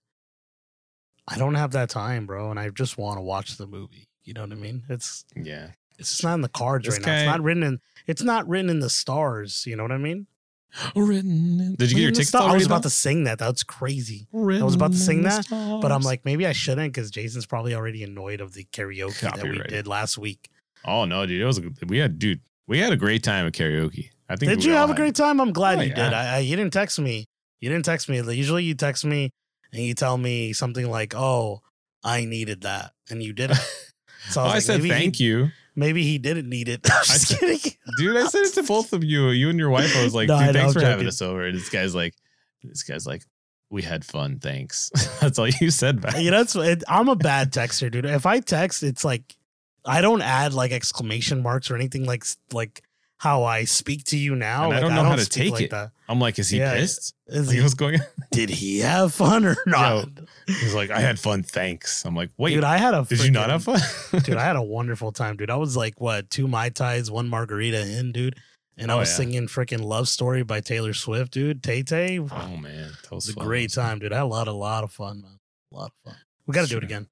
[1.27, 4.07] I don't have that time, bro, and I just want to watch the movie.
[4.23, 4.84] You know what I mean?
[4.89, 5.69] It's Yeah.
[5.98, 7.14] it's just not in the cards This right now.
[7.18, 10.27] It's not written in it's not written in the stars, you know what I mean?
[10.95, 11.76] Written.
[11.77, 12.89] Did you get your In tickets star- I was about though?
[12.89, 13.39] to sing that.
[13.39, 14.27] That's crazy.
[14.34, 17.76] I was about to sing that, But I'm like, maybe I shouldn't because Jason's probably
[17.76, 20.49] already annoyed of the karaoke that we did last week.
[20.85, 23.53] oh no, dude, it was a, we had dude, we had a great time at
[23.53, 24.10] karaoke.
[24.30, 24.49] I think.
[24.49, 25.41] Did we you have a great time?
[25.41, 25.95] I'm glad Oh, you yeah.
[25.95, 26.14] did.
[26.14, 27.26] I, I you didn't text me.
[27.60, 28.22] You didn't text me.
[28.34, 29.31] Usually you text me
[29.73, 31.61] and you tell me something like, "Oh,
[32.03, 33.60] I needed that," and you didn't.
[34.30, 36.81] So Oh, I, I, like, said thank he, you, Maybe he didn't need it.
[36.93, 37.72] I'm just said- kidding.
[37.98, 38.15] dude.
[38.18, 39.98] I said it to both of you, you and your wife.
[39.98, 41.43] I was like, No, dude, thanks for having us over.
[41.43, 42.14] And this guy's like,
[42.61, 43.23] this guy's like,
[43.72, 44.38] we had fun.
[44.38, 44.91] Thanks.
[45.22, 46.19] That's all you said back.
[46.19, 48.06] you know, it, I'm a bad texter, dude.
[48.06, 49.35] If I text, it's like
[49.84, 52.23] I don't add like exclamation marks or anything like
[52.53, 52.84] like
[53.22, 54.65] how I speak to you now.
[54.65, 55.69] And I don't know how to take like it.
[55.69, 55.91] That.
[56.10, 57.14] I'm like, is he Yeah, pissed?
[57.27, 58.06] Is Like, he, what's going on?
[58.31, 60.07] did he have fun or not?
[60.48, 61.43] He's like, I had fun.
[61.43, 62.03] Thanks.
[62.03, 63.80] I'm like, wait, dude, I had a did you not have fun?
[64.23, 65.52] dude, I had a wonderful time, dude.
[65.52, 68.38] I was like, what, two Mai Tais, one margarita in, dude.
[68.76, 69.18] And I Oh, was yeah.
[69.18, 71.61] singing freaking Love Story by Taylor Swift, dude.
[71.61, 72.18] Tay Tay.
[72.19, 74.14] Oh man, that was was a great time, dude.
[74.14, 75.38] I had a lot, a lot of fun, man.
[75.72, 76.19] A lot of fun.
[76.48, 77.07] We got to do it again.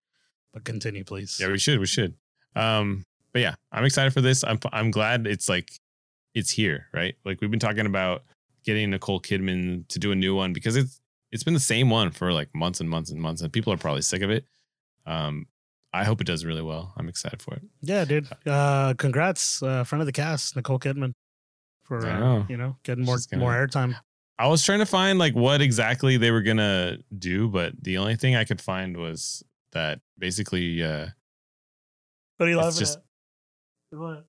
[0.54, 1.38] But continue, please.
[1.40, 1.80] Yeah, we should.
[1.80, 2.16] We should.
[2.56, 4.44] Um, but yeah, I'm excited for this.
[4.44, 5.70] I'm I'm glad it's like
[6.34, 7.16] it's here, right?
[7.26, 8.24] Like we've been talking about
[8.66, 11.02] getting Nicole Kidman to do a new one because it's
[11.32, 13.78] it's been the same one for like months and months and months, and people are
[13.78, 14.46] probably sick of it.
[15.06, 15.48] Um,
[15.94, 16.94] I hope it does really well.
[16.98, 17.64] I'm excited for it.
[17.82, 18.28] Yeah, dude.
[18.46, 21.14] Uh, congrats, uh, friend of the cast, Nicole Kidman,
[21.84, 22.46] for uh, know.
[22.50, 23.96] you know getting more gonna- more airtime.
[24.38, 28.16] I was trying to find like what exactly they were gonna do, but the only
[28.16, 29.44] thing I could find was
[29.74, 31.08] that basically uh
[32.38, 33.00] What are you laughing just-
[33.92, 33.98] at?
[34.00, 34.26] What?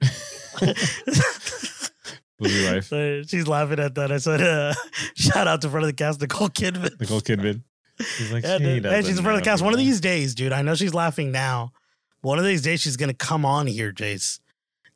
[0.60, 2.00] was
[2.40, 4.10] your wife So she's laughing at that.
[4.12, 4.74] I said, uh,
[5.16, 7.62] "Shout out to front of the cast, Nicole Kidman." Nicole Kidman.
[8.00, 8.84] She's like, Yeah, she dude.
[8.84, 9.62] Hey, she's in front of the cast.
[9.62, 10.52] One of these days, dude.
[10.52, 11.72] I know she's laughing now.
[12.22, 14.40] One of these days, she's gonna come on here, Jace,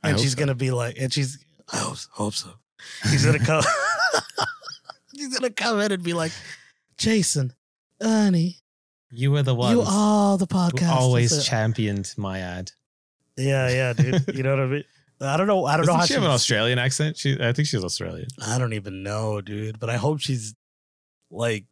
[0.03, 0.39] and she's so.
[0.39, 1.39] gonna be like, and she's,
[1.73, 2.51] I hope, hope so.
[3.11, 3.63] She's gonna come.
[5.15, 6.33] she's gonna come in and be like,
[6.97, 7.53] Jason,
[8.03, 8.57] honey,
[9.11, 10.89] You were the one you are the podcast.
[10.91, 12.73] always championed my ad.
[13.37, 14.25] yeah, yeah, dude.
[14.35, 14.85] You know what I mean?
[15.21, 15.65] I don't know.
[15.65, 17.17] I don't know Doesn't how she have an Australian accent?
[17.17, 18.29] She, I think she's Australian.
[18.47, 19.81] I don't even know, dude.
[19.81, 20.55] But I hope she's
[21.31, 21.65] like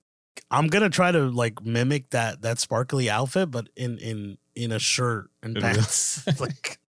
[0.51, 4.79] I'm gonna try to like mimic that that sparkly outfit, but in in in a
[4.79, 6.27] shirt and pants.
[6.41, 6.79] like,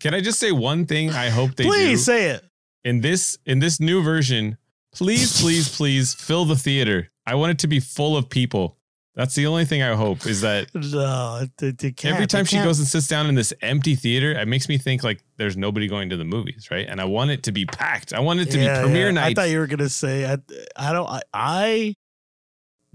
[0.00, 1.10] Can I just say one thing?
[1.10, 2.44] I hope they please do say it.
[2.84, 4.58] in this in this new version.
[4.94, 7.10] Please, please, please fill the theater.
[7.26, 8.76] I want it to be full of people.
[9.14, 12.14] That's the only thing I hope is that No, they, they can't.
[12.14, 15.04] every time she goes and sits down in this empty theater, it makes me think
[15.04, 16.86] like there's nobody going to the movies, right?
[16.88, 18.14] And I want it to be packed.
[18.14, 19.10] I want it to Yeah, be premiere yeah.
[19.12, 19.30] night.
[19.32, 20.38] I thought you were gonna say I.
[20.76, 21.06] I don't.
[21.08, 21.94] I, I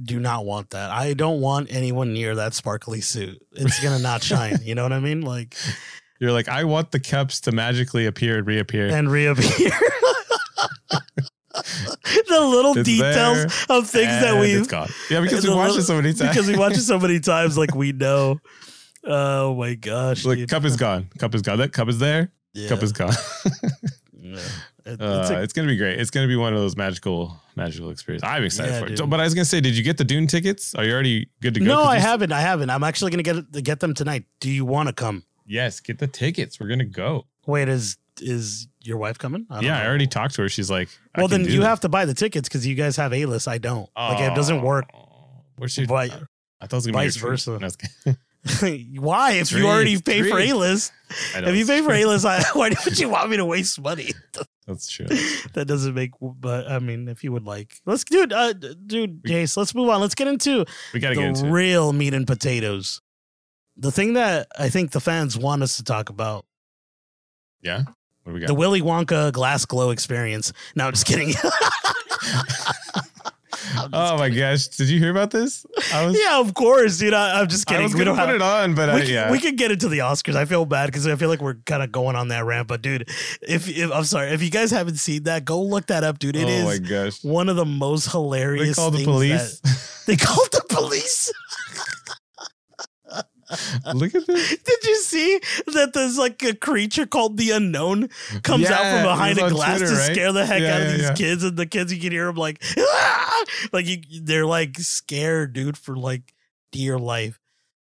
[0.01, 0.89] do not want that.
[0.91, 3.39] I don't want anyone near that sparkly suit.
[3.51, 4.57] It's gonna not shine.
[4.63, 5.21] You know what I mean?
[5.21, 5.55] Like
[6.19, 8.87] You're like, I want the cups to magically appear and reappear.
[8.87, 9.71] and reappear.
[12.27, 14.89] the little It's details there, of things that and we it's gone.
[15.09, 16.29] Yeah, because we watched little- it so many times.
[16.35, 18.39] because we watch it so many times, like we know.
[19.03, 20.25] Oh my gosh!
[20.25, 20.49] Look, dude.
[20.49, 21.09] cup is gone.
[21.17, 21.57] Cup is gone.
[21.59, 22.31] That cup is there.
[22.53, 22.69] Yeah.
[22.69, 23.13] Cup is gone.
[24.19, 24.39] Yeah.
[24.85, 25.99] It- Uh, it's a- it's gonna be great.
[25.99, 28.27] It's gonna be one of those magical, magical experiences.
[28.27, 28.95] I'm excited Yeah, for it.
[28.97, 29.09] dude.
[29.09, 30.75] But I was gonna say, did you get the Dune tickets?
[30.75, 31.65] Are you already good to go?
[31.65, 32.31] No, I haven't.
[32.33, 32.69] I haven't.
[32.69, 34.25] I'm actually gonna get get them tonight.
[34.41, 35.23] Do you want to come?
[35.45, 36.59] Yes, get the tickets.
[36.59, 37.25] We're gonna go.
[37.45, 39.45] Wait, is is your wife coming?
[39.49, 40.49] don't yeah, I already talked to her.
[40.49, 41.67] She's like, I Well, then do you this.
[41.67, 43.47] have to buy the tickets because you guys have A list.
[43.47, 43.89] I don't.
[43.95, 44.85] Like it doesn't work.
[44.93, 45.83] Oh, Where's she?
[45.83, 46.27] I thought
[46.61, 47.51] it was gonna vice be versa.
[47.51, 48.17] No, I was kidding.
[49.01, 49.33] Why?
[49.33, 50.39] If you already pay for.
[50.39, 50.93] A list,
[51.35, 51.91] if you pay for.
[51.93, 54.11] A list, why would you want me to waste money?
[54.65, 55.05] That's true.
[55.53, 56.11] that doesn't make.
[56.21, 59.99] But I mean, if you would like, let's dude, uh, dude, Jace, let's move on.
[60.01, 61.51] Let's get into We gotta get the into it.
[61.51, 63.01] real meat and potatoes.
[63.75, 66.45] The thing that I think the fans want us to talk about
[67.61, 67.83] Yeah.
[68.27, 68.47] What do we got?
[68.47, 70.51] the Willy Wonka Glasgow experience.
[70.75, 71.33] No, I'm just kidding.
[73.77, 74.67] I'm oh my gosh!
[74.67, 75.65] Did you hear about this?
[75.93, 76.19] I was.
[76.19, 77.13] yeah, of course, dude.
[77.13, 77.83] I, I'm just I kidding.
[77.85, 78.35] was we gonna don't put have.
[78.35, 79.31] it on, but we, I, can, yeah.
[79.31, 80.35] we can get into the Oscars.
[80.35, 82.67] I feel bad because I feel like we're kind of going on that rant.
[82.67, 83.09] But dude,
[83.41, 86.35] if, if I'm sorry, if you guys haven't seen that, go look that up, dude.
[86.35, 87.23] It oh is my gosh!
[87.23, 88.75] one of the most hilarious.
[88.75, 89.59] They called the police.
[89.61, 91.31] that- they called the police.
[93.93, 94.49] Look at this.
[94.63, 98.09] Did you see that there's like a creature called the unknown
[98.43, 100.11] comes out from behind a glass Twitter, to right?
[100.11, 101.13] scare the heck Yeah, out of yeah, these yeah.
[101.13, 105.53] kids, and the kids you can hear them like, "Ah!" like you, they're like scared,
[105.53, 106.33] dude, for like
[106.71, 107.39] dear life.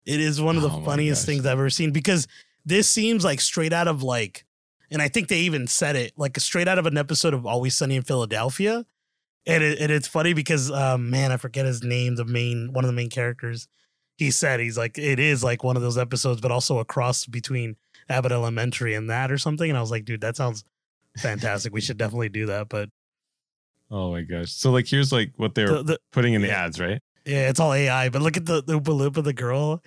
[0.04, 2.26] It is one of the Oh funniest things I've ever seen because
[2.64, 4.44] this seems like straight out of like,
[4.90, 7.76] and I think they even said it like straight out of an episode of Always
[7.76, 8.84] Sunny in Philadelphia.
[9.44, 12.84] And, it, and it's funny because, um, man, I forget his name, the main, one
[12.84, 13.66] of the main characters.
[14.22, 17.26] He said he's like, it is like one of those episodes, but also a cross
[17.26, 17.76] between
[18.08, 19.68] Abbott Elementary and that or something.
[19.70, 20.64] And I was like, dude, that sounds
[21.18, 21.72] fantastic.
[21.72, 22.68] we should definitely do that.
[22.68, 22.88] But
[23.90, 24.50] Oh my gosh.
[24.52, 27.00] So like here's like what they're the, the, putting in the ads, right?
[27.26, 28.08] Yeah, it's all AI.
[28.08, 29.82] But look at the, the Oompa Loompa, the girl.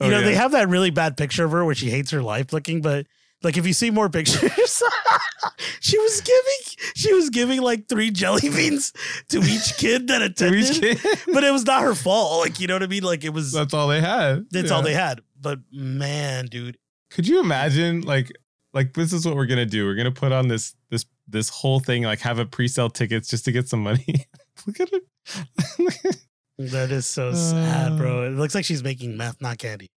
[0.00, 0.24] You Oh, know, yeah.
[0.24, 3.06] they have that really bad picture of her where she hates her life looking, but
[3.44, 4.82] like if you see more pictures,
[5.80, 8.92] she was giving she was giving like three jelly beans
[9.28, 10.80] to each kid that attended.
[10.80, 10.98] kid.
[11.32, 12.40] But it was not her fault.
[12.40, 13.02] Like, you know what I mean?
[13.02, 14.46] Like it was that's, all they had.
[14.50, 15.20] That's all they had.
[15.40, 16.78] But man, dude.
[17.10, 18.32] Could you imagine like
[18.72, 19.84] like this is what we're gonna do?
[19.86, 23.44] We're gonna put on this this this whole thing, like have a pre-sale tickets just
[23.46, 24.26] to get some money.
[24.66, 26.16] Look at it.
[26.58, 27.96] That is so sad, Uh.
[27.96, 28.22] bro.
[28.26, 29.90] It looks like she's making meth, not candy.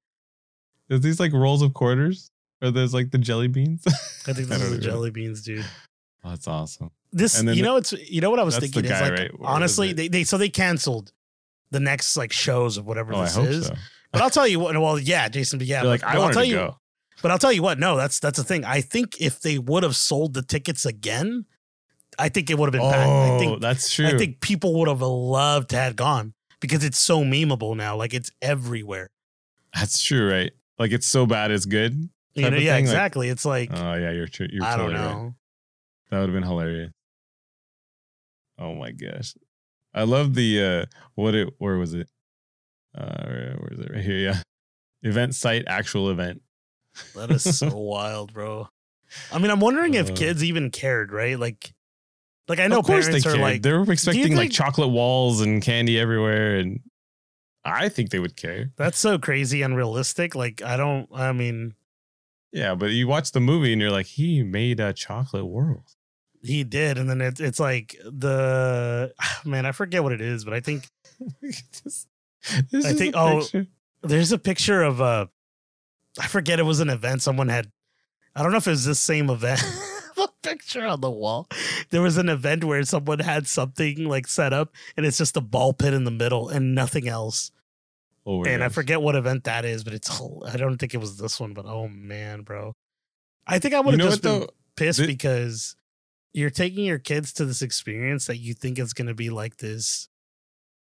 [0.89, 2.31] Is these like rolls of quarters?
[2.63, 3.83] Or there's like the jelly beans?
[4.27, 4.79] I think I are the know.
[4.79, 5.65] jelly beans, dude.
[6.25, 6.91] Oh, that's awesome.
[7.13, 9.31] This, you know, it's you know what I was thinking is like right?
[9.41, 11.13] Honestly, they, they so they canceled
[11.71, 13.67] the next like shows of whatever Oh, this is.
[13.67, 13.75] so.
[14.13, 14.77] But I'll tell you what.
[14.77, 16.77] Well, yeah, Jason, but yeah, They're like, I but I'll tell to you, go.
[17.23, 17.79] but I'll tell you what.
[17.79, 18.65] No, that's that's the thing.
[18.65, 21.45] I think if they would have sold the tickets again,
[22.19, 23.07] I think it would have been back.
[23.07, 24.07] I Oh, think that's true.
[24.07, 27.97] I think people would have loved to have gone because it's so memeable now.
[27.97, 29.09] Like it's everywhere.
[29.75, 30.53] that's true, right?
[30.79, 32.09] Like it's so bad it's good.
[32.45, 33.29] You know, yeah, thing, like- exactly.
[33.29, 34.47] it's like Oh yeah, you're true.
[34.51, 35.15] You're I don't totally right.
[35.15, 35.35] know.
[36.11, 36.93] That would have been hilarious.
[38.59, 39.35] Oh my gosh.
[39.95, 40.85] I love the uh
[41.15, 42.09] what it where was it?
[42.97, 43.91] Uh where is it?
[43.93, 44.41] Right here, yeah.
[45.03, 46.43] Event site, actual event.
[47.15, 48.69] That is so wild, bro.
[49.33, 50.15] I mean, I'm wondering if Uh.
[50.15, 51.39] kids even cared, right?
[51.39, 51.73] Like,
[52.49, 53.41] like I know of course they parents are cared.
[53.43, 56.81] like, they were expecting like chocolate walls and candy everywhere, and
[57.65, 58.71] I think they would care.
[58.77, 60.35] that's so crazy unrealistic.
[60.35, 61.09] Like, I don't.
[61.13, 61.75] I mean,
[62.57, 65.85] Yeah, but you watch the movie and you're like, he made a chocolate world.
[66.43, 69.13] he did, and then it's it's like the
[69.45, 69.67] man.
[69.67, 70.89] I forget what it is, but I think
[71.43, 72.07] This-
[72.71, 73.67] this I think- oh, picture.
[74.03, 75.27] there's a picture of uh
[76.19, 77.71] I forget it was an event someone had
[78.35, 79.61] I don't know if it was this same event
[80.17, 81.47] a picture on the wall
[81.91, 85.41] there was an event where someone had something like set up and it's just a
[85.43, 87.51] ball pit in the middle and nothing else
[88.27, 90.11] Oh and I forget what event that is but it's
[90.49, 92.75] I don't think it was this one but oh man bro.
[93.47, 94.49] I think I would You have know just been though?
[94.77, 95.77] pissed because
[96.35, 99.57] you're taking your kids to this experience that you think is going to be like
[99.59, 100.09] this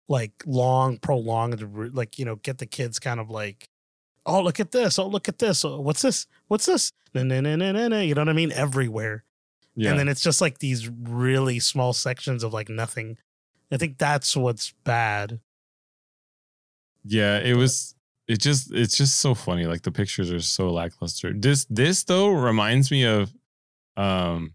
[0.08, 3.68] like long prolonged like you know get the kids kind of like
[4.26, 5.00] oh look at this.
[5.00, 5.66] Oh look at this.
[5.66, 6.28] Oh, what's this?
[6.48, 6.92] What's this?
[7.14, 8.00] No, no, no, no, no.
[8.00, 8.52] you know what i mean?
[8.52, 9.24] Everywhere.
[9.76, 9.90] Yeah.
[9.92, 13.18] and then it's just like these really small sections of like nothing.
[13.72, 15.40] I think that's what's bad
[17.04, 17.96] Yeah, it was.
[18.28, 19.66] It just it's just so funny.
[19.66, 21.34] Like the pictures are so lackluster.
[21.34, 23.34] This this though reminds me of,
[23.98, 24.54] um,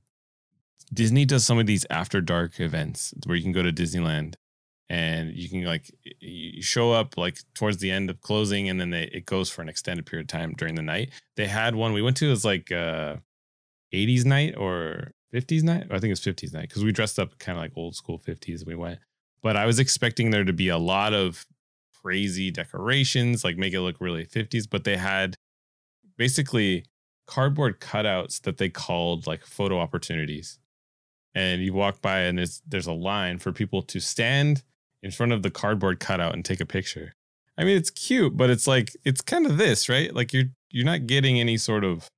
[0.93, 4.35] Disney does some of these after dark events where you can go to Disneyland,
[4.89, 5.91] and you can like
[6.21, 9.63] you show up like towards the end of closing, and then they, it goes for
[9.63, 11.11] an extended period of time during the night.
[11.37, 12.31] They had one we went to.
[12.31, 13.17] Was like uh,
[13.93, 15.87] 80s night or 50s night.
[15.91, 18.65] I think it's 50s night because we dressed up kind of like old school 50s.
[18.65, 19.01] We went,
[19.43, 21.45] but I was expecting there to be a lot of
[22.03, 25.35] crazy decorations, like make it look really 50s, but they had
[26.17, 26.85] basically
[27.27, 30.59] cardboard cutouts that they called like photo opportunities.
[31.35, 34.63] And you walk by and there's there's a line for people to stand
[35.03, 37.13] in front of the cardboard cutout and take a picture.
[37.59, 40.15] I mean, it's cute, but it's like it's kind of this, right?
[40.15, 42.09] Like you're you're not getting any sort of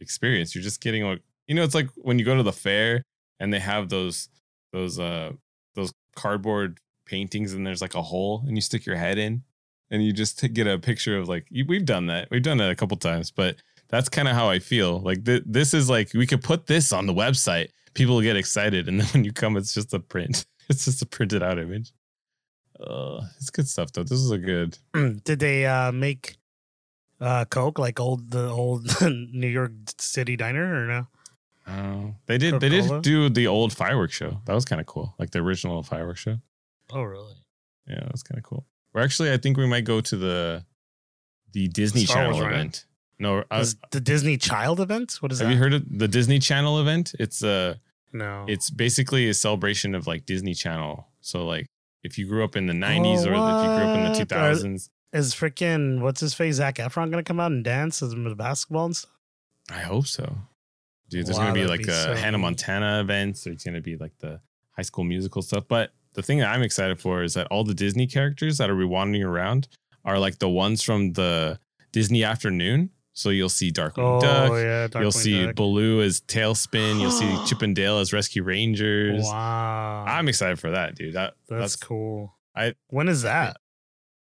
[0.00, 0.54] experience.
[0.54, 3.02] You're just getting like you know, it's like when you go to the fair
[3.38, 4.28] and they have those
[4.72, 5.32] those uh
[5.74, 6.78] those cardboard
[7.12, 9.42] paintings and there's like a hole and you stick your head in
[9.90, 12.26] and you just get a picture of like we've done that.
[12.30, 13.56] We've done that a couple times but
[13.90, 14.98] that's kind of how i feel.
[15.00, 17.68] Like th- this is like we could put this on the website.
[17.92, 20.46] People get excited and then when you come it's just a print.
[20.70, 21.92] It's just a printed out image.
[22.80, 24.04] Uh it's good stuff though.
[24.04, 24.78] This is a good
[25.24, 26.36] did they uh make
[27.20, 28.84] uh coke like old the old
[29.42, 31.02] new york city diner or no?
[31.66, 34.40] Uh, they did they did do the old fireworks show.
[34.46, 36.38] That was kind of cool like the original fireworks show
[36.92, 37.34] oh really
[37.88, 40.64] yeah that's kind of cool we're actually i think we might go to the
[41.52, 42.54] the disney Star channel Wars, right?
[42.54, 42.84] event
[43.18, 45.44] no uh, Is the disney child event what is that?
[45.44, 47.14] Have that you heard of the Disney Channel event?
[47.20, 47.74] It's uh
[48.12, 51.06] no it's basically a celebration of like Disney Channel.
[51.20, 51.66] So like
[52.02, 54.28] if you grew up in the 90s or if you grew up in the what?
[54.28, 58.34] 2000s, is freaking what's his face Zac Efron gonna come out and dance as the
[58.36, 59.12] basketball and stuff?
[59.70, 60.24] I hope so.
[61.08, 62.38] Dude, there's Wow, going to be like be a so Hannah.
[62.38, 63.44] Montana events.
[63.44, 64.40] There's going to be like the
[64.70, 65.64] high school musical stuff.
[65.68, 68.86] But the thing that I'm excited for is that all the Disney characters that are
[68.86, 69.68] wandering around
[70.04, 71.58] are like the ones from the
[71.92, 72.90] Disney afternoon.
[73.14, 74.52] So you'll see Darkwing Oh Duck.
[74.94, 75.54] yeah, You'll see Duck.
[75.56, 76.98] Baloo as TaleSpin.
[77.00, 79.24] You'll see Chip and Dale as Rescue Rangers.
[79.24, 81.12] Wow, I'm excited for that, dude.
[81.14, 82.34] That that's, that's, cool.
[82.56, 83.58] I- when is that?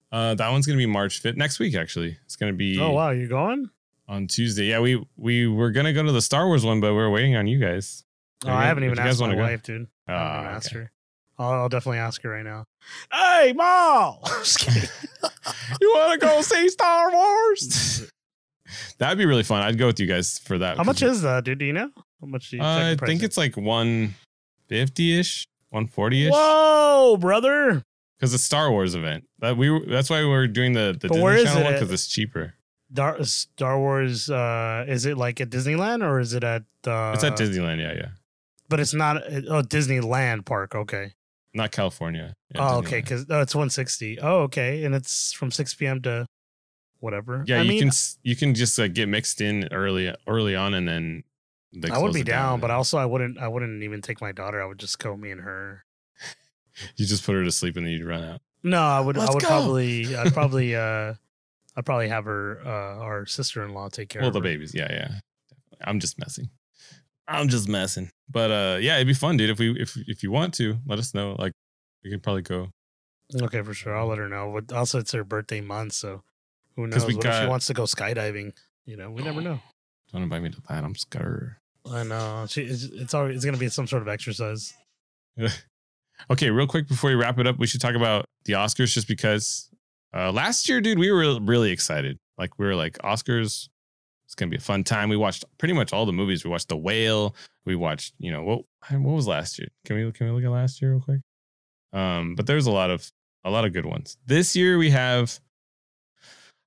[0.09, 1.76] uh that one's gonna be March 5th next week.
[1.76, 3.69] Actually, it's gonna be Oh wow, you going?
[4.07, 4.65] on Tuesday.
[4.68, 7.45] Yeah, we we were gonna go to the Star Wars one, but we're waiting on
[7.45, 8.05] you guys.
[8.45, 9.43] Oh, If I haven't even you guys asked my wanna go.
[9.43, 9.88] wife, dude.
[10.07, 10.91] I haven't Ah, even asked her.
[11.39, 12.65] I'll, I'll definitely ask her right now.
[13.11, 14.18] Hey, Mom!
[15.81, 18.11] You want to go see Star Wars?
[18.97, 19.61] That'd be really fun.
[19.61, 20.77] I'd go with you guys for that.
[20.77, 21.59] How much is that, dude?
[21.59, 21.89] Do you know?
[22.19, 26.31] How much do you Uh, I think it's like 150 ish, 140 ish.
[26.34, 27.84] Whoa, brother.
[28.19, 29.26] Because it's Star Wars event.
[29.39, 31.65] That we that's why we were doing the the But Disney where is Channel it
[31.65, 32.55] one because it's cheaper.
[32.91, 36.64] Dar- Star Wars, uh, is it like at Disneyland or is it at.
[36.85, 37.80] Uh, It's at Disneyland.
[37.80, 38.09] Yeah, yeah.
[38.69, 39.18] But it's not.
[39.47, 40.73] Oh, Disneyland Park.
[40.76, 41.14] Okay.
[41.53, 42.34] Not California.
[42.56, 43.02] Oh, okay.
[43.02, 44.19] Because oh, it's 160.
[44.19, 44.84] Oh, okay.
[44.84, 46.02] And it's from 6 p.m.
[46.03, 46.26] to
[46.99, 47.44] whatever.
[47.48, 47.91] Yeah, I you mean, can
[48.24, 51.24] you can just uh, get mixed in early early on, and then
[51.91, 53.38] I would be it down, but also I wouldn't.
[53.38, 54.61] I wouldn't even take my daughter.
[54.61, 55.84] I would just go me and her.
[56.95, 58.41] you just put her to sleep and then you'd run out.
[58.64, 59.18] No, I would.
[59.18, 59.48] Let's I would go.
[59.48, 60.15] probably.
[60.15, 60.76] I'd probably.
[60.76, 61.14] uh
[61.76, 64.44] I'd probably have her, uh our sister in law, take care Well, of the her.
[64.44, 65.10] babies, yeah, yeah.
[65.82, 66.49] I'm just messing.
[67.27, 68.09] I'm just messing.
[68.29, 69.49] But uh, yeah, it'd be fun, dude.
[69.49, 71.35] If we if if you want to, let us know.
[71.37, 71.53] Like,
[72.03, 72.69] we could probably go.
[73.35, 73.95] Okay, for sure.
[73.95, 74.51] I'll let her know.
[74.53, 76.23] But also, it's her birthday month, so
[76.75, 77.05] who knows?
[77.05, 78.53] what if she wants to go skydiving?
[78.85, 79.59] You know, we never know.
[80.13, 80.83] Don't invite me to that.
[80.83, 81.57] I'm scared.
[81.89, 82.45] I know.
[82.47, 84.73] She, it's, it's always it's gonna be some sort of exercise.
[86.31, 89.07] Okay, real quick before we wrap it up, we should talk about the Oscars just
[89.07, 89.69] because
[90.15, 92.17] uh, last year, dude, we were really excited.
[92.37, 93.69] Like we were like Oscars,
[94.38, 95.09] gonna be a fun time.
[95.09, 96.43] We watched pretty much all the movies.
[96.43, 97.35] We watched The Whale.
[97.65, 98.61] We watched, you know, what
[98.91, 99.68] what was last year?
[99.85, 101.22] Can we can we look at last year real quick?
[101.93, 103.11] Um, but there's a lot of
[103.43, 104.18] a lot of good ones.
[104.26, 105.39] This year we have.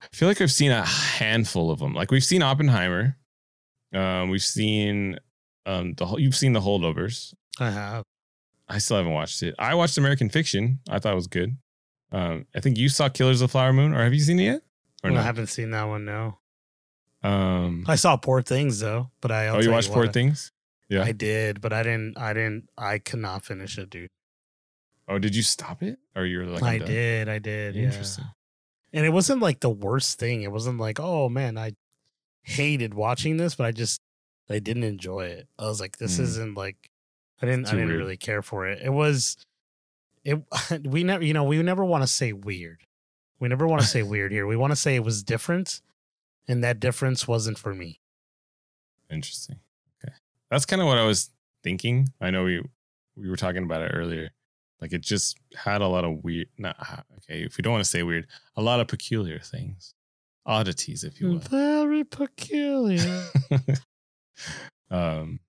[0.03, 1.95] I feel like I've seen a handful of them.
[1.95, 3.17] Like we've seen Oppenheimer.
[3.95, 5.19] Um, we've seen
[5.67, 7.35] um the whole- you've seen the holdovers.
[7.59, 8.05] I have.
[8.69, 9.55] I still haven't watched it.
[9.59, 10.79] I watched American Fiction.
[10.89, 11.57] I thought it was good.
[12.13, 14.45] Um, I think you saw Killers of the Flower Moon, or have you seen it
[14.45, 14.63] yet?
[15.05, 15.19] Or no.
[15.21, 16.05] I haven't seen that one.
[16.05, 16.39] No,
[17.23, 19.11] Um, I saw Poor Things though.
[19.21, 19.49] But I.
[19.49, 20.53] Oh, you watched what, Poor Things?
[20.89, 21.03] Yeah.
[21.05, 22.19] I did, but I didn't.
[22.19, 22.69] I didn't.
[22.77, 24.09] I could not finish it, dude.
[25.09, 26.63] oh, did you stop it, or you're like?
[26.63, 26.89] I done?
[26.89, 27.29] did.
[27.29, 27.75] I did.
[27.77, 27.85] Yeah.
[27.85, 28.25] Interesting.
[28.93, 30.43] And it wasn't like the worst thing.
[30.43, 31.73] It wasn't like, oh man, I
[32.43, 34.01] hated watching this, but I just
[34.49, 35.47] I didn't enjoy it.
[35.59, 36.23] I was like, this Mm.
[36.23, 36.91] isn't like
[37.41, 37.99] I didn't I didn't weird.
[38.01, 38.81] really care for it.
[38.83, 39.37] It was
[40.25, 40.43] it
[40.85, 42.81] we never you know, we never want to say weird.
[43.39, 44.47] We never want to say weird here.
[44.47, 45.81] We want to say it was different,
[46.51, 48.01] and that difference wasn't for me.
[49.11, 49.61] Interesting.
[50.05, 50.15] Okay,
[50.51, 51.31] that's kind of what I was
[51.63, 52.09] thinking.
[52.21, 52.63] I know we
[53.17, 54.31] we were talking about it earlier.
[54.81, 56.49] Like it just had a lot of weird.
[56.59, 56.77] Not
[57.19, 57.43] okay.
[57.43, 59.95] If we don't want to say weird, a lot of peculiar things,
[60.47, 61.39] oddities, if you will.
[61.39, 63.27] Very peculiar.
[64.91, 65.41] um,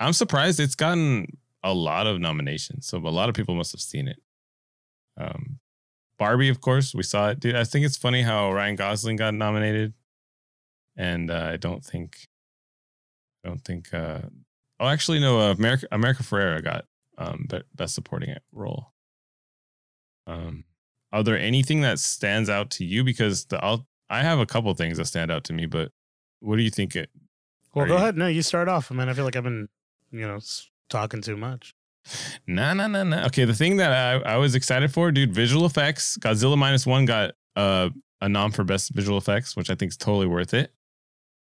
[0.00, 2.86] I'm surprised it's gotten a lot of nominations.
[2.86, 4.20] So a lot of people must have seen it.
[5.16, 5.58] Um,
[6.18, 7.40] Barbie, of course, we saw it.
[7.40, 9.92] Dude, I think it's funny how Ryan Gosling got nominated,
[10.98, 12.18] and uh, I don't think,
[13.44, 13.94] I don't think.
[13.94, 14.20] Uh,
[14.78, 15.40] oh, actually, no.
[15.40, 16.84] Uh, America America Ferrera got
[17.16, 18.92] um, be- best supporting role.
[20.26, 20.64] Um,
[21.12, 23.02] are there anything that stands out to you?
[23.04, 25.90] Because the I'll, I have a couple things that stand out to me, but
[26.40, 27.08] what do you think it
[27.74, 28.16] well, go you- ahead.
[28.16, 28.90] No, you start off.
[28.92, 29.68] I mean, I feel like I've been,
[30.10, 30.40] you know,
[30.90, 31.74] talking too much.
[32.46, 33.24] No, no, no, no.
[33.26, 36.16] Okay, the thing that I, I was excited for, dude, visual effects.
[36.18, 37.90] Godzilla minus one got uh,
[38.22, 40.72] a nom for best visual effects, which I think is totally worth it.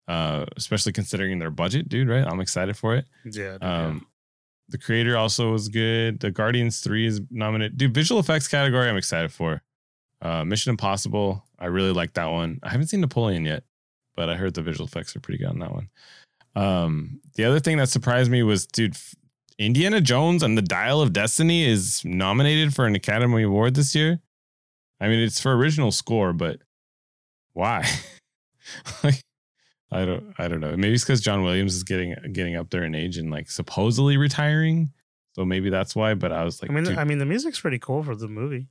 [0.08, 2.08] Uh, especially considering their budget, dude.
[2.08, 2.26] Right?
[2.26, 3.06] I'm excited for it.
[3.26, 3.58] Yeah.
[3.62, 4.08] Um,
[4.70, 6.20] the creator also was good.
[6.20, 7.78] The Guardians Three is nominated.
[7.78, 9.62] Dude, visual effects category, I'm excited for.
[10.22, 12.60] Uh, Mission Impossible, I really like that one.
[12.64, 13.64] I haven't seen Napoleon yet,
[14.16, 15.90] but I heard the visual effects are pretty good on that one.
[16.56, 18.98] Um, the other thing that surprised me was, dude,
[19.60, 24.20] Indiana Jones and the Dial of Destiny is nominated for an Academy Award this year.
[25.00, 26.60] I mean, it's for original score, but
[27.54, 27.88] why?
[29.04, 29.22] like,
[29.92, 30.76] I don't, I don't know.
[30.76, 34.18] Maybe it's because John Williams is getting getting up there in age and like supposedly
[34.18, 34.92] retiring,
[35.34, 36.14] so maybe that's why.
[36.14, 38.28] But I was like, I mean, dude, I mean, the music's pretty cool for the
[38.28, 38.68] movie.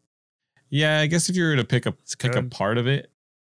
[0.68, 2.50] yeah, I guess if you were to pick a pick a good.
[2.50, 3.10] part of it,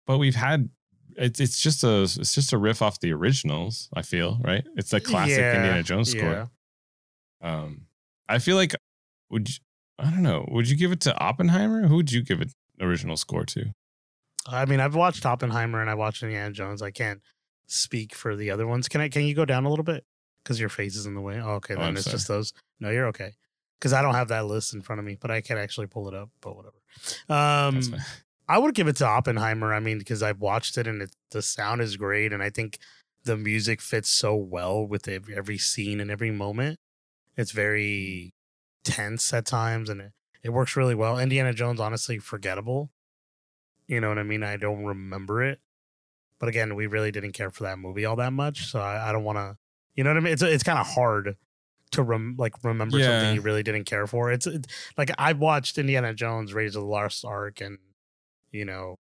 [0.08, 0.70] but we've had
[1.18, 3.90] it's it's just a it's just a riff off the originals.
[3.94, 4.66] I feel right.
[4.78, 6.50] It's a classic Yeah, Indiana Jones score.
[7.42, 7.88] Um,
[8.28, 8.74] I feel like
[9.30, 9.56] would you,
[9.98, 10.48] I don't know.
[10.52, 11.88] Would you give it to Oppenheimer?
[11.88, 13.74] Who would you give it original score to?
[14.48, 16.82] I mean, I've watched Oppenheimer and I watched Indiana Jones.
[16.82, 17.22] I can't
[17.72, 18.88] speak for the other ones.
[18.88, 19.10] Can I?
[19.10, 20.06] Can you go down a little bit?
[20.44, 21.40] Because your face is in the way.
[21.40, 22.16] Oh, okay, Oh, then I'm it's sorry.
[22.16, 22.54] just those.
[22.80, 23.34] No, you're okay.
[23.80, 26.08] Because I don't have that list in front of me, but I can actually pull
[26.08, 26.30] it up.
[26.42, 26.76] But whatever.
[27.30, 27.96] Um,
[28.48, 29.74] I would give it to Oppenheimer.
[29.74, 32.80] I mean, because I've watched it and it, the sound is great, and I think
[33.26, 36.80] the music fits so well with every, every scene and every moment.
[37.38, 38.34] It's very
[38.84, 40.12] tense at times, and it,
[40.44, 41.20] it works really well.
[41.20, 42.90] Indiana Jones, honestly, forgettable.
[43.88, 44.44] You know what I mean?
[44.44, 45.60] I don't remember it,
[46.40, 49.12] but again, we really didn't care for that movie all that much, so I, I
[49.12, 49.56] don't want to.
[49.96, 50.34] You know what I mean?
[50.34, 51.36] It's it's kind of hard
[51.92, 53.06] to rem- like remember Yeah.
[53.20, 54.32] something you really didn't care for.
[54.32, 54.68] It's it,
[54.98, 57.78] like I've watched Indiana Jones, Raiders of the Lost Ark, and
[58.52, 58.96] you know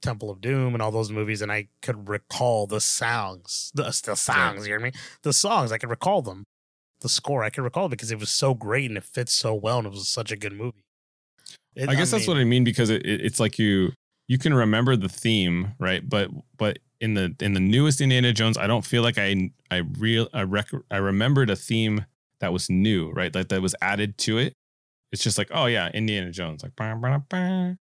[0.00, 4.14] Temple of Doom and all those movies, and I could recall the songs, the the
[4.16, 4.66] songs.
[4.66, 4.92] You hear me?
[5.22, 6.44] The songs, I could recall them.
[7.00, 9.78] The score, I could recall because it was so great and it fits so well,
[9.78, 10.84] and it was such a good movie.
[11.76, 13.92] It- I guess that's mean, what I mean because it, it, it's like you
[14.28, 16.06] you can remember the theme, right?
[16.08, 19.78] But but in the in the newest Indiana Jones, I don't feel like I I
[19.78, 22.04] real I rec- I remembered a theme
[22.40, 23.34] that was new, right?
[23.34, 24.52] Like that was added to it.
[25.10, 27.72] It's just like, oh yeah, Indiana Jones, like bah, bah, bah.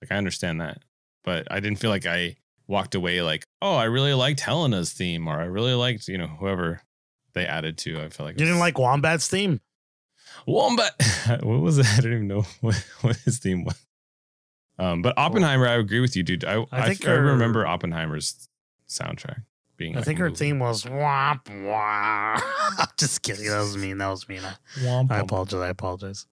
[0.00, 0.82] like I understand that,
[1.24, 5.28] but I didn't feel like I walked away like, oh, I really liked Helena's theme,
[5.28, 6.82] or I really liked you know whoever
[7.34, 8.02] they added to.
[8.02, 9.60] I feel like You didn't like Wombat's theme?
[10.46, 10.94] Wombat.
[11.42, 11.86] what was it?
[11.86, 13.86] I don't even know what, what his theme was.
[14.78, 16.44] Um, but Oppenheimer, I agree with you, dude.
[16.44, 18.48] I I, think I her- remember Oppenheimer's
[18.88, 19.42] soundtrack
[19.76, 19.94] being.
[19.94, 20.36] I like think her movie.
[20.36, 22.42] theme was womp womp.
[22.98, 23.46] Just kidding.
[23.46, 23.98] That was mean.
[23.98, 24.40] That was mean.
[24.44, 25.60] I, I apologize.
[25.60, 26.26] I apologize.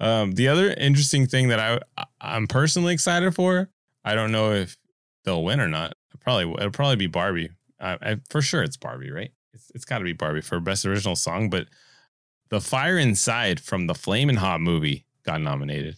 [0.00, 3.68] Um, the other interesting thing that I I'm personally excited for.
[4.04, 4.76] I don't know if
[5.24, 5.94] they'll win or not.
[6.20, 7.50] Probably it'll probably be Barbie.
[7.78, 9.32] I, I, for sure, it's Barbie, right?
[9.52, 11.50] It's, it's got to be Barbie for best original song.
[11.50, 11.66] But
[12.48, 15.96] the Fire Inside from the Flamin' Hot movie got nominated.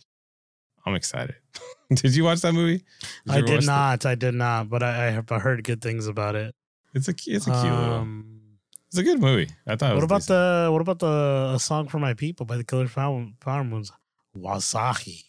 [0.86, 1.36] I'm excited.
[1.94, 2.85] did you watch that movie?
[3.27, 4.05] you I did not.
[4.05, 4.69] I did not.
[4.69, 6.55] But I, I have heard good things about it.
[6.94, 7.94] It's a it's a cute little.
[7.94, 8.40] Um,
[8.89, 9.48] It's a good movie.
[9.66, 9.93] I thought.
[9.93, 10.39] It was what about decent.
[10.39, 13.90] the what about the a song for my people by the Killer Flower, Flower Moons?
[14.36, 15.24] Wahzhazhe.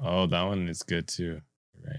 [0.00, 1.40] Oh, that one is good too.
[1.84, 1.96] Right.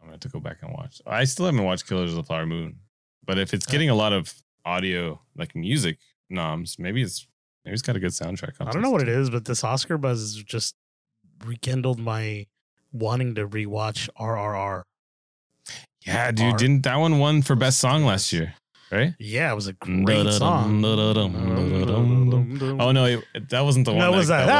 [0.00, 1.00] I'm gonna have to go back and watch.
[1.06, 2.76] I still haven't watched Killers of the Flower Moon,
[3.24, 4.32] but if it's getting a lot of
[4.64, 5.98] audio like music
[6.30, 7.26] noms, maybe it's
[7.64, 8.54] maybe it's got a good soundtrack.
[8.60, 10.74] I don't know what it is, but this Oscar buzz is just
[11.44, 12.46] rekindled my
[12.92, 14.82] wanting to rewatch RRR.
[16.06, 18.54] Yeah, dude, didn't that one won for best song last year?
[18.92, 19.14] Right?
[19.18, 20.84] Yeah, it was a great song.
[20.84, 20.94] Oh
[22.92, 24.00] no, it, that wasn't the one.
[24.00, 24.46] No, was that?
[24.46, 24.52] that.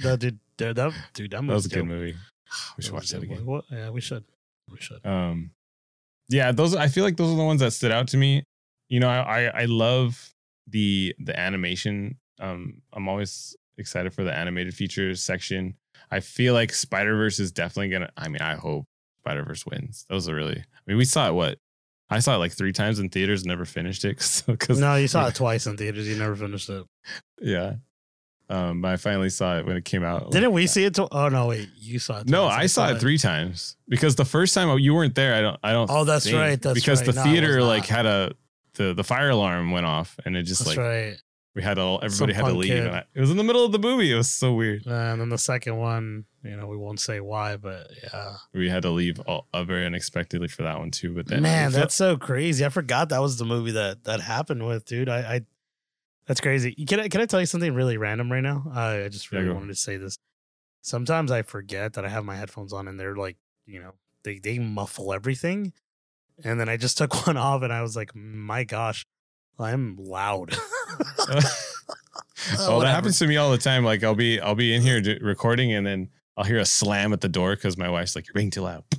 [0.00, 2.16] That dude, that that- dude, that that was a good movie.
[2.76, 3.46] We should That watch that again.
[3.46, 4.24] What- Yeah, we should.
[4.70, 5.04] We should.
[5.04, 5.50] um
[6.30, 8.42] yeah those i feel like those are the ones that stood out to me
[8.88, 10.32] you know i i, I love
[10.66, 15.74] the the animation um i'm always excited for the animated features section
[16.10, 18.84] i feel like spider-verse is definitely gonna i mean i hope
[19.20, 21.58] spider-verse wins those are really i mean we saw it what
[22.10, 24.16] i saw it like three times in theaters never finished it
[24.46, 26.06] because No, you saw it twice in theaters.
[26.08, 26.84] You never finished it.
[27.40, 27.74] yeah
[28.50, 30.94] um but i finally saw it when it came out Didn't we see it?
[30.96, 32.28] To- oh no, wait, you saw it.
[32.28, 32.58] No, twice.
[32.58, 35.34] I saw it three times because the first time you weren't there.
[35.34, 35.58] I don't.
[35.62, 35.88] I don't.
[35.90, 37.14] Oh, that's think, right, that's because right.
[37.14, 38.34] the No, theater like had a
[38.74, 41.16] the the fire alarm went off and it just That's like right.
[41.54, 42.68] We had to everybody Some had to leave.
[42.70, 42.86] kid.
[42.86, 44.10] And I, it was in the middle of the movie.
[44.12, 44.86] It was so weird.
[44.86, 48.36] And then the second one, you know, we won't say why, but yeah.
[48.54, 51.14] We had to leave all, uh, very unexpectedly for that one too.
[51.14, 52.64] But then Man, felt- that's so crazy.
[52.64, 55.08] I forgot that was the movie that that happened with, dude.
[55.08, 55.40] I, I
[56.26, 56.72] that's crazy.
[56.86, 58.64] Can I can I tell you something really random right now?
[58.72, 59.54] I, I just really go.
[59.54, 60.16] wanted to say this.
[60.80, 63.92] Sometimes I forget that I have my headphones on and they're like, you know,
[64.24, 65.72] they they muffle everything.
[66.44, 69.04] And then I just took one off and I was like, my gosh,
[69.58, 70.56] I'm loud.
[72.58, 73.84] oh, that happens to me all the time.
[73.84, 77.12] Like I'll be I'll be in here do- recording and then I'll hear a slam
[77.12, 78.84] at the door because my wife's like, "You're being too loud."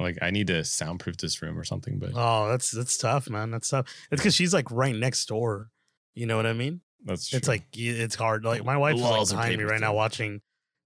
[0.00, 1.98] Like I need to soundproof this room or something.
[1.98, 3.50] But Oh, that's that's tough, man.
[3.50, 3.86] That's tough.
[4.12, 5.70] It's because she's like right next door.
[6.14, 6.82] You know what I mean?
[7.04, 7.36] that's true.
[7.36, 8.44] It's like it's hard.
[8.44, 10.40] Like my wife is like behind me right now watching.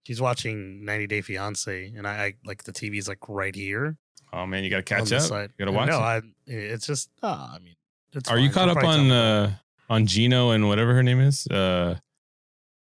[0.06, 3.98] She's watching 90 Day Fiance, and I, I like the TV's like right here.
[4.32, 5.20] oh man, you gotta catch up.
[5.20, 5.50] side.
[5.58, 5.90] You gotta watch.
[5.90, 6.00] No, it.
[6.00, 6.20] I.
[6.46, 7.10] It's just.
[7.22, 7.74] Uh, I mean,
[8.14, 9.52] it's Are you caught She'll up on uh
[9.92, 11.46] on Gino and whatever her name is?
[11.46, 11.96] Uh,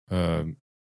[0.10, 0.44] uh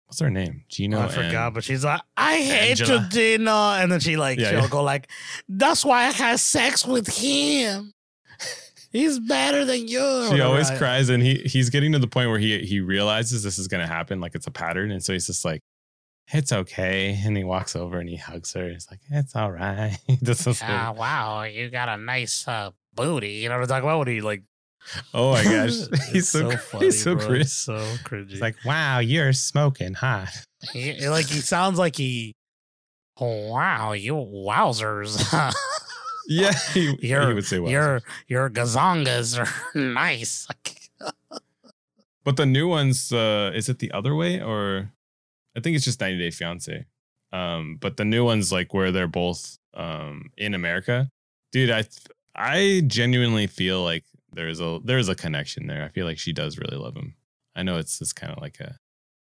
[0.06, 0.64] what's her name?
[0.68, 1.00] Gino.
[1.00, 3.02] I forgot, but she's like, I hate Angela.
[3.02, 4.68] you, Dino, and then she like Yeah, she'll yeah.
[4.68, 5.08] go like,
[5.48, 7.92] that's why I had sex with him.
[8.92, 10.00] He's better than you.
[10.00, 10.48] or she whatever.
[10.48, 13.56] always I- cries, and he he's getting to the point where he he realizes this
[13.58, 15.60] is gonna happen, like it's a pattern, and so he's just like,
[16.32, 18.68] "It's okay," and he walks over and he hugs her.
[18.68, 23.34] He's like, "It's all right." this is Ah, wow, you got a nice uh, booty.
[23.34, 23.98] You know what I'm talking about?
[23.98, 24.42] What do you like?
[25.14, 25.72] Oh my gosh,
[26.12, 27.12] he's It's so, funny, he's so.
[27.12, 28.30] It's so cringy.
[28.30, 30.30] He's like, "Wow, you're smoking hot."
[30.72, 32.34] He, like he sounds like he.
[33.18, 35.52] Oh wow, you wowzers!
[36.28, 40.46] Yeah, he, he your would say, "Wow." your your gazongas are nice.
[42.22, 44.92] But the new ones, uh, is it the other way or
[45.56, 46.86] I think it's just 90 Day Fiance.
[47.32, 51.10] Um, but the new one's like where they're both um in America.
[51.52, 51.84] Dude, I
[52.36, 55.84] I genuinely feel like there's a there's a connection there.
[55.84, 57.14] I feel like she does really love him.
[57.54, 58.76] I know it's just kind of like a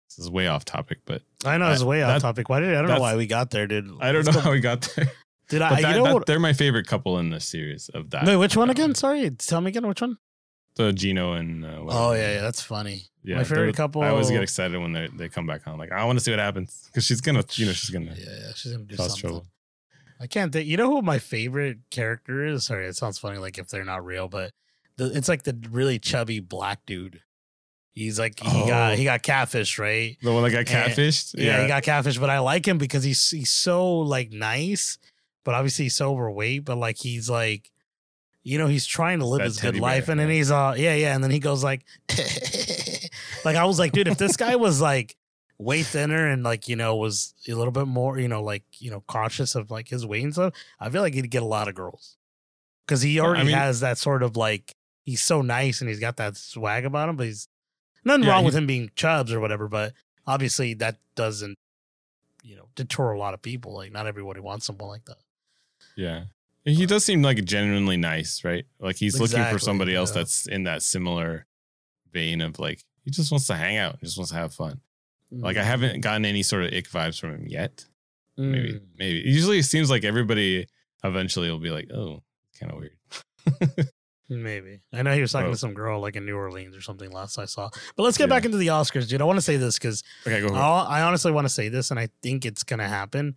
[0.10, 2.50] this is way off topic, but I know it's way off that- topic.
[2.50, 3.90] Why did I don't know why we got there, dude?
[4.02, 5.08] I don't know go- how we got there.
[5.48, 5.80] Did I?
[5.80, 6.26] that, you know that- what?
[6.26, 8.26] they're my favorite couple in the series of that.
[8.26, 8.96] Wait, which one again?
[8.96, 9.88] Sorry, tell me again.
[9.88, 10.18] Which one?
[10.76, 11.84] The Gino and uh.
[11.88, 13.04] Oh yeah, yeah, that's funny.
[13.24, 13.36] yeah.
[13.38, 15.78] my favorite couple- I always get excited when they they come back on.
[15.78, 18.26] Like I want to see what happens because she's gonna, you know, she's gonna Yeah,
[18.28, 19.18] yeah, she's gonna do something.
[19.18, 19.46] trouble.
[20.20, 20.68] I can't think.
[20.68, 22.66] You know who my favorite character is?
[22.66, 24.50] Sorry, it sounds funny, like if they're not real, but
[24.98, 27.22] the, it's like the really chubby black dude.
[27.94, 28.68] He's like he Oh.
[28.68, 30.18] got he got catfish, right?
[30.22, 31.36] The one that got And- catfished.
[31.38, 34.98] Yeah, he got catfished, but I like him because he's he's so like nice,
[35.44, 37.72] but obviously he's so overweight, but like he's like
[38.44, 40.52] you know, he's trying to live That his good teddy life, bear, and then he's
[40.52, 41.84] uh yeah, yeah, and then he goes like
[43.46, 45.16] like I was like, dude, if this guy was like
[45.58, 48.92] way thinner and like, you know, was a little bit more, you know, like, you
[48.92, 51.68] know, conscious of like his weight and stuff, I feel like he'd get a lot
[51.68, 52.18] of girls.
[52.88, 54.75] Cause he I already mean- has that sort of like
[55.06, 57.48] he's so nice and he's got that swag about him, but he's
[58.04, 59.94] nothing Yeah, wrong he- with him being chubs or whatever, but
[60.28, 61.58] obviously that doesn't,
[62.44, 63.74] you know, deter a lot of people.
[63.74, 65.18] Like not everybody wants someone like that.
[65.96, 66.26] Yeah.
[66.66, 68.66] He does seem like genuinely nice, right?
[68.80, 71.46] Like he's looking for somebody else that's in that similar
[72.12, 74.82] vein of like he just wants to hang out, just wants to have fun.
[75.32, 77.86] Like I haven't gotten any sort of ick vibes from him yet.
[78.38, 78.82] Maybe, Mm.
[78.98, 79.20] maybe.
[79.26, 80.68] Usually it seems like everybody
[81.04, 82.22] eventually will be like, oh,
[82.60, 82.98] kind of weird.
[84.28, 84.82] Maybe.
[84.92, 85.52] I know he was talking Oh.
[85.52, 87.70] to some girl like in New Orleans or something last I saw.
[87.96, 88.36] But let's get Yeah.
[88.36, 89.22] back into the Oscars, dude.
[89.22, 90.54] I want to say this because Okay, go.
[90.54, 93.36] I honestly want to say this, and I think it's gonna happen.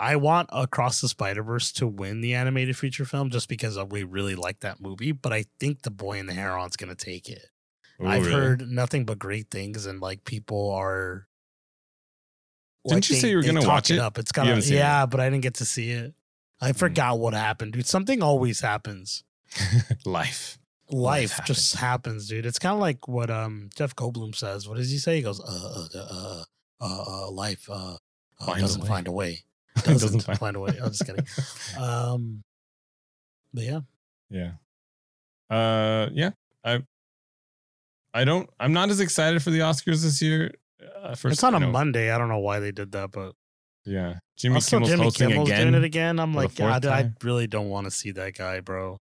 [0.00, 4.02] I want Across the Spider Verse to win the animated feature film just because we
[4.02, 5.12] really like that movie.
[5.12, 7.46] But I think The Boy and the Heron's gonna take it.
[8.00, 8.34] Oh, I've really?
[8.34, 11.28] heard nothing but great things, and like people are.
[12.86, 13.98] Didn't you say you were gonna watch it?
[13.98, 14.18] Up.
[14.18, 14.70] It's of haven't it?
[14.70, 16.14] yeah, but I didn't get to see it.
[16.60, 16.76] I mm.
[16.76, 17.86] forgot what happened, dude.
[17.86, 19.22] Something always happens.
[20.04, 20.58] life.
[20.90, 22.46] life Life just happens, dude.
[22.46, 24.68] It's kind of like what um Jeff Goldblum says.
[24.68, 25.16] What does he say?
[25.16, 26.44] He goes, uh, uh, uh,
[26.80, 27.96] uh, uh life, uh,
[28.40, 28.88] uh doesn't way.
[28.88, 29.44] find a way.
[29.76, 30.72] Doesn't Doesn't, find- find, a way.
[30.82, 31.24] I'm just kidding.
[31.78, 32.42] Um,
[33.54, 33.80] but yeah,
[34.28, 34.52] Yeah.
[35.48, 36.30] Uh yeah.
[36.64, 36.82] I
[38.12, 40.52] I don't I'm not as excited for the Oscars this year.
[41.00, 42.10] Uh, for it's on a know, Monday.
[42.10, 43.34] I don't know why they did that, but
[43.84, 44.18] Yeah.
[44.36, 45.60] Jimmy also Kimmel's Jimmy Kimmel's again.
[45.62, 46.18] doing it again.
[46.18, 48.98] I'm like, God, I really don't want to see that guy, bro.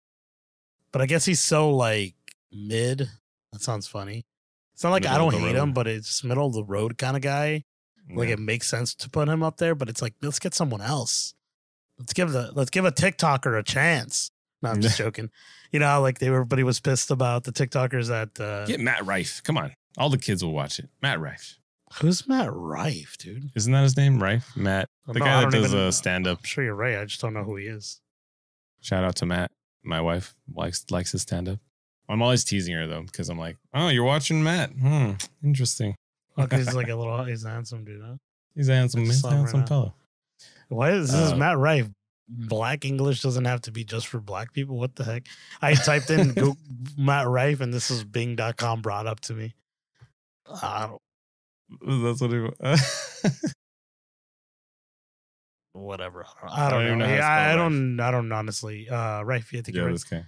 [0.98, 2.16] But I guess he's so like
[2.52, 3.08] mid.
[3.52, 4.26] That sounds funny.
[4.74, 6.98] It's not like I Middle of don't hate him, but it's middle of the road
[6.98, 7.66] kind of guy.
[8.12, 10.82] Like it makes sense to put him up there, but it's like let's get someone
[10.82, 11.36] else.
[12.00, 14.32] Let's give the let's give a TikToker a chance.
[14.64, 15.30] No, I'm just joking.
[15.72, 19.06] You know, like they were, everybody was pissed about the TikTokers that uh, Get Matt
[19.06, 19.44] Rife.
[19.44, 19.74] Come on.
[20.00, 20.90] All the kids will watch it.
[21.04, 21.60] Matt Rife.
[22.02, 23.52] who's Matt Rife, dude.
[23.56, 24.20] Isn't that his name?
[24.24, 24.52] Rife?
[24.56, 24.88] Matt.
[25.06, 26.40] The No, guy that does even- uh, stand up.
[26.40, 26.98] I'm sure you're right.
[26.98, 28.02] I just don't know who he is.
[28.82, 29.52] Shout out to Matt.
[29.88, 31.60] My wife likes likes his stand up.
[32.10, 34.72] I'm always teasing her though, because I'm like, oh, you're watching Matt.
[34.72, 35.12] Hmm.
[35.44, 35.96] Interesting.
[36.38, 38.02] Oh, 'cause he's like a little, he's a handsome dude.
[38.06, 38.16] Huh?
[38.56, 39.94] He's a handsome, I he's saw a him right handsome fellow.
[40.70, 41.88] Why is this is Uh, Matt Rife?
[42.30, 44.78] Black English doesn't have to be just for black people.
[44.78, 45.28] What the heck?
[45.62, 46.58] I typed in Go-
[46.98, 49.56] Matt Rife and this is Bing.com brought up to me.
[50.62, 53.50] I don't, That's what it he.
[55.78, 56.26] whatever.
[56.44, 57.06] I don't, I I don't don't even know.
[57.08, 58.00] know Yeah, I spell don't.
[58.00, 58.90] I don't honestly.
[58.90, 59.94] Uh, Rife, yeah, I think yeah, you're right.
[59.94, 60.26] this guy.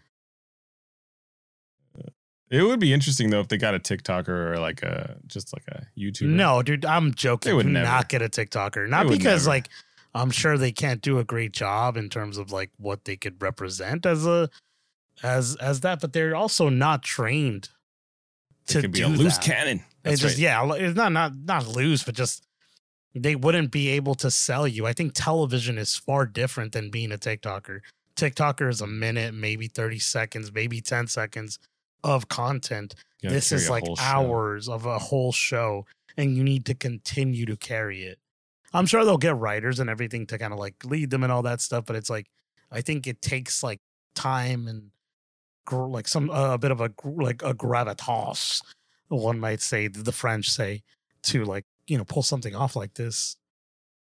[2.49, 5.65] It would be interesting though if they got a TikToker or like a just like
[5.67, 6.29] a YouTuber.
[6.29, 7.51] No, dude, I'm joking.
[7.51, 7.85] They would never.
[7.85, 8.89] not get a TikToker.
[8.89, 9.55] Not They because never.
[9.55, 9.69] like
[10.15, 13.39] I'm sure they can't do a great job in terms of like what they could
[13.39, 14.49] represent as a
[15.21, 17.69] as as that, but they're also not trained
[18.67, 19.45] it to could be do a loose that.
[19.45, 19.77] cannon.
[20.03, 20.41] It's That's just right.
[20.41, 22.47] yeah, it's not not not loose, but just
[23.15, 24.85] they wouldn't be able to sell you.
[24.85, 27.79] I think television is far different than being a TikToker.
[28.15, 31.57] TikToker is a minute, maybe 30 seconds, maybe 10 seconds
[32.03, 32.95] of content.
[33.21, 34.03] This is like whole show.
[34.03, 35.85] hours of a whole show,
[36.17, 38.19] and you need to continue to carry it.
[38.73, 41.41] I'm sure they'll get writers and everything to kind of like lead them and all
[41.43, 42.27] that stuff, but it's like
[42.71, 43.79] I think it takes like
[44.15, 44.91] time and
[45.65, 48.61] gr- like some uh, a bit of a gr- like a gravitas,
[49.07, 50.83] one might say, the French say,
[51.23, 53.35] to like you know pull something off like this.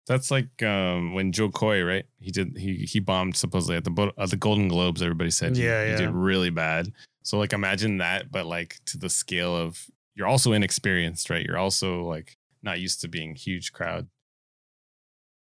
[0.07, 2.05] That's like um, when Jo Koy, right?
[2.19, 5.03] He did he he bombed supposedly at the at the Golden Globes.
[5.03, 6.93] Everybody said he, Yeah, he did really bad.
[7.23, 11.45] So like imagine that, but like to the scale of you're also inexperienced, right?
[11.45, 14.07] You're also like not used to being huge crowd.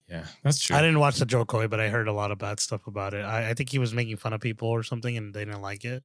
[0.09, 0.75] Yeah, that's true.
[0.75, 3.13] I didn't watch the Jo Koy, but I heard a lot of bad stuff about
[3.13, 3.23] it.
[3.23, 5.85] I, I think he was making fun of people or something, and they didn't like
[5.85, 6.03] it.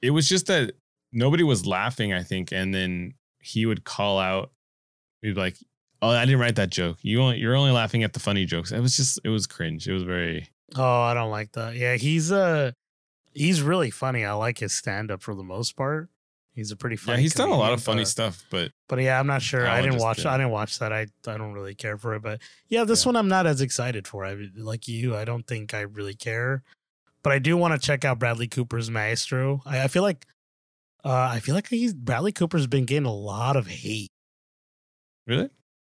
[0.00, 0.72] it was just that
[1.12, 4.52] nobody was laughing, I think, and then he would call out,
[5.26, 5.56] he'd be like,
[6.02, 6.98] Oh, I didn't write that joke.
[7.02, 8.70] You only you're only laughing at the funny jokes.
[8.72, 9.88] It was just it was cringe.
[9.88, 11.74] It was very Oh, I don't like that.
[11.74, 12.72] Yeah, he's uh
[13.32, 14.24] he's really funny.
[14.24, 16.08] I like his stand up for the most part.
[16.54, 17.18] He's a pretty funny.
[17.18, 17.22] yeah.
[17.22, 19.66] He's done a lot of funny but- stuff, but But yeah, I'm not sure.
[19.66, 20.18] I I didn't watch.
[20.18, 20.26] do it.
[20.30, 20.92] I didn't watch that.
[20.92, 22.22] I I don't really care for it.
[22.22, 23.08] But yeah, this Yeah.
[23.10, 24.24] one I'm not as excited for.
[24.24, 25.14] I like you.
[25.16, 26.62] I don't think I really care.
[27.22, 29.60] But I do want to check out Bradley Cooper's Maestro.
[29.66, 30.26] I, I feel like,
[31.04, 34.10] uh, I feel like he's Bradley Cooper's been getting a lot of hate.
[35.26, 35.50] Really,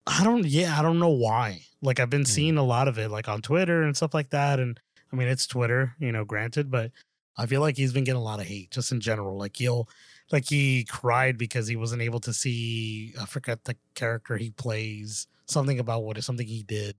[0.08, 0.46] I don't.
[0.46, 1.62] Yeah, I don't know why.
[1.82, 2.26] Like I've been Hmm.
[2.26, 4.60] seeing a lot of it, like on Twitter and stuff like that.
[4.60, 4.80] And
[5.12, 6.92] I mean, it's Twitter, you know, granted, but
[7.38, 9.38] I feel like he's been getting a lot of hate just in general.
[9.38, 9.88] Like he'll,
[10.32, 13.14] like he cried because he wasn't able to see.
[13.20, 15.28] I forget the character he plays.
[15.46, 16.96] Something about what is something he did.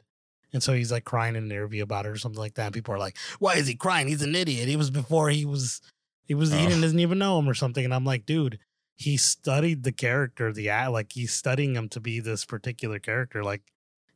[0.52, 2.66] And so he's like crying in an interview about it or something like that.
[2.66, 4.06] And people are like, "Why is he crying?
[4.06, 4.69] He's an idiot.
[4.69, 5.81] He was before he was,
[6.27, 6.69] he was he Oh.
[6.69, 8.59] didn't doesn't even know him or something." And I'm like, dude,
[8.97, 13.43] he studied the character, the act, like he's studying him to be this particular character.
[13.43, 13.62] Like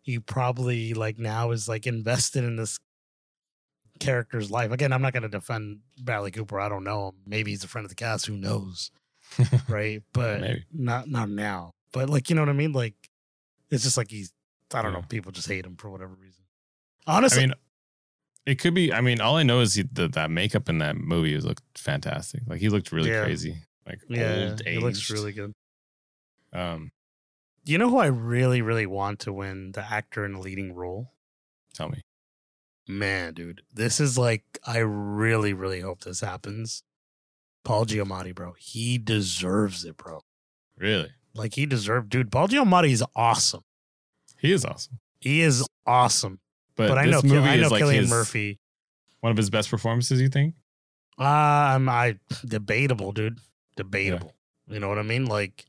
[0.02, 2.78] he probably like now is like invested in this
[4.00, 4.70] character's life.
[4.70, 6.60] Again, I'm not going to defend Bradley Cooper.
[6.60, 7.14] I don't know him.
[7.26, 8.26] Maybe he's a friend of the cast.
[8.26, 8.90] Who knows?
[9.68, 10.02] Right?
[10.14, 10.64] But Maybe.
[10.72, 11.72] not not now.
[11.92, 12.72] But like you know what I mean?
[12.72, 12.94] Like
[13.70, 14.32] it's just like he's.
[14.72, 15.02] I don't know.
[15.08, 16.44] People just hate him for whatever reason.
[17.06, 17.54] I Honestly, mean,
[18.46, 18.92] it could be.
[18.92, 21.62] I mean, all I know is he, the, that makeup in that movie was looked
[21.76, 22.40] fantastic.
[22.46, 23.22] Like he looked really Yeah.
[23.24, 23.56] crazy,
[23.88, 25.52] like yeah, old it looks really good.
[26.52, 26.90] Um,
[27.64, 31.12] You know who I really, really want to win the actor in a leading role?
[31.74, 32.00] tell me,
[32.88, 36.82] Man, dude, this is like I really, really hope this happens.
[37.64, 40.20] Paul Giamatti, bro, he deserves it, bro.
[40.76, 41.10] really?
[41.34, 42.32] Like he deserved, dude.
[42.32, 43.62] Paul Giamatti is awesome.
[44.40, 44.98] He is awesome.
[45.20, 46.40] He is awesome.
[46.76, 48.58] But, But, I this know, movie I know is like Cillian his, Murphy.
[49.20, 50.20] one of his best performances.
[50.20, 50.54] You think?
[51.18, 53.38] Um, I debatable, dude.
[53.78, 54.34] Debatable.
[54.66, 55.24] You know what I mean?
[55.26, 55.64] Like,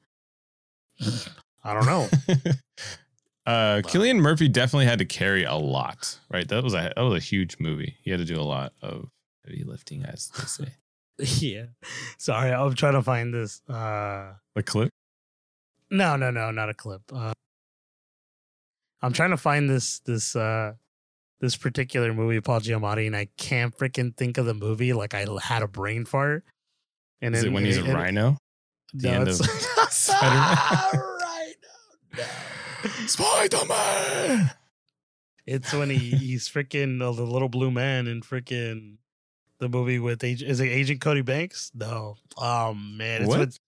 [1.64, 2.10] I don't know.
[3.46, 6.48] uh, Cillian Murphy definitely had to carry a lot, right?
[6.48, 7.98] That was a that was a huge movie.
[8.02, 9.10] He had to do a lot of
[9.46, 10.74] heavy lifting, as they say.
[11.46, 11.66] yeah.
[12.18, 13.62] Sorry, I'm trying to find this.
[13.70, 14.90] Uh, The clip.
[15.92, 17.02] no, no, no, not a clip.
[17.14, 17.34] Uh,
[19.02, 20.74] I'm trying to find this this uh
[21.42, 24.92] this particular movie, Paul Giamatti, and I can't freaking think of the movie.
[24.94, 26.44] Like I had a brain fart.
[27.22, 28.38] And Is it then- when he's a and- rhino?
[28.94, 29.36] the No, end of
[29.90, 30.58] Spider-Man?
[30.94, 32.24] Rhino, no.
[33.08, 34.52] Spider Man.
[35.46, 38.98] It's when he he's freaking uh, the little blue man in freaking
[39.60, 41.72] the movie with Agent, is it Agent Cody Banks?
[41.76, 42.16] No.
[42.38, 43.40] Oh man, it's What?
[43.40, 43.60] with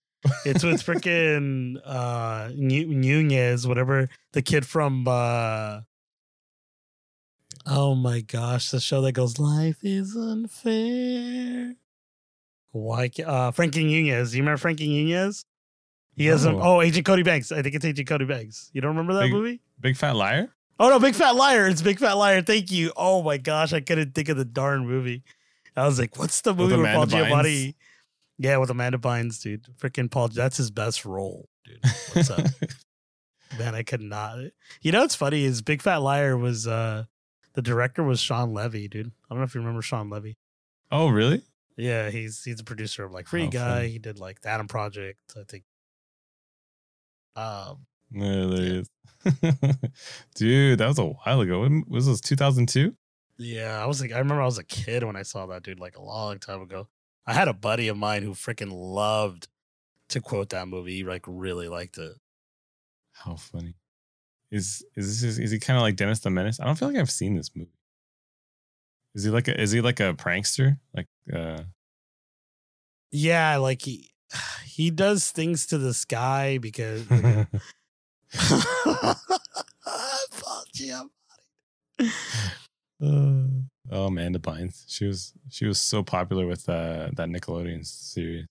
[0.46, 5.82] it's with freaking uh Nu- Nunez, whatever the kid from uh
[7.66, 11.76] Oh my gosh, the show that goes Life is unfair.
[12.72, 14.36] Why ca- uh Frankie Nunez.
[14.36, 15.46] You remember Frankie Nunez?
[16.16, 16.60] He has a No.
[16.62, 17.52] oh Agent Cody Banks.
[17.52, 18.70] I think it's Agent Cody Banks.
[18.74, 19.62] You don't remember that Big- movie?
[19.80, 20.54] Big fat liar.
[20.80, 21.68] Oh no, Big Fat Liar.
[21.68, 22.42] It's Big Fat Liar.
[22.42, 22.92] Thank you.
[22.96, 25.22] Oh my gosh, I couldn't think of the darn movie.
[25.78, 27.30] I was like, what's the movie with, Paul Bynes?
[27.30, 27.76] Giamatti?
[28.40, 29.68] Yeah, with Amanda Bynes, dude.
[29.80, 30.30] Freaking Paul.
[30.30, 31.78] That's his best role, dude.
[32.14, 32.48] What's up?
[33.60, 34.40] Man, I could not.
[34.82, 37.04] You know what's funny is Big Fat Liar was uh
[37.54, 39.08] the director was Shawn Levy, dude.
[39.08, 40.38] I don't know if you remember Shawn Levy.
[40.92, 41.44] oh, really?
[41.78, 43.76] Yeah, he's he's a producer of like Free Oh, Guy.
[43.76, 43.90] funny.
[43.90, 45.64] He did like the Adam Project, I think.
[47.36, 48.90] Um, Yeah, there he is.
[50.36, 51.62] Dude, that was a while ago.
[51.62, 52.22] When was this?
[52.22, 52.96] 2002?
[53.38, 55.80] Yeah, I was like, I remember I was a kid when I saw that dude
[55.80, 56.88] like a long time ago.
[57.26, 59.48] I had a buddy of mine who freaking loved
[60.10, 60.98] to quote that movie.
[60.98, 62.14] He like really liked it.
[63.14, 63.76] How funny.
[64.52, 66.60] Is is this is he kind of like Dennis the Menace?
[66.60, 67.72] I don't feel like I've seen this movie.
[69.14, 70.78] Is he like a is he like a prankster?
[70.96, 71.64] Like uh
[73.12, 74.12] Yeah, like he
[74.66, 77.04] he does things to this guy because
[80.76, 81.10] Giamatti.
[83.04, 83.48] Uh,
[83.90, 84.84] oh, Amanda Bynes.
[84.88, 88.46] She was she was so popular with uh, that Nickelodeon series.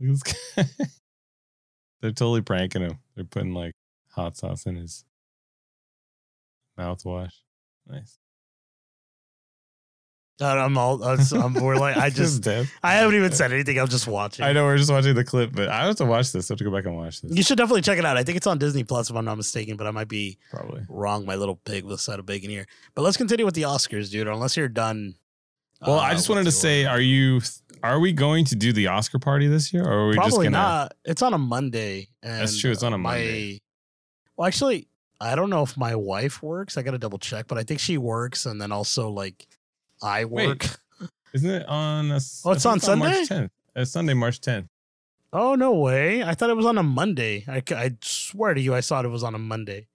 [0.00, 0.86] Look at this guy.
[2.00, 3.00] They're totally pranking him.
[3.14, 3.74] They're putting like
[4.12, 5.04] hot sauce in his
[6.78, 7.34] mouthwash.
[7.86, 8.18] Nice.
[10.40, 12.46] I'm all I'm, we're like I just.
[12.48, 12.64] I
[12.94, 13.78] haven't even said anything.
[13.78, 14.44] I'm just watching.
[14.44, 16.50] I know we're just watching the clip, but I have to watch this.
[16.50, 17.36] I have to go back and watch this.
[17.36, 18.16] You should definitely check it out.
[18.16, 20.82] I think it's on Disney Plus if I'm not mistaken, but I might be Probably.
[20.88, 21.26] wrong.
[21.26, 22.66] My little pig with a side of bacon here.
[22.94, 24.28] But let's continue with the Oscars, dude.
[24.28, 25.14] Unless you're done.
[25.86, 27.40] Well, uh, I just wanted to say, are you
[27.82, 30.46] are we going to do the Oscar party this year, or are we just probably
[30.46, 30.56] gonna?
[30.58, 30.94] not.
[31.04, 32.08] It's on a Monday.
[32.22, 33.60] And That's true, it's on a my- Monday.
[34.36, 34.88] Well, actually,
[35.20, 36.76] I don't know if my wife works.
[36.78, 39.46] I got to double check, but I think she works, and then also like
[40.02, 40.66] I Wait, work.
[41.34, 42.10] Isn't it on?
[42.10, 43.44] A, Oh, it's I on think March Sunday?
[43.44, 43.50] 10th.
[43.76, 44.68] It's Sunday, March 10th.
[45.32, 46.24] Oh no way!
[46.24, 47.44] I thought it was on a Monday.
[47.46, 49.86] I, I swear to you, I thought it was on a Monday.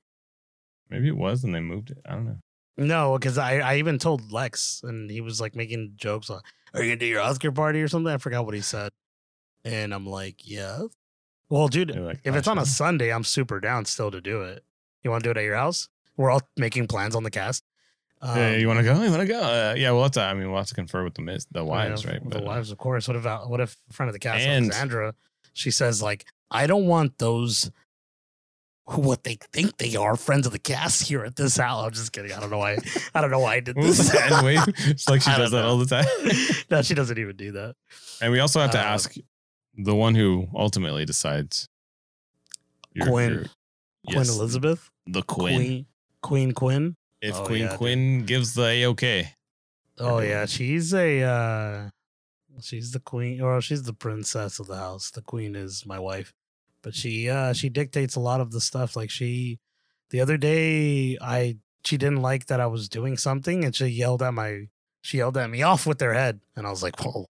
[0.90, 1.98] Maybe it was, and they moved it.
[2.06, 2.38] I don't know.
[2.78, 6.40] No, because I, I even told Lex, and he was like making jokes on,
[6.74, 8.92] "Are you gonna do your Oscar party or something?" I forgot what he said,
[9.66, 10.84] and I'm like, "Yeah."
[11.50, 14.64] Well, dude, like, if it's on a Sunday, I'm super down still to do it.
[15.04, 15.90] You want to do it at your house?
[16.18, 17.64] We're all making plans on the cast.
[18.22, 18.94] Um, Yeah, you want to go?
[19.02, 19.40] You want to go?
[19.42, 20.22] Uh, yeah, we'll have to.
[20.22, 22.22] I mean, we'll have to confer with the miss, the wives, right?
[22.24, 23.08] The But, wives, of course.
[23.08, 25.16] What about what if friend of the cast, And- Alexandra,
[25.54, 27.72] she says like, "I don't want those."
[28.90, 31.84] Who what they think they are friends of the cast here at this house.
[31.84, 32.32] I'm just kidding.
[32.32, 32.78] I don't know why.
[33.16, 34.14] I don't know why I did this.
[34.16, 35.70] Anyway, it's like she does that know.
[35.70, 36.06] all the time.
[36.70, 37.76] no, she doesn't even do that.
[38.22, 39.16] and we also have to Uh, ask
[39.76, 41.68] the one who ultimately decides.
[42.94, 43.32] your- Quinn.
[43.34, 43.40] your-
[44.06, 45.56] Queen yes, Elizabeth, the Quinn.
[45.56, 45.86] Queen
[46.22, 46.96] Queen Quinn.
[47.26, 47.78] If Oh, Queen yeah, dude.
[47.78, 49.30] Quinn gives the a okay,
[50.00, 51.90] Oh yeah, she's a uh
[52.62, 55.12] she's the queen or she's the princess of the house.
[55.12, 56.34] The queen is my wife.
[56.82, 58.96] But she uh she dictates a lot of the stuff.
[58.96, 59.60] Like she
[60.12, 64.22] the other day I she didn't like that I was doing something and she yelled
[64.22, 64.68] at my
[65.02, 67.26] she yelled at me off with their head and I was like, Whoa.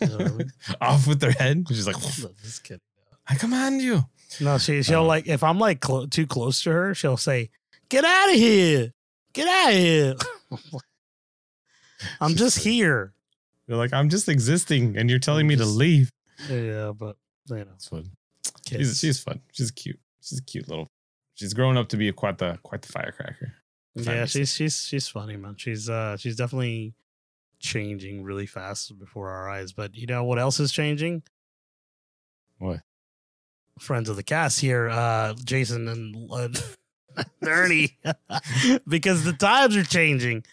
[0.80, 1.66] Off with their head.
[1.68, 2.80] She's like, No, just kidding.
[3.28, 4.04] I command you.
[4.40, 5.06] No, she she'll Oh.
[5.06, 7.50] like if I'm like clo- too close to her, she'll say,
[7.92, 8.92] "Get out of here,
[9.34, 10.14] get out of here."
[12.20, 13.12] I'm just here.
[13.66, 16.10] You're like, I'm just existing, and you're telling me to leave.
[16.48, 17.16] Yeah, but
[17.48, 18.10] you know, That's fun.
[18.64, 18.88] kids.
[18.88, 19.40] She's she's fun.
[19.52, 20.00] She's cute.
[20.22, 20.88] She's a cute little.
[21.34, 23.54] She's grown up to be quite the quite the firecracker.
[23.94, 25.56] yeah, she's she's she's funny, man.
[25.58, 26.94] She's uh she's definitely
[27.60, 29.72] changing really fast before our eyes.
[29.72, 31.22] But you know what else is changing?
[32.58, 32.80] What?
[33.78, 36.48] Friends of the cast here, uh Jason and uh,
[37.46, 37.98] Ernie,
[38.88, 40.44] because the times are changing,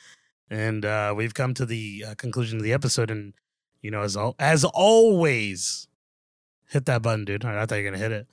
[0.49, 3.11] and uh we've come to the uh, conclusion of the episode.
[3.11, 3.34] And
[3.81, 5.88] you know, as al- as always,
[6.69, 7.45] hit that button, dude.
[7.45, 8.27] I thought you were gonna hit it.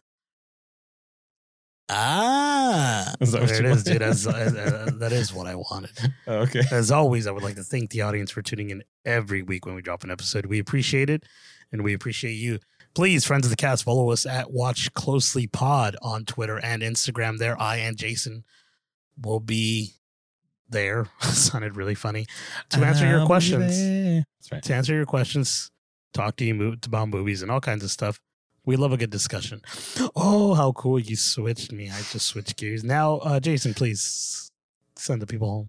[1.89, 4.01] Ah, Is there it you is, dude.
[4.01, 4.03] wanted?
[4.03, 5.91] As, as- uh, that is what I wanted.
[6.29, 6.63] Oh, okay.
[6.73, 9.77] As always, I would like to thank the audience for tuning in every week when
[9.77, 10.47] we drop an episode.
[10.47, 11.23] We appreciate it,
[11.71, 12.59] and we appreciate you.
[12.97, 17.37] Please, friends of the cast, follow us at Watch Closely Pod on Twitter and Instagram.
[17.37, 18.43] There, I and Jason
[19.23, 19.93] will be
[20.71, 21.07] there.
[21.21, 22.25] Sounded really funny
[22.71, 24.25] to answer your I'll be questions.
[24.41, 24.63] That's right.
[24.63, 25.71] To answer your questions,
[26.15, 28.19] talk to you mo- about movies and all kinds of stuff.
[28.65, 29.61] We love a good discussion.
[30.17, 31.91] Oh, how cool you switched me!
[31.91, 32.83] I just switched gears.
[32.83, 34.51] Now, uh, Jason, please
[34.97, 35.69] send the people home.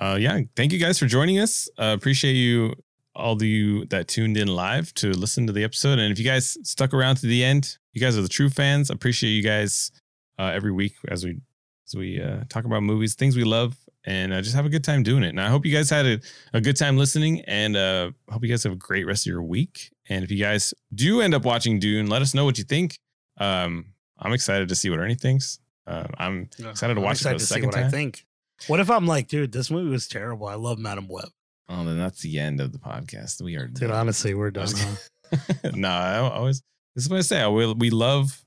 [0.00, 0.40] Uh, yeah.
[0.56, 1.68] Thank you guys for joining us.
[1.78, 2.72] Uh, appreciate you
[3.14, 5.98] all of you that tuned in live to listen to the episode.
[5.98, 8.90] And if you guys stuck around to the end, you guys are the true fans.
[8.90, 9.92] Appreciate you guys
[10.38, 11.40] uh, every week as we
[11.86, 14.84] as we uh, talk about movies, things we love, and uh, just have a good
[14.84, 15.28] time doing it.
[15.28, 16.20] And I hope you guys had a,
[16.54, 19.42] a good time listening, and uh, hope you guys have a great rest of your
[19.42, 19.90] week.
[20.08, 22.98] And if you guys do end up watching Dune, let us know what you think.
[23.38, 23.86] Um,
[24.18, 25.58] I'm excited to see what Ernie thinks.
[25.86, 28.24] Uh, I'm excited to I'm watch it for excited the to see what I think.
[28.66, 30.46] What if I'm like, dude, this movie was terrible.
[30.46, 31.28] I love Madame Web.
[31.68, 33.40] Oh, then that's the end of the podcast.
[33.42, 33.90] We are Dude, done.
[33.92, 34.68] honestly, we're done.
[34.74, 35.70] Huh?
[35.74, 36.62] no, I always
[36.94, 37.40] this is what I say.
[37.40, 38.40] I will, we love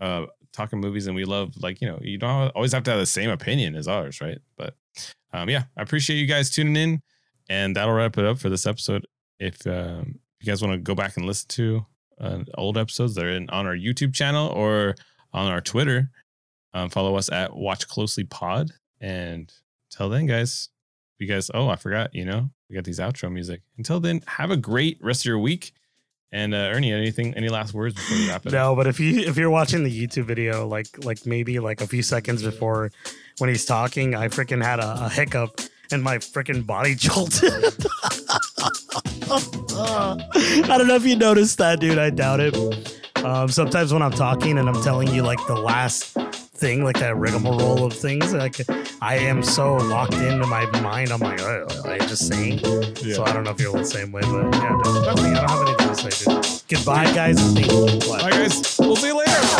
[0.00, 2.98] uh talking movies and we love like you know you don't always have to have
[3.00, 4.38] the same opinion as ours, right?
[4.56, 4.74] But
[5.32, 7.02] um yeah, I appreciate you guys tuning in,
[7.48, 9.06] and that'll wrap it up for this episode.
[9.38, 11.86] If um, you guys want to go back and listen to
[12.20, 14.94] uh, old episodes, they're in on our YouTube channel or
[15.32, 16.10] on our Twitter.
[16.74, 18.70] Um, follow us at Watch Closely Pod,
[19.00, 19.52] and
[19.90, 20.68] till then, guys,
[21.20, 21.50] you guys.
[21.52, 22.14] Oh, I forgot.
[22.14, 23.62] You know, we got these outro music.
[23.78, 25.72] Until then, have a great rest of your week.
[26.32, 28.52] And uh, Ernie, anything, any last words before we wrap it up?
[28.52, 31.86] No, but if you if you're watching the YouTube video, like like maybe like a
[31.88, 32.92] few seconds before
[33.38, 35.60] when he's talking, I freaking had a, a hiccup
[35.90, 37.52] and my freaking body jolted.
[40.68, 41.98] I don't know if you noticed that, dude.
[41.98, 42.56] I doubt it.
[43.24, 46.16] Um, sometimes when I'm talking and I'm telling you like the last
[46.60, 48.56] thing, like that rigmarole of things, like
[49.00, 51.10] I am so locked into my mind.
[51.10, 52.60] I'm like, oh, I just saying.
[53.02, 53.14] Yeah.
[53.14, 55.34] So I don't know if you're the same way, but yeah, nothing.
[55.34, 56.62] I don't have anything to say, dude.
[56.68, 57.40] Goodbye, guys.
[57.40, 58.08] and Thank you.
[58.10, 58.78] Bye, guys.
[58.78, 59.59] We'll see you later.